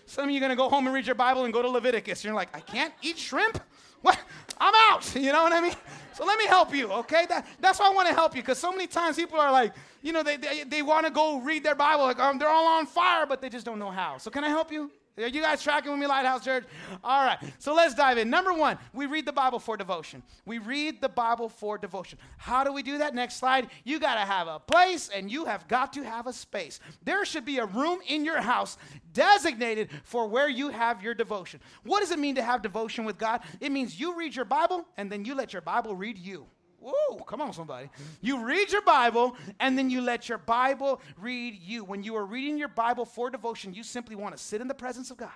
Some 0.06 0.24
of 0.24 0.30
you 0.30 0.38
are 0.38 0.40
going 0.40 0.50
to 0.50 0.56
go 0.56 0.68
home 0.68 0.86
and 0.86 0.94
read 0.94 1.06
your 1.06 1.14
Bible 1.14 1.44
and 1.44 1.52
go 1.52 1.62
to 1.62 1.68
Leviticus. 1.68 2.24
You're 2.24 2.34
like, 2.34 2.54
I 2.54 2.60
can't 2.60 2.92
eat 3.00 3.18
shrimp? 3.18 3.62
What? 4.02 4.18
I'm 4.58 4.74
out. 4.90 5.14
You 5.22 5.32
know 5.32 5.44
what 5.44 5.52
I 5.52 5.60
mean? 5.60 5.74
So 6.14 6.24
let 6.24 6.38
me 6.38 6.46
help 6.46 6.74
you, 6.74 6.92
okay? 6.92 7.26
That, 7.28 7.46
that's 7.60 7.78
why 7.78 7.86
I 7.86 7.94
want 7.94 8.08
to 8.08 8.14
help 8.14 8.34
you 8.34 8.42
because 8.42 8.58
so 8.58 8.70
many 8.70 8.86
times 8.86 9.16
people 9.16 9.38
are 9.38 9.50
like, 9.50 9.72
you 10.02 10.12
know, 10.12 10.22
they, 10.22 10.36
they, 10.36 10.64
they 10.64 10.82
want 10.82 11.06
to 11.06 11.12
go 11.12 11.40
read 11.40 11.64
their 11.64 11.74
Bible, 11.74 12.04
like 12.04 12.18
um, 12.18 12.38
they're 12.38 12.50
all 12.50 12.66
on 12.66 12.86
fire, 12.86 13.24
but 13.24 13.40
they 13.40 13.48
just 13.48 13.64
don't 13.64 13.78
know 13.78 13.90
how. 13.90 14.18
So 14.18 14.30
can 14.30 14.44
I 14.44 14.48
help 14.48 14.70
you? 14.70 14.90
Are 15.18 15.26
you 15.26 15.42
guys 15.42 15.62
tracking 15.62 15.90
with 15.90 16.00
me, 16.00 16.06
Lighthouse 16.06 16.42
Church? 16.42 16.64
All 17.04 17.24
right, 17.24 17.38
so 17.58 17.74
let's 17.74 17.94
dive 17.94 18.16
in. 18.16 18.30
Number 18.30 18.54
one, 18.54 18.78
we 18.94 19.04
read 19.04 19.26
the 19.26 19.32
Bible 19.32 19.58
for 19.58 19.76
devotion. 19.76 20.22
We 20.46 20.58
read 20.58 21.02
the 21.02 21.08
Bible 21.08 21.50
for 21.50 21.76
devotion. 21.76 22.18
How 22.38 22.64
do 22.64 22.72
we 22.72 22.82
do 22.82 22.98
that? 22.98 23.14
Next 23.14 23.36
slide. 23.36 23.68
You 23.84 24.00
got 24.00 24.14
to 24.14 24.20
have 24.20 24.48
a 24.48 24.58
place 24.58 25.10
and 25.14 25.30
you 25.30 25.44
have 25.44 25.68
got 25.68 25.92
to 25.94 26.02
have 26.02 26.26
a 26.26 26.32
space. 26.32 26.80
There 27.04 27.24
should 27.26 27.44
be 27.44 27.58
a 27.58 27.66
room 27.66 27.98
in 28.06 28.24
your 28.24 28.40
house 28.40 28.78
designated 29.12 29.90
for 30.04 30.26
where 30.26 30.48
you 30.48 30.70
have 30.70 31.02
your 31.02 31.14
devotion. 31.14 31.60
What 31.82 32.00
does 32.00 32.10
it 32.10 32.18
mean 32.18 32.36
to 32.36 32.42
have 32.42 32.62
devotion 32.62 33.04
with 33.04 33.18
God? 33.18 33.42
It 33.60 33.70
means 33.70 34.00
you 34.00 34.16
read 34.16 34.34
your 34.34 34.46
Bible 34.46 34.86
and 34.96 35.12
then 35.12 35.26
you 35.26 35.34
let 35.34 35.52
your 35.52 35.62
Bible 35.62 35.94
read 35.94 36.16
you. 36.16 36.46
Whoa, 36.82 37.18
come 37.18 37.40
on, 37.40 37.52
somebody. 37.52 37.88
You 38.20 38.44
read 38.44 38.72
your 38.72 38.82
Bible 38.82 39.36
and 39.60 39.78
then 39.78 39.88
you 39.88 40.00
let 40.00 40.28
your 40.28 40.38
Bible 40.38 41.00
read 41.16 41.54
you. 41.62 41.84
When 41.84 42.02
you 42.02 42.16
are 42.16 42.26
reading 42.26 42.58
your 42.58 42.68
Bible 42.68 43.04
for 43.04 43.30
devotion, 43.30 43.72
you 43.72 43.84
simply 43.84 44.16
want 44.16 44.36
to 44.36 44.42
sit 44.42 44.60
in 44.60 44.66
the 44.66 44.74
presence 44.74 45.10
of 45.10 45.16
God 45.16 45.30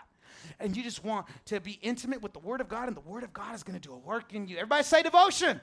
and 0.59 0.77
you 0.77 0.83
just 0.83 1.05
want 1.05 1.27
to 1.47 1.61
be 1.61 1.79
intimate 1.83 2.21
with 2.21 2.33
the 2.33 2.39
Word 2.39 2.61
of 2.61 2.69
God, 2.69 2.89
and 2.89 2.97
the 2.97 3.01
Word 3.01 3.25
of 3.25 3.33
God 3.33 3.55
is 3.55 3.63
going 3.63 3.79
to 3.79 3.89
do 3.89 3.95
a 3.95 3.99
work 3.99 4.35
in 4.35 4.47
you. 4.47 4.57
Everybody 4.57 4.85
say 4.85 5.03
devotion. 5.03 5.61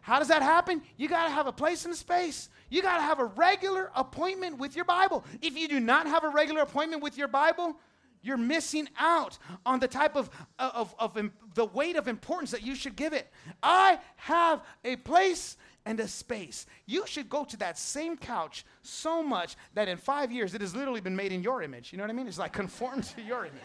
How 0.00 0.18
does 0.18 0.28
that 0.28 0.42
happen? 0.42 0.82
You 0.96 1.08
got 1.08 1.24
to 1.24 1.30
have 1.30 1.46
a 1.46 1.52
place 1.52 1.84
and 1.86 1.94
a 1.94 1.96
space. 1.96 2.50
You 2.68 2.82
got 2.82 2.96
to 2.96 3.02
have 3.02 3.20
a 3.20 3.24
regular 3.24 3.90
appointment 3.94 4.58
with 4.58 4.76
your 4.76 4.84
Bible. 4.84 5.24
If 5.40 5.56
you 5.56 5.66
do 5.66 5.80
not 5.80 6.06
have 6.06 6.24
a 6.24 6.28
regular 6.28 6.60
appointment 6.60 7.02
with 7.02 7.16
your 7.16 7.28
Bible, 7.28 7.76
you're 8.24 8.36
missing 8.36 8.88
out 8.98 9.38
on 9.64 9.78
the 9.78 9.88
type 9.88 10.16
of, 10.16 10.30
uh, 10.58 10.70
of, 10.74 10.94
of, 10.98 11.16
of 11.16 11.30
the 11.54 11.66
weight 11.66 11.96
of 11.96 12.08
importance 12.08 12.50
that 12.50 12.62
you 12.62 12.74
should 12.74 12.96
give 12.96 13.12
it. 13.12 13.30
I 13.62 13.98
have 14.16 14.62
a 14.84 14.96
place 14.96 15.56
and 15.86 16.00
a 16.00 16.08
space. 16.08 16.66
You 16.86 17.06
should 17.06 17.28
go 17.28 17.44
to 17.44 17.56
that 17.58 17.78
same 17.78 18.16
couch 18.16 18.64
so 18.82 19.22
much 19.22 19.56
that 19.74 19.88
in 19.88 19.98
five 19.98 20.32
years 20.32 20.54
it 20.54 20.62
has 20.62 20.74
literally 20.74 21.02
been 21.02 21.16
made 21.16 21.32
in 21.32 21.42
your 21.42 21.62
image. 21.62 21.92
You 21.92 21.98
know 21.98 22.04
what 22.04 22.10
I 22.10 22.14
mean? 22.14 22.26
It's 22.26 22.38
like 22.38 22.52
conformed 22.52 23.04
to 23.04 23.22
your 23.22 23.44
image. 23.44 23.60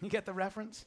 You 0.00 0.08
get 0.08 0.26
the 0.26 0.32
reference? 0.32 0.84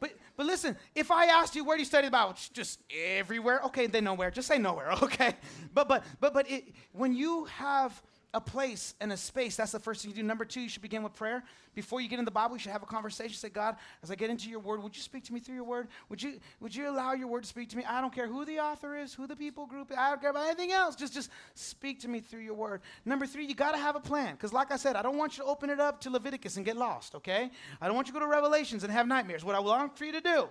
But, 0.00 0.12
but 0.36 0.46
listen, 0.46 0.76
if 0.94 1.10
I 1.10 1.26
asked 1.26 1.54
you 1.54 1.64
where 1.64 1.76
do 1.76 1.80
you 1.80 1.86
study 1.86 2.08
Bible, 2.10 2.34
just 2.52 2.80
everywhere. 2.94 3.60
Okay, 3.66 3.86
then 3.86 4.04
nowhere. 4.04 4.30
Just 4.30 4.48
say 4.48 4.58
nowhere. 4.58 4.92
Okay, 5.02 5.34
but 5.72 5.88
but 5.88 6.04
but 6.20 6.34
but 6.34 6.50
it, 6.50 6.64
when 6.92 7.14
you 7.14 7.44
have 7.44 8.02
a 8.36 8.40
place 8.40 8.94
and 9.00 9.10
a 9.12 9.16
space. 9.16 9.56
That's 9.56 9.72
the 9.72 9.80
first 9.80 10.02
thing 10.02 10.10
you 10.10 10.16
do. 10.16 10.22
Number 10.22 10.44
two, 10.44 10.60
you 10.60 10.68
should 10.68 10.82
begin 10.82 11.02
with 11.02 11.14
prayer. 11.14 11.42
Before 11.76 12.00
you 12.00 12.08
get 12.08 12.18
in 12.18 12.24
the 12.24 12.30
Bible, 12.30 12.56
you 12.56 12.58
should 12.58 12.72
have 12.72 12.82
a 12.82 12.86
conversation. 12.86 13.36
Say, 13.36 13.50
God, 13.50 13.76
as 14.02 14.10
I 14.10 14.14
get 14.14 14.30
into 14.30 14.48
your 14.48 14.60
word, 14.60 14.82
would 14.82 14.96
you 14.96 15.02
speak 15.02 15.24
to 15.24 15.34
me 15.34 15.40
through 15.40 15.56
your 15.56 15.64
word? 15.64 15.88
Would 16.08 16.22
you, 16.22 16.40
would 16.60 16.74
you 16.74 16.88
allow 16.88 17.12
your 17.12 17.28
word 17.28 17.42
to 17.42 17.48
speak 17.48 17.68
to 17.68 17.76
me? 17.76 17.84
I 17.86 18.00
don't 18.00 18.14
care 18.14 18.26
who 18.26 18.46
the 18.46 18.60
author 18.60 18.96
is, 18.96 19.12
who 19.12 19.26
the 19.26 19.36
people 19.36 19.66
group 19.66 19.90
is. 19.90 19.98
I 19.98 20.08
don't 20.08 20.22
care 20.22 20.30
about 20.30 20.46
anything 20.46 20.72
else. 20.72 20.96
Just, 20.96 21.12
just 21.12 21.30
speak 21.54 22.00
to 22.00 22.08
me 22.08 22.20
through 22.20 22.40
your 22.40 22.54
word. 22.54 22.80
Number 23.04 23.26
three, 23.26 23.44
you 23.44 23.54
got 23.54 23.72
to 23.72 23.78
have 23.78 23.94
a 23.94 24.00
plan. 24.00 24.36
Because 24.36 24.54
like 24.54 24.72
I 24.72 24.76
said, 24.76 24.96
I 24.96 25.02
don't 25.02 25.18
want 25.18 25.36
you 25.36 25.44
to 25.44 25.50
open 25.50 25.68
it 25.68 25.78
up 25.78 26.00
to 26.00 26.10
Leviticus 26.10 26.56
and 26.56 26.64
get 26.64 26.78
lost, 26.78 27.14
okay? 27.14 27.50
I 27.78 27.86
don't 27.86 27.94
want 27.94 28.08
you 28.08 28.14
to 28.14 28.18
go 28.18 28.24
to 28.24 28.30
Revelations 28.30 28.82
and 28.82 28.90
have 28.90 29.06
nightmares. 29.06 29.44
What 29.44 29.54
I 29.54 29.60
want 29.60 29.98
for 29.98 30.06
you 30.06 30.12
to 30.12 30.22
do 30.22 30.48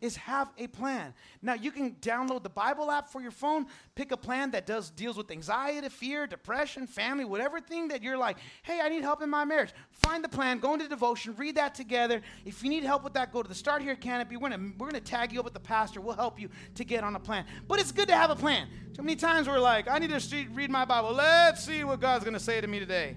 is 0.00 0.16
have 0.16 0.48
a 0.58 0.66
plan. 0.66 1.14
Now, 1.40 1.54
you 1.54 1.70
can 1.70 1.92
download 2.00 2.42
the 2.42 2.50
Bible 2.50 2.90
app 2.90 3.08
for 3.08 3.22
your 3.22 3.30
phone, 3.30 3.66
pick 3.94 4.10
a 4.10 4.16
plan 4.16 4.50
that 4.50 4.66
does 4.66 4.90
deals 4.90 5.16
with 5.16 5.30
anxiety, 5.30 5.88
fear, 5.88 6.26
depression, 6.26 6.88
family, 6.88 7.24
whatever 7.24 7.60
thing 7.60 7.86
that 7.88 8.02
you're 8.02 8.18
like, 8.18 8.38
hey, 8.64 8.80
I 8.82 8.88
need 8.88 9.02
help 9.02 9.22
in 9.22 9.30
my 9.30 9.44
marriage. 9.44 9.70
Find 9.92 10.24
the 10.24 10.28
plan, 10.28 10.58
go 10.64 10.72
into 10.72 10.88
devotion, 10.88 11.34
read 11.36 11.56
that 11.56 11.74
together. 11.74 12.22
If 12.46 12.62
you 12.62 12.70
need 12.70 12.84
help 12.84 13.04
with 13.04 13.12
that, 13.14 13.32
go 13.32 13.42
to 13.42 13.48
the 13.48 13.54
Start 13.54 13.82
Here 13.82 13.94
Canopy. 13.94 14.38
We're 14.38 14.48
gonna 14.48 14.72
we're 14.78 14.86
gonna 14.86 15.00
tag 15.00 15.30
you 15.30 15.38
up 15.38 15.44
with 15.44 15.52
the 15.52 15.60
pastor. 15.60 16.00
We'll 16.00 16.16
help 16.16 16.40
you 16.40 16.48
to 16.76 16.84
get 16.84 17.04
on 17.04 17.14
a 17.16 17.20
plan. 17.20 17.44
But 17.68 17.80
it's 17.80 17.92
good 17.92 18.08
to 18.08 18.16
have 18.16 18.30
a 18.30 18.36
plan. 18.36 18.68
Too 18.94 19.02
many 19.02 19.16
times 19.16 19.46
we're 19.46 19.58
like, 19.58 19.88
I 19.88 19.98
need 19.98 20.08
to 20.10 20.46
read 20.54 20.70
my 20.70 20.86
Bible. 20.86 21.12
Let's 21.12 21.62
see 21.62 21.84
what 21.84 22.00
God's 22.00 22.24
gonna 22.24 22.40
say 22.40 22.62
to 22.62 22.66
me 22.66 22.78
today. 22.78 23.16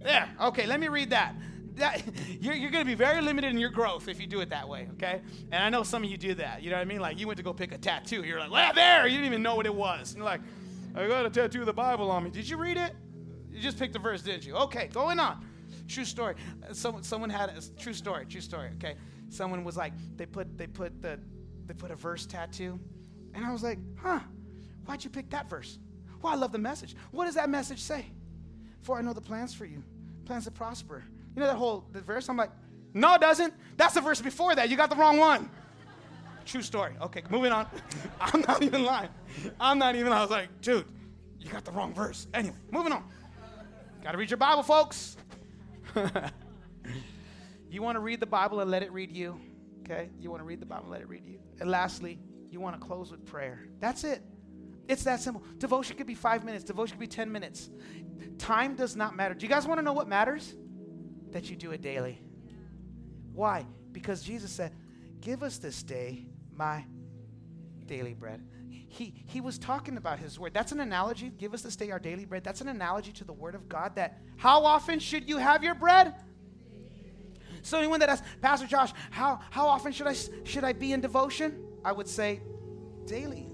There. 0.00 0.28
okay, 0.42 0.66
let 0.66 0.80
me 0.80 0.88
read 0.88 1.10
that. 1.10 1.34
That, 1.76 2.02
you're, 2.40 2.54
you're 2.54 2.70
going 2.70 2.84
to 2.84 2.88
be 2.88 2.94
very 2.94 3.20
limited 3.20 3.50
in 3.50 3.58
your 3.58 3.70
growth 3.70 4.06
if 4.06 4.20
you 4.20 4.28
do 4.28 4.40
it 4.40 4.50
that 4.50 4.68
way, 4.68 4.88
okay? 4.92 5.20
And 5.50 5.62
I 5.62 5.68
know 5.70 5.82
some 5.82 6.04
of 6.04 6.10
you 6.10 6.16
do 6.16 6.34
that. 6.34 6.62
You 6.62 6.70
know 6.70 6.76
what 6.76 6.82
I 6.82 6.84
mean? 6.84 7.00
Like 7.00 7.18
you 7.18 7.26
went 7.26 7.36
to 7.38 7.42
go 7.42 7.52
pick 7.52 7.72
a 7.72 7.78
tattoo. 7.78 8.22
You're 8.22 8.38
like, 8.38 8.50
well, 8.50 8.72
there. 8.72 9.08
You 9.08 9.16
didn't 9.16 9.26
even 9.26 9.42
know 9.42 9.56
what 9.56 9.66
it 9.66 9.74
was. 9.74 10.14
You're 10.14 10.24
like, 10.24 10.40
I 10.94 11.06
got 11.08 11.26
a 11.26 11.30
tattoo 11.30 11.60
of 11.60 11.66
the 11.66 11.72
Bible 11.72 12.12
on 12.12 12.22
me. 12.22 12.30
Did 12.30 12.48
you 12.48 12.56
read 12.56 12.76
it? 12.76 12.94
You 13.50 13.60
just 13.60 13.76
picked 13.76 13.92
the 13.92 13.98
verse, 13.98 14.22
didn't 14.22 14.46
you? 14.46 14.54
Okay, 14.54 14.88
going 14.92 15.18
on. 15.18 15.47
True 15.88 16.04
story. 16.04 16.34
Uh, 16.68 16.74
someone, 16.74 17.02
someone 17.02 17.30
had 17.30 17.48
a 17.48 17.80
true 17.80 17.94
story. 17.94 18.26
True 18.26 18.42
story. 18.42 18.70
Okay, 18.74 18.94
someone 19.30 19.64
was 19.64 19.76
like, 19.76 19.92
they 20.16 20.26
put 20.26 20.56
they 20.58 20.66
put 20.66 21.00
the 21.00 21.18
they 21.66 21.74
put 21.74 21.90
a 21.90 21.96
verse 21.96 22.26
tattoo, 22.26 22.78
and 23.34 23.44
I 23.44 23.50
was 23.50 23.62
like, 23.62 23.78
huh? 24.00 24.20
Why'd 24.84 25.02
you 25.02 25.10
pick 25.10 25.30
that 25.30 25.48
verse? 25.48 25.78
Well, 26.22 26.32
I 26.32 26.36
love 26.36 26.52
the 26.52 26.58
message. 26.58 26.94
What 27.10 27.24
does 27.24 27.34
that 27.34 27.48
message 27.48 27.80
say? 27.80 28.06
For 28.82 28.98
I 28.98 29.02
know 29.02 29.12
the 29.12 29.20
plans 29.20 29.54
for 29.54 29.64
you, 29.64 29.82
plans 30.24 30.44
to 30.44 30.50
prosper. 30.50 31.04
You 31.34 31.40
know 31.40 31.46
that 31.46 31.56
whole 31.56 31.86
the 31.92 32.02
verse. 32.02 32.28
I'm 32.28 32.36
like, 32.36 32.50
no, 32.92 33.14
it 33.14 33.20
doesn't. 33.20 33.54
That's 33.76 33.94
the 33.94 34.00
verse 34.00 34.20
before 34.20 34.54
that. 34.54 34.68
You 34.68 34.76
got 34.76 34.90
the 34.90 34.96
wrong 34.96 35.16
one. 35.16 35.50
True 36.44 36.62
story. 36.62 36.92
Okay, 37.00 37.22
moving 37.30 37.52
on. 37.52 37.66
I'm 38.20 38.40
not 38.42 38.62
even 38.62 38.84
lying. 38.84 39.10
I'm 39.60 39.78
not 39.78 39.94
even. 39.96 40.12
I 40.12 40.20
was 40.20 40.30
like, 40.30 40.48
dude, 40.60 40.86
you 41.38 41.50
got 41.50 41.64
the 41.64 41.72
wrong 41.72 41.94
verse. 41.94 42.26
Anyway, 42.34 42.56
moving 42.70 42.92
on. 42.92 43.04
Got 44.02 44.12
to 44.12 44.18
read 44.18 44.30
your 44.30 44.38
Bible, 44.38 44.62
folks. 44.62 45.16
you 47.70 47.82
want 47.82 47.96
to 47.96 48.00
read 48.00 48.20
the 48.20 48.26
Bible 48.26 48.60
and 48.60 48.70
let 48.70 48.82
it 48.82 48.92
read 48.92 49.12
you. 49.12 49.40
Okay? 49.82 50.10
You 50.20 50.30
want 50.30 50.40
to 50.40 50.44
read 50.44 50.60
the 50.60 50.66
Bible 50.66 50.84
and 50.84 50.92
let 50.92 51.00
it 51.00 51.08
read 51.08 51.24
you. 51.26 51.38
And 51.60 51.70
lastly, 51.70 52.18
you 52.50 52.60
want 52.60 52.80
to 52.80 52.86
close 52.86 53.10
with 53.10 53.24
prayer. 53.24 53.68
That's 53.80 54.04
it. 54.04 54.22
It's 54.88 55.04
that 55.04 55.20
simple. 55.20 55.42
Devotion 55.58 55.96
could 55.96 56.06
be 56.06 56.14
five 56.14 56.44
minutes, 56.44 56.64
devotion 56.64 56.96
could 56.96 57.00
be 57.00 57.06
10 57.06 57.30
minutes. 57.30 57.70
Time 58.38 58.74
does 58.74 58.96
not 58.96 59.14
matter. 59.16 59.34
Do 59.34 59.44
you 59.44 59.50
guys 59.50 59.66
want 59.66 59.78
to 59.78 59.82
know 59.82 59.92
what 59.92 60.08
matters? 60.08 60.54
That 61.32 61.50
you 61.50 61.56
do 61.56 61.72
it 61.72 61.82
daily. 61.82 62.22
Why? 63.34 63.66
Because 63.92 64.22
Jesus 64.22 64.50
said, 64.50 64.72
Give 65.20 65.42
us 65.42 65.58
this 65.58 65.82
day 65.82 66.26
my 66.54 66.84
daily 67.86 68.14
bread 68.14 68.42
he, 68.98 69.14
he 69.26 69.40
was 69.40 69.58
talking 69.58 69.96
about 69.96 70.18
his 70.18 70.38
word. 70.38 70.52
That's 70.52 70.72
an 70.72 70.80
analogy. 70.80 71.30
Give 71.30 71.54
us 71.54 71.62
this 71.62 71.76
day 71.76 71.90
our 71.92 72.00
daily 72.00 72.24
bread. 72.24 72.42
That's 72.42 72.60
an 72.60 72.68
analogy 72.68 73.12
to 73.12 73.24
the 73.24 73.32
word 73.32 73.54
of 73.54 73.68
God 73.68 73.94
that 73.94 74.18
how 74.36 74.64
often 74.64 74.98
should 74.98 75.28
you 75.28 75.38
have 75.38 75.62
your 75.62 75.74
bread? 75.74 76.14
So 77.62 77.78
anyone 77.78 78.00
that 78.00 78.08
asks, 78.08 78.26
Pastor 78.40 78.66
Josh, 78.66 78.92
how, 79.10 79.38
how 79.50 79.68
often 79.68 79.92
should 79.92 80.08
I, 80.08 80.14
should 80.44 80.64
I 80.64 80.72
be 80.72 80.92
in 80.92 81.00
devotion? 81.00 81.64
I 81.84 81.92
would 81.92 82.08
say 82.08 82.40
daily. 83.06 83.48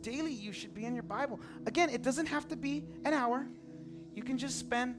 Daily 0.00 0.32
you 0.32 0.52
should 0.52 0.74
be 0.74 0.84
in 0.84 0.94
your 0.94 1.04
Bible. 1.04 1.40
Again, 1.66 1.88
it 1.88 2.02
doesn't 2.02 2.26
have 2.26 2.48
to 2.48 2.56
be 2.56 2.84
an 3.04 3.14
hour. 3.14 3.46
You 4.14 4.24
can 4.24 4.36
just 4.36 4.58
spend 4.58 4.96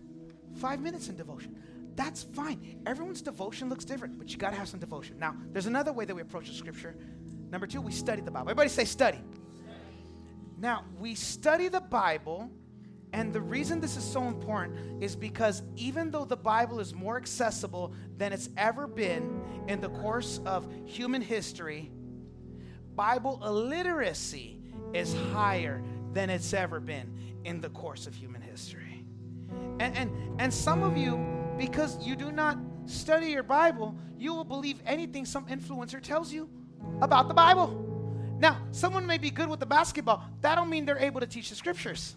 five 0.55 0.79
minutes 0.79 1.09
in 1.09 1.17
devotion. 1.17 1.57
That's 1.95 2.23
fine. 2.23 2.81
Everyone's 2.85 3.21
devotion 3.21 3.69
looks 3.69 3.83
different, 3.83 4.17
but 4.17 4.31
you 4.31 4.37
got 4.37 4.51
to 4.51 4.55
have 4.55 4.69
some 4.69 4.79
devotion. 4.79 5.19
Now, 5.19 5.35
there's 5.51 5.67
another 5.67 5.91
way 5.91 6.05
that 6.05 6.15
we 6.15 6.21
approach 6.21 6.47
the 6.47 6.55
scripture. 6.55 6.95
Number 7.51 7.67
two, 7.67 7.81
we 7.81 7.91
study 7.91 8.21
the 8.21 8.31
Bible. 8.31 8.49
Everybody 8.49 8.69
say 8.69 8.85
study. 8.85 9.19
Now, 10.63 10.85
we 10.97 11.13
study 11.13 11.67
the 11.67 11.81
Bible, 11.81 12.49
and 13.11 13.33
the 13.33 13.41
reason 13.41 13.81
this 13.81 13.97
is 13.97 14.03
so 14.05 14.23
important 14.23 15.03
is 15.03 15.13
because 15.13 15.61
even 15.75 16.09
though 16.09 16.23
the 16.23 16.37
Bible 16.37 16.79
is 16.79 16.93
more 16.93 17.17
accessible 17.17 17.93
than 18.15 18.31
it's 18.31 18.47
ever 18.55 18.87
been 18.87 19.41
in 19.67 19.81
the 19.81 19.89
course 19.89 20.39
of 20.45 20.65
human 20.85 21.21
history, 21.21 21.91
Bible 22.95 23.41
illiteracy 23.43 24.61
is 24.93 25.13
higher 25.33 25.83
than 26.13 26.29
it's 26.29 26.53
ever 26.53 26.79
been 26.79 27.13
in 27.43 27.59
the 27.59 27.69
course 27.71 28.07
of 28.07 28.15
human 28.15 28.41
history. 28.41 29.03
And, 29.81 29.97
and, 29.97 30.39
and 30.39 30.53
some 30.53 30.81
of 30.81 30.95
you, 30.95 31.19
because 31.57 32.01
you 32.07 32.15
do 32.15 32.31
not 32.31 32.57
study 32.85 33.31
your 33.31 33.43
Bible, 33.43 33.97
you 34.17 34.33
will 34.33 34.45
believe 34.45 34.81
anything 34.85 35.25
some 35.25 35.45
influencer 35.47 36.01
tells 36.01 36.31
you 36.31 36.49
about 37.01 37.27
the 37.27 37.33
Bible. 37.33 37.92
Now, 38.39 38.61
someone 38.71 39.05
may 39.05 39.17
be 39.17 39.29
good 39.29 39.49
with 39.49 39.59
the 39.59 39.65
basketball. 39.65 40.23
That 40.41 40.55
don't 40.55 40.69
mean 40.69 40.85
they're 40.85 40.97
able 40.97 41.21
to 41.21 41.27
teach 41.27 41.49
the 41.49 41.55
scriptures. 41.55 42.15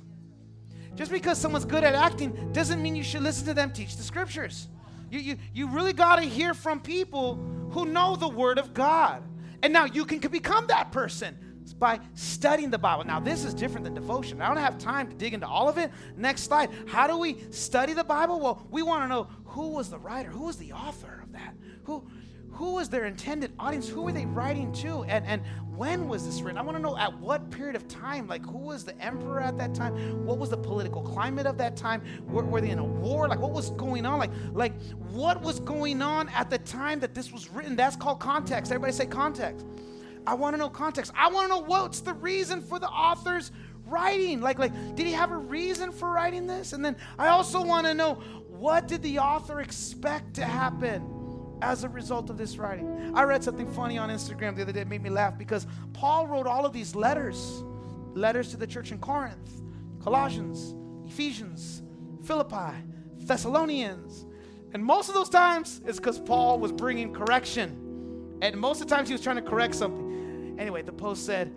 Just 0.94 1.10
because 1.10 1.38
someone's 1.38 1.64
good 1.64 1.84
at 1.84 1.94
acting 1.94 2.52
doesn't 2.52 2.82
mean 2.82 2.96
you 2.96 3.04
should 3.04 3.22
listen 3.22 3.46
to 3.46 3.54
them 3.54 3.72
teach 3.72 3.96
the 3.96 4.02
scriptures. 4.02 4.68
You, 5.10 5.20
you, 5.20 5.36
you 5.52 5.68
really 5.68 5.92
got 5.92 6.16
to 6.16 6.22
hear 6.22 6.54
from 6.54 6.80
people 6.80 7.36
who 7.70 7.84
know 7.86 8.16
the 8.16 8.28
Word 8.28 8.58
of 8.58 8.74
God. 8.74 9.22
And 9.62 9.72
now 9.72 9.84
you 9.84 10.04
can 10.04 10.18
become 10.18 10.66
that 10.68 10.90
person 10.92 11.38
by 11.78 12.00
studying 12.14 12.70
the 12.70 12.78
Bible. 12.78 13.04
Now, 13.04 13.20
this 13.20 13.44
is 13.44 13.52
different 13.52 13.84
than 13.84 13.94
devotion. 13.94 14.40
I 14.40 14.48
don't 14.48 14.56
have 14.56 14.78
time 14.78 15.08
to 15.08 15.14
dig 15.14 15.34
into 15.34 15.46
all 15.46 15.68
of 15.68 15.78
it. 15.78 15.90
Next 16.16 16.42
slide. 16.42 16.70
How 16.86 17.06
do 17.06 17.18
we 17.18 17.44
study 17.50 17.92
the 17.92 18.04
Bible? 18.04 18.40
Well, 18.40 18.66
we 18.70 18.82
want 18.82 19.04
to 19.04 19.08
know 19.08 19.28
who 19.44 19.70
was 19.70 19.90
the 19.90 19.98
writer, 19.98 20.30
who 20.30 20.44
was 20.44 20.56
the 20.56 20.72
author 20.72 21.20
of 21.22 21.32
that, 21.32 21.54
who 21.84 22.08
who 22.56 22.72
was 22.72 22.88
their 22.88 23.04
intended 23.04 23.52
audience? 23.58 23.86
Who 23.86 24.02
were 24.02 24.12
they 24.12 24.24
writing 24.24 24.72
to? 24.74 25.04
And, 25.04 25.26
and 25.26 25.42
when 25.76 26.08
was 26.08 26.24
this 26.24 26.40
written? 26.40 26.56
I 26.56 26.62
want 26.62 26.78
to 26.78 26.82
know 26.82 26.96
at 26.96 27.16
what 27.18 27.50
period 27.50 27.76
of 27.76 27.86
time. 27.86 28.26
Like, 28.26 28.44
who 28.46 28.58
was 28.58 28.82
the 28.84 28.98
emperor 28.98 29.40
at 29.40 29.58
that 29.58 29.74
time? 29.74 30.24
What 30.24 30.38
was 30.38 30.48
the 30.48 30.56
political 30.56 31.02
climate 31.02 31.46
of 31.46 31.58
that 31.58 31.76
time? 31.76 32.02
Were, 32.26 32.44
were 32.44 32.62
they 32.62 32.70
in 32.70 32.78
a 32.78 32.84
war? 32.84 33.28
Like, 33.28 33.40
what 33.40 33.52
was 33.52 33.70
going 33.70 34.06
on? 34.06 34.18
Like, 34.18 34.30
like, 34.54 34.72
what 35.10 35.42
was 35.42 35.60
going 35.60 36.00
on 36.00 36.30
at 36.30 36.48
the 36.48 36.56
time 36.58 36.98
that 37.00 37.14
this 37.14 37.30
was 37.30 37.50
written? 37.50 37.76
That's 37.76 37.94
called 37.94 38.20
context. 38.20 38.72
Everybody 38.72 38.94
say 38.94 39.06
context. 39.06 39.66
I 40.26 40.32
want 40.32 40.54
to 40.54 40.58
know 40.58 40.70
context. 40.70 41.12
I 41.14 41.28
want 41.28 41.50
to 41.50 41.56
know 41.56 41.62
what's 41.62 42.00
the 42.00 42.14
reason 42.14 42.62
for 42.62 42.78
the 42.78 42.88
author's 42.88 43.52
writing. 43.84 44.40
Like, 44.40 44.58
like, 44.58 44.72
did 44.96 45.06
he 45.06 45.12
have 45.12 45.30
a 45.30 45.36
reason 45.36 45.92
for 45.92 46.10
writing 46.10 46.46
this? 46.46 46.72
And 46.72 46.82
then 46.82 46.96
I 47.18 47.28
also 47.28 47.62
want 47.62 47.86
to 47.86 47.92
know 47.92 48.14
what 48.48 48.88
did 48.88 49.02
the 49.02 49.18
author 49.18 49.60
expect 49.60 50.34
to 50.34 50.44
happen? 50.46 51.15
As 51.62 51.84
a 51.84 51.88
result 51.88 52.30
of 52.30 52.38
this 52.38 52.58
writing. 52.58 53.12
I 53.14 53.22
read 53.22 53.42
something 53.42 53.70
funny 53.72 53.98
on 53.98 54.10
Instagram 54.10 54.56
the 54.56 54.62
other 54.62 54.72
day, 54.72 54.84
made 54.84 55.02
me 55.02 55.10
laugh 55.10 55.38
because 55.38 55.66
Paul 55.92 56.26
wrote 56.26 56.46
all 56.46 56.66
of 56.66 56.72
these 56.72 56.94
letters 56.94 57.64
letters 58.14 58.50
to 58.50 58.56
the 58.56 58.66
church 58.66 58.92
in 58.92 58.98
Corinth, 58.98 59.62
Colossians, 60.02 60.74
Ephesians, 61.06 61.82
Philippi, 62.24 62.74
Thessalonians. 63.18 64.24
And 64.72 64.82
most 64.82 65.08
of 65.08 65.14
those 65.14 65.28
times 65.28 65.80
it's 65.84 65.98
because 65.98 66.18
Paul 66.18 66.58
was 66.58 66.72
bringing 66.72 67.12
correction. 67.12 68.38
And 68.42 68.56
most 68.56 68.80
of 68.80 68.88
the 68.88 68.94
times 68.94 69.08
he 69.08 69.14
was 69.14 69.22
trying 69.22 69.36
to 69.36 69.42
correct 69.42 69.74
something. 69.74 70.56
Anyway, 70.58 70.82
the 70.82 70.92
post 70.92 71.26
said, 71.26 71.54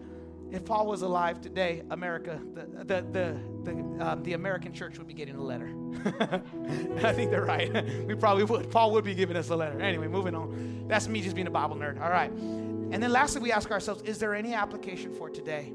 if 0.51 0.65
Paul 0.65 0.87
was 0.87 1.01
alive 1.01 1.41
today, 1.41 1.83
America, 1.91 2.39
the, 2.53 2.83
the, 2.83 3.01
the, 3.11 3.37
the, 3.63 4.05
um, 4.05 4.23
the 4.23 4.33
American 4.33 4.73
church 4.73 4.97
would 4.97 5.07
be 5.07 5.13
getting 5.13 5.35
a 5.35 5.43
letter. 5.43 5.73
I 7.03 7.13
think 7.13 7.29
they're 7.29 7.45
right. 7.45 7.71
we 8.07 8.15
probably 8.15 8.43
would. 8.43 8.71
Paul 8.71 8.91
would 8.93 9.05
be 9.05 9.13
giving 9.13 9.37
us 9.37 9.49
a 9.49 9.55
letter. 9.55 9.79
Anyway, 9.79 10.07
moving 10.07 10.35
on. 10.35 10.85
That's 10.87 11.07
me 11.07 11.21
just 11.21 11.35
being 11.35 11.47
a 11.47 11.51
Bible 11.51 11.75
nerd. 11.75 12.01
All 12.01 12.09
right. 12.09 12.31
And 12.31 13.03
then 13.03 13.11
lastly, 13.11 13.41
we 13.41 13.51
ask 13.51 13.69
ourselves, 13.69 14.01
is 14.03 14.17
there 14.17 14.33
any 14.33 14.53
application 14.53 15.13
for 15.13 15.29
today? 15.29 15.71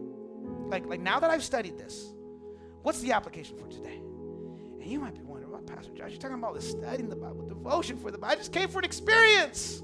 Like, 0.66 0.86
like 0.86 1.00
now 1.00 1.20
that 1.20 1.30
I've 1.30 1.44
studied 1.44 1.78
this, 1.78 2.12
what's 2.82 3.00
the 3.00 3.12
application 3.12 3.56
for 3.56 3.68
today? 3.68 4.00
And 4.80 4.86
you 4.90 4.98
might 4.98 5.14
be 5.14 5.22
wondering, 5.22 5.52
about 5.52 5.66
Pastor 5.66 5.92
Josh, 5.94 6.10
you're 6.10 6.20
talking 6.20 6.38
about 6.38 6.54
the 6.54 6.62
studying 6.62 7.08
the 7.08 7.16
Bible, 7.16 7.46
devotion 7.46 7.96
for 7.96 8.10
the 8.10 8.18
Bible. 8.18 8.32
I 8.32 8.36
just 8.36 8.52
came 8.52 8.68
for 8.68 8.78
an 8.78 8.84
experience. 8.84 9.82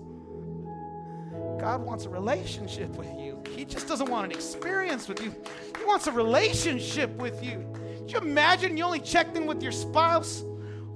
God 1.61 1.83
wants 1.83 2.07
a 2.07 2.09
relationship 2.09 2.89
with 2.97 3.13
you. 3.19 3.43
He 3.55 3.67
just 3.67 3.87
doesn't 3.87 4.11
want 4.11 4.25
an 4.25 4.33
experience 4.33 5.09
with 5.09 5.23
you. 5.23 5.35
He 5.79 5.85
wants 5.85 6.07
a 6.07 6.13
relationship 6.13 7.11
with 7.17 7.45
you. 7.45 7.67
Could 7.99 8.13
you 8.13 8.19
imagine 8.19 8.79
you 8.79 8.85
only 8.85 9.01
checked 9.01 9.37
in 9.37 9.47
with 9.47 9.63
your 9.63 9.73
spouse 9.73 10.43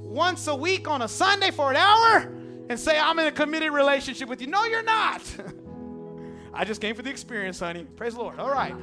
once 0.01 0.47
a 0.47 0.57
week 0.57 0.89
on 0.89 1.03
a 1.03 1.09
Sunday 1.09 1.51
for 1.51 1.71
an 1.71 1.77
hour 1.77 2.33
and 2.71 2.81
say, 2.81 2.99
I'm 2.99 3.19
in 3.19 3.27
a 3.27 3.33
committed 3.33 3.73
relationship 3.73 4.27
with 4.27 4.41
you? 4.41 4.47
No, 4.47 4.65
you're 4.65 4.83
not. 4.83 5.23
I 6.55 6.65
just 6.65 6.81
came 6.81 6.95
for 6.95 7.03
the 7.03 7.11
experience, 7.11 7.61
honey. 7.61 7.85
Praise 7.97 8.15
the 8.15 8.21
Lord. 8.21 8.39
All 8.39 8.51
right. 8.51 8.75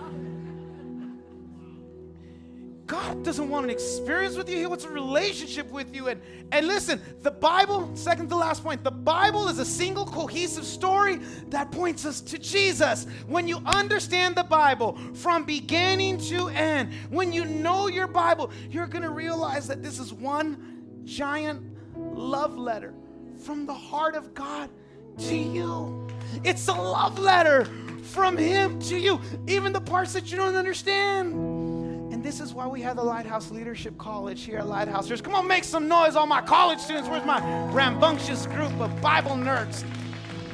God 2.92 3.24
doesn't 3.24 3.48
want 3.48 3.64
an 3.64 3.70
experience 3.70 4.36
with 4.36 4.50
you, 4.50 4.58
He 4.58 4.66
wants 4.66 4.84
a 4.84 4.90
relationship 4.90 5.72
with 5.72 5.96
you. 5.96 6.10
And, 6.10 6.22
and 6.52 6.68
listen, 6.68 7.02
the 7.22 7.32
Bible, 7.32 7.90
second 7.96 8.28
to 8.28 8.36
last 8.36 8.64
point, 8.64 8.84
the 8.84 8.92
Bible 8.92 9.48
is 9.48 9.60
a 9.60 9.66
single 9.66 10.06
cohesive 10.06 10.66
story 10.66 11.22
that 11.52 11.72
points 11.72 12.06
us 12.06 12.20
to 12.20 12.38
Jesus. 12.38 13.08
When 13.28 13.48
you 13.48 13.60
understand 13.66 14.36
the 14.36 14.44
Bible 14.44 15.00
from 15.14 15.46
beginning 15.46 16.18
to 16.18 16.50
end, 16.50 16.92
when 17.10 17.32
you 17.32 17.46
know 17.46 17.88
your 17.88 18.08
Bible, 18.08 18.52
you're 18.70 18.88
going 18.88 19.04
to 19.04 19.10
realize 19.10 19.70
that 19.70 19.82
this 19.82 19.98
is 19.98 20.12
one 20.12 21.02
giant 21.06 21.62
love 21.96 22.58
letter 22.58 22.94
from 23.38 23.66
the 23.66 23.74
heart 23.74 24.16
of 24.16 24.34
God 24.34 24.70
to 25.18 25.36
you. 25.38 26.10
It's 26.44 26.68
a 26.68 26.74
love 26.74 27.18
letter 27.20 27.64
from 28.04 28.36
Him 28.36 28.82
to 28.82 28.98
you, 28.98 29.22
even 29.48 29.72
the 29.72 29.80
parts 29.80 30.12
that 30.12 30.30
you 30.30 30.36
don't 30.36 30.56
understand. 30.56 31.81
And 32.12 32.22
this 32.22 32.42
is 32.42 32.54
why 32.54 32.68
we 32.68 32.82
have 32.82 32.98
the 32.98 33.04
Lighthouse 33.04 33.52
Leadership 33.52 33.98
College 33.98 34.44
here 34.44 34.58
at 34.58 34.68
Lighthouse 34.68 35.08
Church. 35.08 35.24
Come 35.24 35.34
on, 35.34 35.48
make 35.48 35.64
some 35.64 35.88
noise, 35.88 36.18
all 36.18 36.28
my 36.28 36.42
college 36.42 36.80
students. 36.80 37.08
Where's 37.08 37.26
my 37.26 37.40
rambunctious 37.72 38.48
group 38.48 38.78
of 38.82 39.02
Bible 39.02 39.32
nerds, 39.32 39.86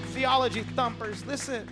theology 0.09 0.61
thumpers? 0.61 1.25
Listen, 1.25 1.67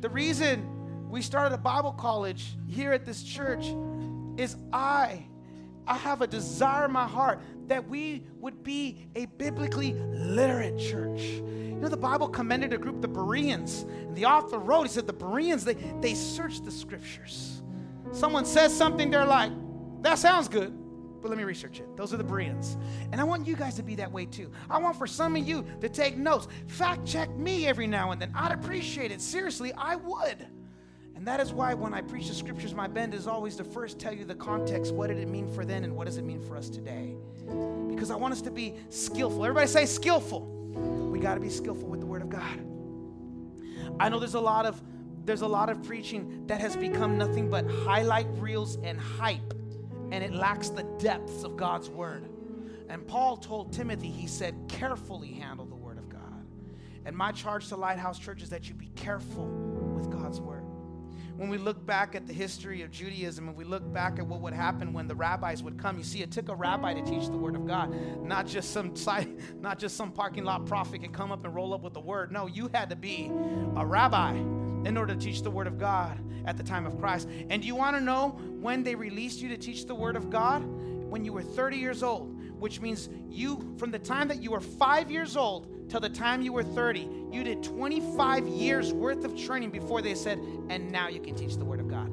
the 0.00 0.08
reason 0.08 1.08
we 1.08 1.22
started 1.22 1.54
a 1.54 1.58
Bible 1.58 1.92
college 1.92 2.56
here 2.66 2.92
at 2.92 3.06
this 3.06 3.22
church 3.22 3.64
is 4.36 4.56
I, 4.72 5.24
I 5.86 5.96
have 5.96 6.20
a 6.20 6.26
desire 6.26 6.86
in 6.86 6.90
my 6.90 7.06
heart 7.06 7.40
that 7.68 7.88
we 7.88 8.26
would 8.40 8.64
be 8.64 9.06
a 9.14 9.26
biblically 9.26 9.92
literate 9.92 10.80
church. 10.80 11.20
You 11.22 11.78
know, 11.80 11.88
the 11.88 11.96
Bible 11.96 12.26
commended 12.26 12.72
a 12.72 12.78
group, 12.78 13.00
the 13.00 13.08
Bereans, 13.08 13.82
and 13.82 14.16
the 14.16 14.24
author 14.24 14.58
wrote, 14.58 14.82
he 14.82 14.88
said, 14.88 15.06
the 15.06 15.12
Bereans, 15.12 15.64
they, 15.64 15.74
they 16.00 16.14
searched 16.14 16.64
the 16.64 16.72
scriptures 16.72 17.62
someone 18.14 18.44
says 18.44 18.76
something, 18.76 19.10
they're 19.10 19.24
like, 19.24 19.52
that 20.02 20.18
sounds 20.18 20.48
good, 20.48 20.72
but 21.22 21.28
let 21.28 21.38
me 21.38 21.44
research 21.44 21.80
it. 21.80 21.96
Those 21.96 22.12
are 22.12 22.16
the 22.16 22.24
Bereans. 22.24 22.76
And 23.12 23.20
I 23.20 23.24
want 23.24 23.46
you 23.46 23.56
guys 23.56 23.74
to 23.76 23.82
be 23.82 23.94
that 23.96 24.10
way 24.10 24.26
too. 24.26 24.50
I 24.68 24.78
want 24.78 24.96
for 24.96 25.06
some 25.06 25.36
of 25.36 25.46
you 25.46 25.64
to 25.80 25.88
take 25.88 26.16
notes. 26.16 26.48
Fact 26.66 27.06
check 27.06 27.30
me 27.36 27.66
every 27.66 27.86
now 27.86 28.10
and 28.10 28.20
then. 28.20 28.32
I'd 28.34 28.52
appreciate 28.52 29.10
it. 29.10 29.20
Seriously, 29.20 29.72
I 29.76 29.96
would. 29.96 30.46
And 31.16 31.26
that 31.28 31.40
is 31.40 31.52
why 31.52 31.74
when 31.74 31.94
I 31.94 32.02
preach 32.02 32.28
the 32.28 32.34
scriptures, 32.34 32.74
my 32.74 32.86
bend 32.86 33.14
is 33.14 33.26
always 33.26 33.56
to 33.56 33.64
first 33.64 33.98
tell 33.98 34.12
you 34.12 34.24
the 34.24 34.34
context. 34.34 34.92
What 34.92 35.06
did 35.06 35.18
it 35.18 35.28
mean 35.28 35.48
for 35.54 35.64
then 35.64 35.84
and 35.84 35.96
what 35.96 36.06
does 36.06 36.18
it 36.18 36.24
mean 36.24 36.40
for 36.40 36.56
us 36.56 36.68
today? 36.68 37.14
Because 37.88 38.10
I 38.10 38.16
want 38.16 38.32
us 38.34 38.42
to 38.42 38.50
be 38.50 38.74
skillful. 38.90 39.44
Everybody 39.44 39.68
say 39.68 39.86
skillful. 39.86 40.42
We 41.10 41.20
got 41.20 41.34
to 41.34 41.40
be 41.40 41.48
skillful 41.48 41.88
with 41.88 42.00
the 42.00 42.06
word 42.06 42.20
of 42.20 42.28
God. 42.28 42.60
I 44.00 44.08
know 44.08 44.18
there's 44.18 44.34
a 44.34 44.40
lot 44.40 44.66
of 44.66 44.82
there's 45.24 45.42
a 45.42 45.48
lot 45.48 45.70
of 45.70 45.82
preaching 45.82 46.46
that 46.46 46.60
has 46.60 46.76
become 46.76 47.16
nothing 47.16 47.48
but 47.48 47.68
highlight 47.70 48.26
reels 48.38 48.78
and 48.82 49.00
hype, 49.00 49.54
and 50.10 50.22
it 50.22 50.32
lacks 50.32 50.68
the 50.68 50.82
depths 50.98 51.44
of 51.44 51.56
God's 51.56 51.88
word. 51.88 52.28
And 52.88 53.06
Paul 53.06 53.36
told 53.38 53.72
Timothy, 53.72 54.10
he 54.10 54.26
said, 54.26 54.54
carefully 54.68 55.32
handle 55.32 55.64
the 55.64 55.74
word 55.74 55.98
of 55.98 56.08
God. 56.08 56.46
And 57.06 57.16
my 57.16 57.32
charge 57.32 57.68
to 57.68 57.76
Lighthouse 57.76 58.18
Church 58.18 58.42
is 58.42 58.50
that 58.50 58.68
you 58.68 58.74
be 58.74 58.90
careful 58.96 59.46
with 59.46 60.10
God's 60.10 60.40
word. 60.40 60.63
When 61.36 61.48
we 61.48 61.58
look 61.58 61.84
back 61.84 62.14
at 62.14 62.26
the 62.26 62.32
history 62.32 62.82
of 62.82 62.90
Judaism 62.90 63.48
and 63.48 63.56
we 63.56 63.64
look 63.64 63.92
back 63.92 64.18
at 64.18 64.26
what 64.26 64.40
would 64.40 64.52
happen 64.52 64.92
when 64.92 65.08
the 65.08 65.14
rabbis 65.16 65.62
would 65.62 65.78
come, 65.78 65.98
you 65.98 66.04
see, 66.04 66.22
it 66.22 66.30
took 66.30 66.48
a 66.48 66.54
rabbi 66.54 66.94
to 66.94 67.02
teach 67.02 67.26
the 67.26 67.36
word 67.36 67.56
of 67.56 67.66
God, 67.66 67.92
not 68.22 68.46
just 68.46 68.72
some 68.72 68.94
not 69.60 69.78
just 69.78 69.96
some 69.96 70.12
parking 70.12 70.44
lot 70.44 70.66
prophet 70.66 71.02
could 71.02 71.12
come 71.12 71.32
up 71.32 71.44
and 71.44 71.54
roll 71.54 71.74
up 71.74 71.82
with 71.82 71.94
the 71.94 72.00
word. 72.00 72.30
No, 72.30 72.46
you 72.46 72.70
had 72.72 72.90
to 72.90 72.96
be 72.96 73.30
a 73.76 73.84
rabbi 73.84 74.36
in 74.84 74.96
order 74.96 75.14
to 75.14 75.20
teach 75.20 75.42
the 75.42 75.50
Word 75.50 75.66
of 75.66 75.78
God 75.78 76.18
at 76.46 76.56
the 76.56 76.62
time 76.62 76.86
of 76.86 76.98
Christ. 76.98 77.28
And 77.48 77.62
do 77.62 77.68
you 77.68 77.74
want 77.74 77.96
to 77.96 78.02
know 78.02 78.38
when 78.60 78.82
they 78.82 78.94
released 78.94 79.40
you 79.40 79.48
to 79.48 79.56
teach 79.56 79.86
the 79.86 79.94
Word 79.94 80.16
of 80.16 80.30
God? 80.30 80.62
When 80.64 81.24
you 81.24 81.32
were 81.32 81.42
30 81.42 81.76
years 81.76 82.02
old, 82.02 82.33
which 82.64 82.80
means 82.80 83.10
you, 83.28 83.74
from 83.76 83.90
the 83.90 83.98
time 83.98 84.26
that 84.26 84.42
you 84.42 84.50
were 84.50 84.58
five 84.58 85.10
years 85.10 85.36
old 85.36 85.90
till 85.90 86.00
the 86.00 86.08
time 86.08 86.40
you 86.40 86.50
were 86.50 86.62
30, 86.62 87.06
you 87.30 87.44
did 87.44 87.62
25 87.62 88.48
years 88.48 88.90
worth 88.90 89.22
of 89.26 89.36
training 89.36 89.68
before 89.68 90.00
they 90.00 90.14
said, 90.14 90.38
and 90.70 90.90
now 90.90 91.06
you 91.06 91.20
can 91.20 91.34
teach 91.34 91.58
the 91.58 91.64
Word 91.66 91.78
of 91.78 91.88
God. 91.88 92.10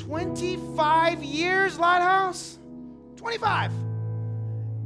25 0.00 1.22
years, 1.22 1.78
Lighthouse? 1.78 2.58
25. 3.14 3.70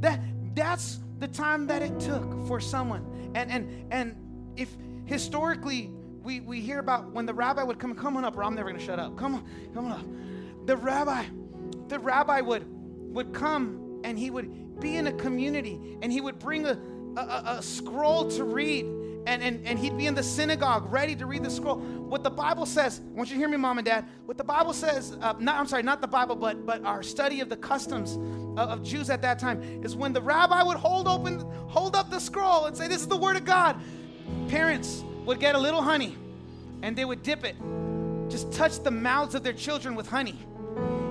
That, 0.01 0.21
that's 0.53 0.99
the 1.17 1.27
time 1.27 1.65
that 1.65 1.81
it 1.81 1.99
took 1.99 2.47
for 2.47 2.59
someone. 2.59 3.31
And, 3.33 3.49
and, 3.49 3.91
and 3.91 4.15
if 4.55 4.69
historically 5.05 5.89
we, 6.21 6.41
we 6.41 6.61
hear 6.61 6.77
about 6.77 7.11
when 7.11 7.25
the 7.25 7.33
rabbi 7.33 7.63
would 7.63 7.79
come, 7.79 7.95
come 7.95 8.17
on 8.17 8.23
up, 8.23 8.37
or 8.37 8.43
I'm 8.43 8.53
never 8.53 8.69
going 8.69 8.79
to 8.79 8.85
shut 8.85 8.99
up. 8.99 9.17
Come 9.17 9.33
on, 9.33 9.47
come 9.73 9.85
on 9.85 9.93
up. 9.93 10.67
The 10.67 10.77
rabbi, 10.77 11.25
the 11.87 11.97
rabbi 11.97 12.41
would, 12.41 12.67
would 13.15 13.33
come 13.33 14.01
and 14.03 14.17
he 14.17 14.29
would 14.29 14.61
be 14.81 14.97
in 14.97 15.07
a 15.07 15.13
community 15.13 15.97
and 16.01 16.11
he 16.11 16.19
would 16.19 16.39
bring 16.39 16.65
a, 16.65 16.77
a, 17.15 17.43
a 17.57 17.61
scroll 17.61 18.29
to 18.31 18.43
read 18.43 18.85
and, 19.27 19.43
and, 19.43 19.65
and 19.67 19.77
he'd 19.77 19.97
be 19.97 20.07
in 20.07 20.15
the 20.15 20.23
synagogue 20.23 20.91
ready 20.91 21.15
to 21.15 21.25
read 21.25 21.43
the 21.43 21.49
scroll. 21.49 21.77
What 21.77 22.23
the 22.23 22.29
Bible 22.29 22.65
says, 22.65 22.99
I 22.99 23.17
want 23.17 23.29
you 23.29 23.35
to 23.35 23.39
hear 23.39 23.47
me, 23.47 23.57
mom 23.57 23.77
and 23.77 23.85
dad. 23.85 24.05
What 24.25 24.37
the 24.37 24.43
Bible 24.43 24.73
says, 24.73 25.15
uh, 25.21 25.33
not, 25.39 25.57
I'm 25.57 25.67
sorry, 25.67 25.83
not 25.83 26.01
the 26.01 26.07
Bible, 26.07 26.35
but, 26.35 26.65
but 26.65 26.83
our 26.83 27.03
study 27.03 27.39
of 27.39 27.47
the 27.47 27.57
customs 27.57 28.15
of, 28.57 28.57
of 28.57 28.83
Jews 28.83 29.09
at 29.09 29.21
that 29.21 29.37
time 29.37 29.61
is 29.83 29.95
when 29.95 30.11
the 30.11 30.21
rabbi 30.21 30.63
would 30.63 30.77
hold 30.77 31.07
open, 31.07 31.39
hold 31.67 31.95
up 31.95 32.09
the 32.09 32.19
scroll 32.19 32.65
and 32.65 32.75
say, 32.75 32.87
This 32.87 33.01
is 33.01 33.07
the 33.07 33.17
word 33.17 33.37
of 33.37 33.45
God. 33.45 33.79
Parents 34.47 35.03
would 35.25 35.39
get 35.39 35.53
a 35.53 35.59
little 35.59 35.81
honey 35.81 36.17
and 36.81 36.95
they 36.95 37.05
would 37.05 37.21
dip 37.21 37.45
it, 37.45 37.55
just 38.27 38.51
touch 38.51 38.79
the 38.79 38.91
mouths 38.91 39.35
of 39.35 39.43
their 39.43 39.53
children 39.53 39.93
with 39.93 40.07
honey 40.07 40.39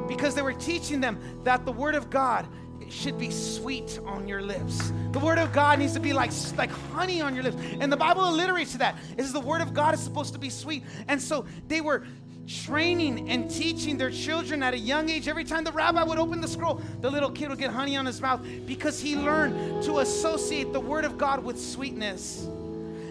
because 0.09 0.35
they 0.35 0.43
were 0.43 0.53
teaching 0.53 1.01
them 1.01 1.16
that 1.45 1.64
the 1.64 1.71
word 1.71 1.95
of 1.95 2.11
God 2.11 2.49
should 2.91 3.18
be 3.18 3.30
sweet 3.30 3.99
on 4.05 4.26
your 4.26 4.43
lips. 4.43 4.93
The 5.12 5.18
word 5.18 5.38
of 5.38 5.53
God 5.53 5.78
needs 5.78 5.93
to 5.95 6.01
be 6.01 6.12
like, 6.12 6.32
like 6.57 6.70
honey 6.93 7.20
on 7.20 7.34
your 7.34 7.45
lips. 7.45 7.57
And 7.80 7.93
the 7.93 7.97
Bible 7.97 8.22
alliterates 8.22 8.72
to 8.72 8.78
that. 8.78 8.97
It 9.16 9.22
says 9.22 9.32
the 9.32 9.41
word 9.41 9.62
of 9.62 9.72
God 9.72 9.95
is 9.95 10.01
supposed 10.01 10.32
to 10.32 10.38
be 10.38 10.51
sweet. 10.51 10.82
And 11.09 11.20
so 11.20 11.47
they 11.68 11.80
were 11.80 12.05
training 12.47 13.30
and 13.30 13.49
teaching 13.51 13.97
their 13.97 14.11
children 14.11 14.62
at 14.62 14.74
a 14.74 14.78
young 14.78 15.09
age. 15.09 15.28
Every 15.28 15.45
time 15.45 15.64
the 15.64 15.72
rabbi 15.72 16.03
would 16.03 16.18
open 16.18 16.41
the 16.41 16.49
scroll, 16.49 16.80
the 17.01 17.11
little 17.11 17.30
kid 17.30 17.49
would 17.49 17.59
get 17.59 17.70
honey 17.70 17.97
on 17.97 18.07
his 18.07 18.20
mouth 18.20 18.45
because 18.66 19.01
he 19.01 19.16
learned 19.16 19.84
to 19.84 20.01
associate 20.01 20.72
the 20.72 20.80
word 20.80 21.05
of 21.05 21.16
God 21.16 21.45
with 21.45 21.61
sweetness. 21.61 22.49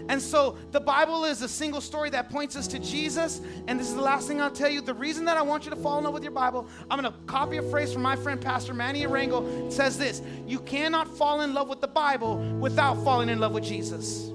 And 0.10 0.20
so 0.20 0.58
the 0.72 0.80
Bible 0.80 1.24
is 1.24 1.44
a 1.44 1.48
single 1.48 1.80
story 1.82 2.10
that 2.10 2.32
points 2.32 2.56
us 2.56 2.68
to 2.70 2.80
Jesus. 2.80 3.42
And 3.68 3.80
this 3.80 3.88
is 3.88 3.96
the 3.96 4.02
last 4.02 4.28
thing 4.28 4.42
I'll 4.42 4.50
tell 4.50 4.70
you. 4.70 4.82
The 4.82 4.94
reason 4.94 5.24
that 5.26 5.38
I 5.38 5.44
want 5.44 5.66
you 5.66 5.70
to 5.70 5.76
fall 5.76 6.00
in 6.00 6.04
love 6.04 6.16
with 6.16 6.24
your 6.24 6.32
Bible, 6.32 6.68
I'm 6.90 7.00
going 7.00 7.14
to 7.14 7.18
copy 7.28 7.58
a 7.58 7.62
phrase 7.62 7.94
from 7.94 8.02
my 8.02 8.16
friend 8.16 8.42
Pastor 8.42 8.74
Manny 8.74 9.04
Arango. 9.04 9.68
It 9.68 9.72
says 9.72 10.00
this 10.00 10.24
You 10.48 10.60
cannot 10.62 11.08
fall 11.16 11.42
in 11.42 11.54
love 11.54 11.70
with 11.70 11.80
the 11.80 11.88
Bible 11.88 12.38
without 12.60 12.96
falling 13.04 13.30
in 13.30 13.40
love 13.40 13.54
with 13.54 13.64
Jesus. 13.64 14.32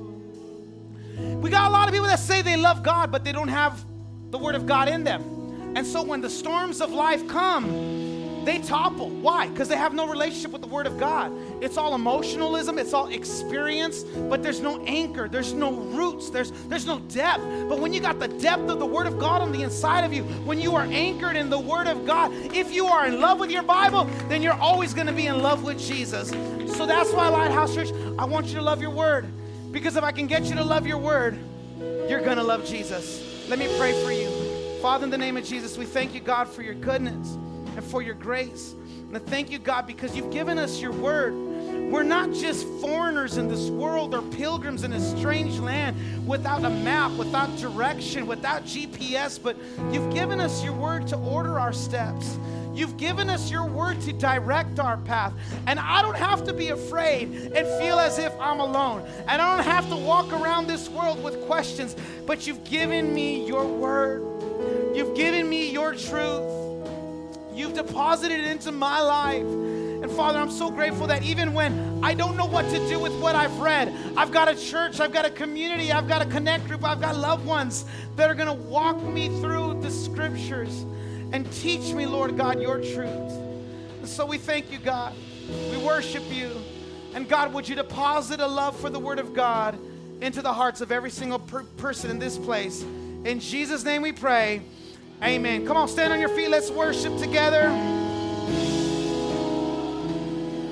We 1.19 1.51
got 1.51 1.69
a 1.69 1.73
lot 1.73 1.89
of 1.89 1.93
people 1.93 2.07
that 2.07 2.21
say 2.21 2.41
they 2.41 2.57
love 2.57 2.85
God, 2.85 3.11
but 3.11 3.25
they 3.25 3.33
don't 3.33 3.49
have 3.49 3.85
the 4.31 4.39
Word 4.39 4.55
of 4.55 4.67
God 4.67 4.89
in 4.89 5.03
them. 5.03 5.75
And 5.77 5.85
so 5.85 6.05
when 6.05 6.21
the 6.21 6.31
storms 6.31 6.81
of 6.81 6.93
life 6.93 7.27
come, 7.27 8.04
they 8.45 8.59
topple. 8.59 9.11
Why? 9.11 9.49
Because 9.49 9.69
they 9.69 9.77
have 9.77 9.95
no 9.95 10.07
relationship 10.09 10.51
with 10.51 10.63
the 10.63 10.69
Word 10.69 10.87
of 10.87 10.99
God. 10.99 11.33
It's 11.63 11.77
all 11.77 11.95
emotionalism, 11.95 12.79
it's 12.79 12.93
all 12.93 13.09
experience, 13.09 14.03
but 14.03 14.43
there's 14.43 14.61
no 14.61 14.83
anchor, 14.85 15.29
there's 15.29 15.53
no 15.53 15.73
roots, 15.73 16.31
there's, 16.31 16.51
there's 16.69 16.87
no 16.87 16.99
depth. 17.01 17.43
But 17.69 17.79
when 17.79 17.93
you 17.93 18.01
got 18.01 18.19
the 18.19 18.29
depth 18.29 18.69
of 18.69 18.79
the 18.79 18.87
Word 18.87 19.07
of 19.07 19.19
God 19.19 19.43
on 19.43 19.53
the 19.53 19.63
inside 19.63 20.05
of 20.05 20.13
you, 20.13 20.25
when 20.45 20.61
you 20.61 20.75
are 20.75 20.85
anchored 20.85 21.37
in 21.37 21.51
the 21.51 21.59
Word 21.59 21.87
of 21.87 22.07
God, 22.07 22.33
if 22.55 22.73
you 22.73 22.87
are 22.87 23.07
in 23.07 23.21
love 23.21 23.39
with 23.39 23.51
your 23.51 23.63
Bible, 23.63 24.05
then 24.29 24.43
you're 24.43 24.53
always 24.53 24.95
going 24.95 25.07
to 25.07 25.13
be 25.13 25.27
in 25.27 25.41
love 25.41 25.63
with 25.63 25.79
Jesus. 25.79 26.31
So 26.77 26.87
that's 26.87 27.13
why, 27.13 27.29
Lighthouse 27.29 27.75
Church, 27.75 27.93
I 28.19 28.25
want 28.25 28.47
you 28.47 28.55
to 28.55 28.63
love 28.63 28.81
your 28.81 28.91
Word. 28.91 29.27
Because 29.71 29.97
if 29.97 30.05
I 30.05 30.13
can 30.13 30.27
get 30.27 30.45
you 30.45 30.55
to 30.57 30.65
love 30.65 30.87
your 30.87 30.99
Word, 30.99 31.39
you're 32.09 32.23
going 32.23 32.37
to 32.37 32.43
love 32.43 32.65
Jesus. 32.65 33.49
Let 33.49 33.59
me 33.59 33.69
pray 33.79 33.93
for 34.05 34.13
you. 34.13 34.31
Father, 34.81 35.05
in 35.05 35.11
the 35.11 35.19
name 35.19 35.37
of 35.37 35.45
Jesus, 35.45 35.79
we 35.79 35.87
thank 35.87 36.15
you, 36.15 36.21
God, 36.21 36.49
for 36.49 36.63
your 36.63 36.75
goodness 36.75 37.39
and 37.77 37.85
for 37.85 38.03
your 38.03 38.15
grace. 38.15 38.75
And 39.09 39.17
I 39.17 39.21
thank 39.21 39.51
you, 39.51 39.59
God, 39.59 39.87
because 39.87 40.17
you've 40.17 40.33
given 40.33 40.59
us 40.59 40.81
your 40.81 40.93
word. 40.93 41.33
We're 41.91 42.03
not 42.03 42.33
just 42.33 42.67
foreigners 42.81 43.37
in 43.37 43.47
this 43.47 43.69
world 43.69 44.15
or 44.15 44.23
pilgrims 44.23 44.85
in 44.85 44.93
a 44.93 45.01
strange 45.01 45.59
land 45.59 46.27
without 46.27 46.65
a 46.65 46.71
map, 46.71 47.13
without 47.13 47.57
direction, 47.59 48.27
without 48.27 48.65
GPS, 48.65 49.41
but 49.41 49.57
you've 49.93 50.13
given 50.13 50.41
us 50.41 50.65
your 50.65 50.73
word 50.73 51.07
to 51.09 51.17
order 51.17 51.61
our 51.61 51.73
steps. 51.73 52.39
You've 52.75 52.97
given 52.97 53.31
us 53.31 53.51
your 53.51 53.65
word 53.65 54.01
to 54.01 54.13
direct 54.13 54.81
our 54.81 54.97
path. 54.97 55.33
And 55.69 55.79
I 55.79 56.03
don't 56.03 56.17
have 56.17 56.45
to 56.45 56.53
be 56.53 56.71
afraid 56.71 57.29
and 57.55 57.67
feel 57.79 58.01
as 58.01 58.19
if 58.19 58.33
I'm 58.41 58.59
alone. 58.59 59.07
And 59.29 59.41
I 59.41 59.57
don't 59.57 59.65
have 59.65 59.89
to 59.91 59.97
walk 59.97 60.33
around 60.33 60.67
this 60.67 60.89
world 60.89 61.23
with 61.23 61.41
questions, 61.47 61.95
but 62.27 62.47
you've 62.47 62.65
given 62.65 63.15
me 63.15 63.47
your 63.47 63.65
word. 63.65 64.23
You've 64.97 65.15
given 65.15 65.49
me 65.49 65.71
your 65.71 65.95
truth. 65.95 66.64
You've 67.55 67.75
deposited 67.75 68.41
it 68.41 68.47
into 68.47 68.73
my 68.73 69.01
life. 69.01 69.43
And 69.43 70.11
Father, 70.11 70.39
I'm 70.39 70.51
so 70.51 70.71
grateful 70.71 71.07
that 71.07 71.23
even 71.23 71.55
when 71.55 72.05
I 72.05 72.13
don't 72.13 72.37
know 72.37 72.45
what 72.45 72.69
to 72.71 72.89
do 72.89 72.99
with 72.99 73.13
what 73.21 73.35
I've 73.35 73.59
read, 73.59 73.95
I've 74.17 74.33
got 74.33 74.49
a 74.49 74.55
church, 74.55 75.01
I've 75.01 75.13
got 75.13 75.25
a 75.25 75.31
community, 75.31 75.93
I've 75.93 76.09
got 76.09 76.21
a 76.21 76.27
connect 76.27 76.67
group, 76.67 76.85
I've 76.85 77.01
got 77.01 77.17
loved 77.17 77.47
ones 77.47 77.87
that 78.17 78.29
are 78.31 78.35
going 78.35 78.49
to 78.49 78.69
walk 78.69 79.03
me 79.03 79.29
through 79.41 79.81
the 79.81 79.91
scriptures 79.91 80.85
and 81.33 81.51
teach 81.55 81.95
me, 81.95 82.07
Lord 82.07 82.37
God, 82.37 82.61
your 82.61 82.79
truth. 82.79 83.33
And 84.01 84.07
so 84.07 84.27
we 84.27 84.37
thank 84.37 84.71
you, 84.71 84.79
God. 84.79 85.15
We 85.71 85.79
worship 85.79 86.25
you. 86.31 86.51
And 87.15 87.29
God, 87.29 87.55
would 87.55 87.69
you 87.69 87.75
deposit 87.75 88.41
a 88.41 88.47
love 88.47 88.79
for 88.79 88.91
the 88.91 88.99
Word 88.99 89.19
of 89.19 89.33
God 89.33 89.79
into 90.21 90.43
the 90.43 90.53
hearts 90.53 90.81
of 90.81 90.93
every 90.93 91.11
single 91.11 91.39
per- 91.39 91.63
person 91.79 92.11
in 92.11 92.19
this 92.19 92.37
place? 92.37 92.83
In 93.25 93.41
Jesus' 93.41 93.85
name 93.85 94.03
we 94.03 94.13
pray. 94.13 94.61
Amen. 95.25 95.67
Come 95.67 95.79
on, 95.79 95.89
stand 95.89 96.13
on 96.13 96.21
your 96.21 96.29
feet. 96.29 96.51
Let's 96.51 96.71
worship 96.71 97.17
together. 97.19 97.63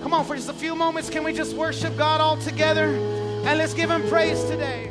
Come 0.02 0.12
on, 0.12 0.26
for 0.26 0.36
just 0.36 0.50
a 0.50 0.54
few 0.54 0.74
moments, 0.74 1.08
can 1.08 1.24
we 1.24 1.32
just 1.32 1.56
worship 1.56 1.96
God 1.96 2.20
all 2.20 2.36
together? 2.36 2.84
And 2.84 3.58
let's 3.58 3.72
give 3.72 3.90
Him 3.90 4.06
praise 4.08 4.44
today. 4.44 4.90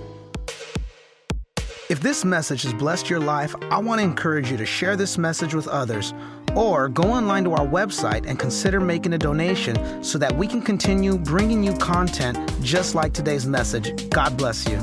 If 1.92 2.00
this 2.00 2.26
message 2.26 2.64
has 2.64 2.74
blessed 2.74 3.10
your 3.10 3.20
life, 3.20 3.54
I 3.70 3.78
want 3.78 4.00
to 4.00 4.04
encourage 4.04 4.50
you 4.50 4.58
to 4.58 4.66
share 4.66 4.96
this 4.96 5.18
message 5.18 5.54
with 5.54 5.68
others 5.68 6.14
or 6.56 6.90
go 6.90 7.04
online 7.04 7.44
to 7.44 7.52
our 7.52 7.68
website 7.68 8.26
and 8.26 8.40
consider 8.40 8.80
making 8.80 9.14
a 9.14 9.18
donation 9.18 10.04
so 10.04 10.18
that 10.18 10.36
we 10.36 10.48
can 10.48 10.62
continue 10.62 11.18
bringing 11.18 11.64
you 11.64 11.74
content 11.74 12.38
just 12.64 12.96
like 12.96 13.14
today's 13.14 13.46
message. 13.46 14.10
God 14.10 14.38
bless 14.38 14.68
you. 14.68 14.82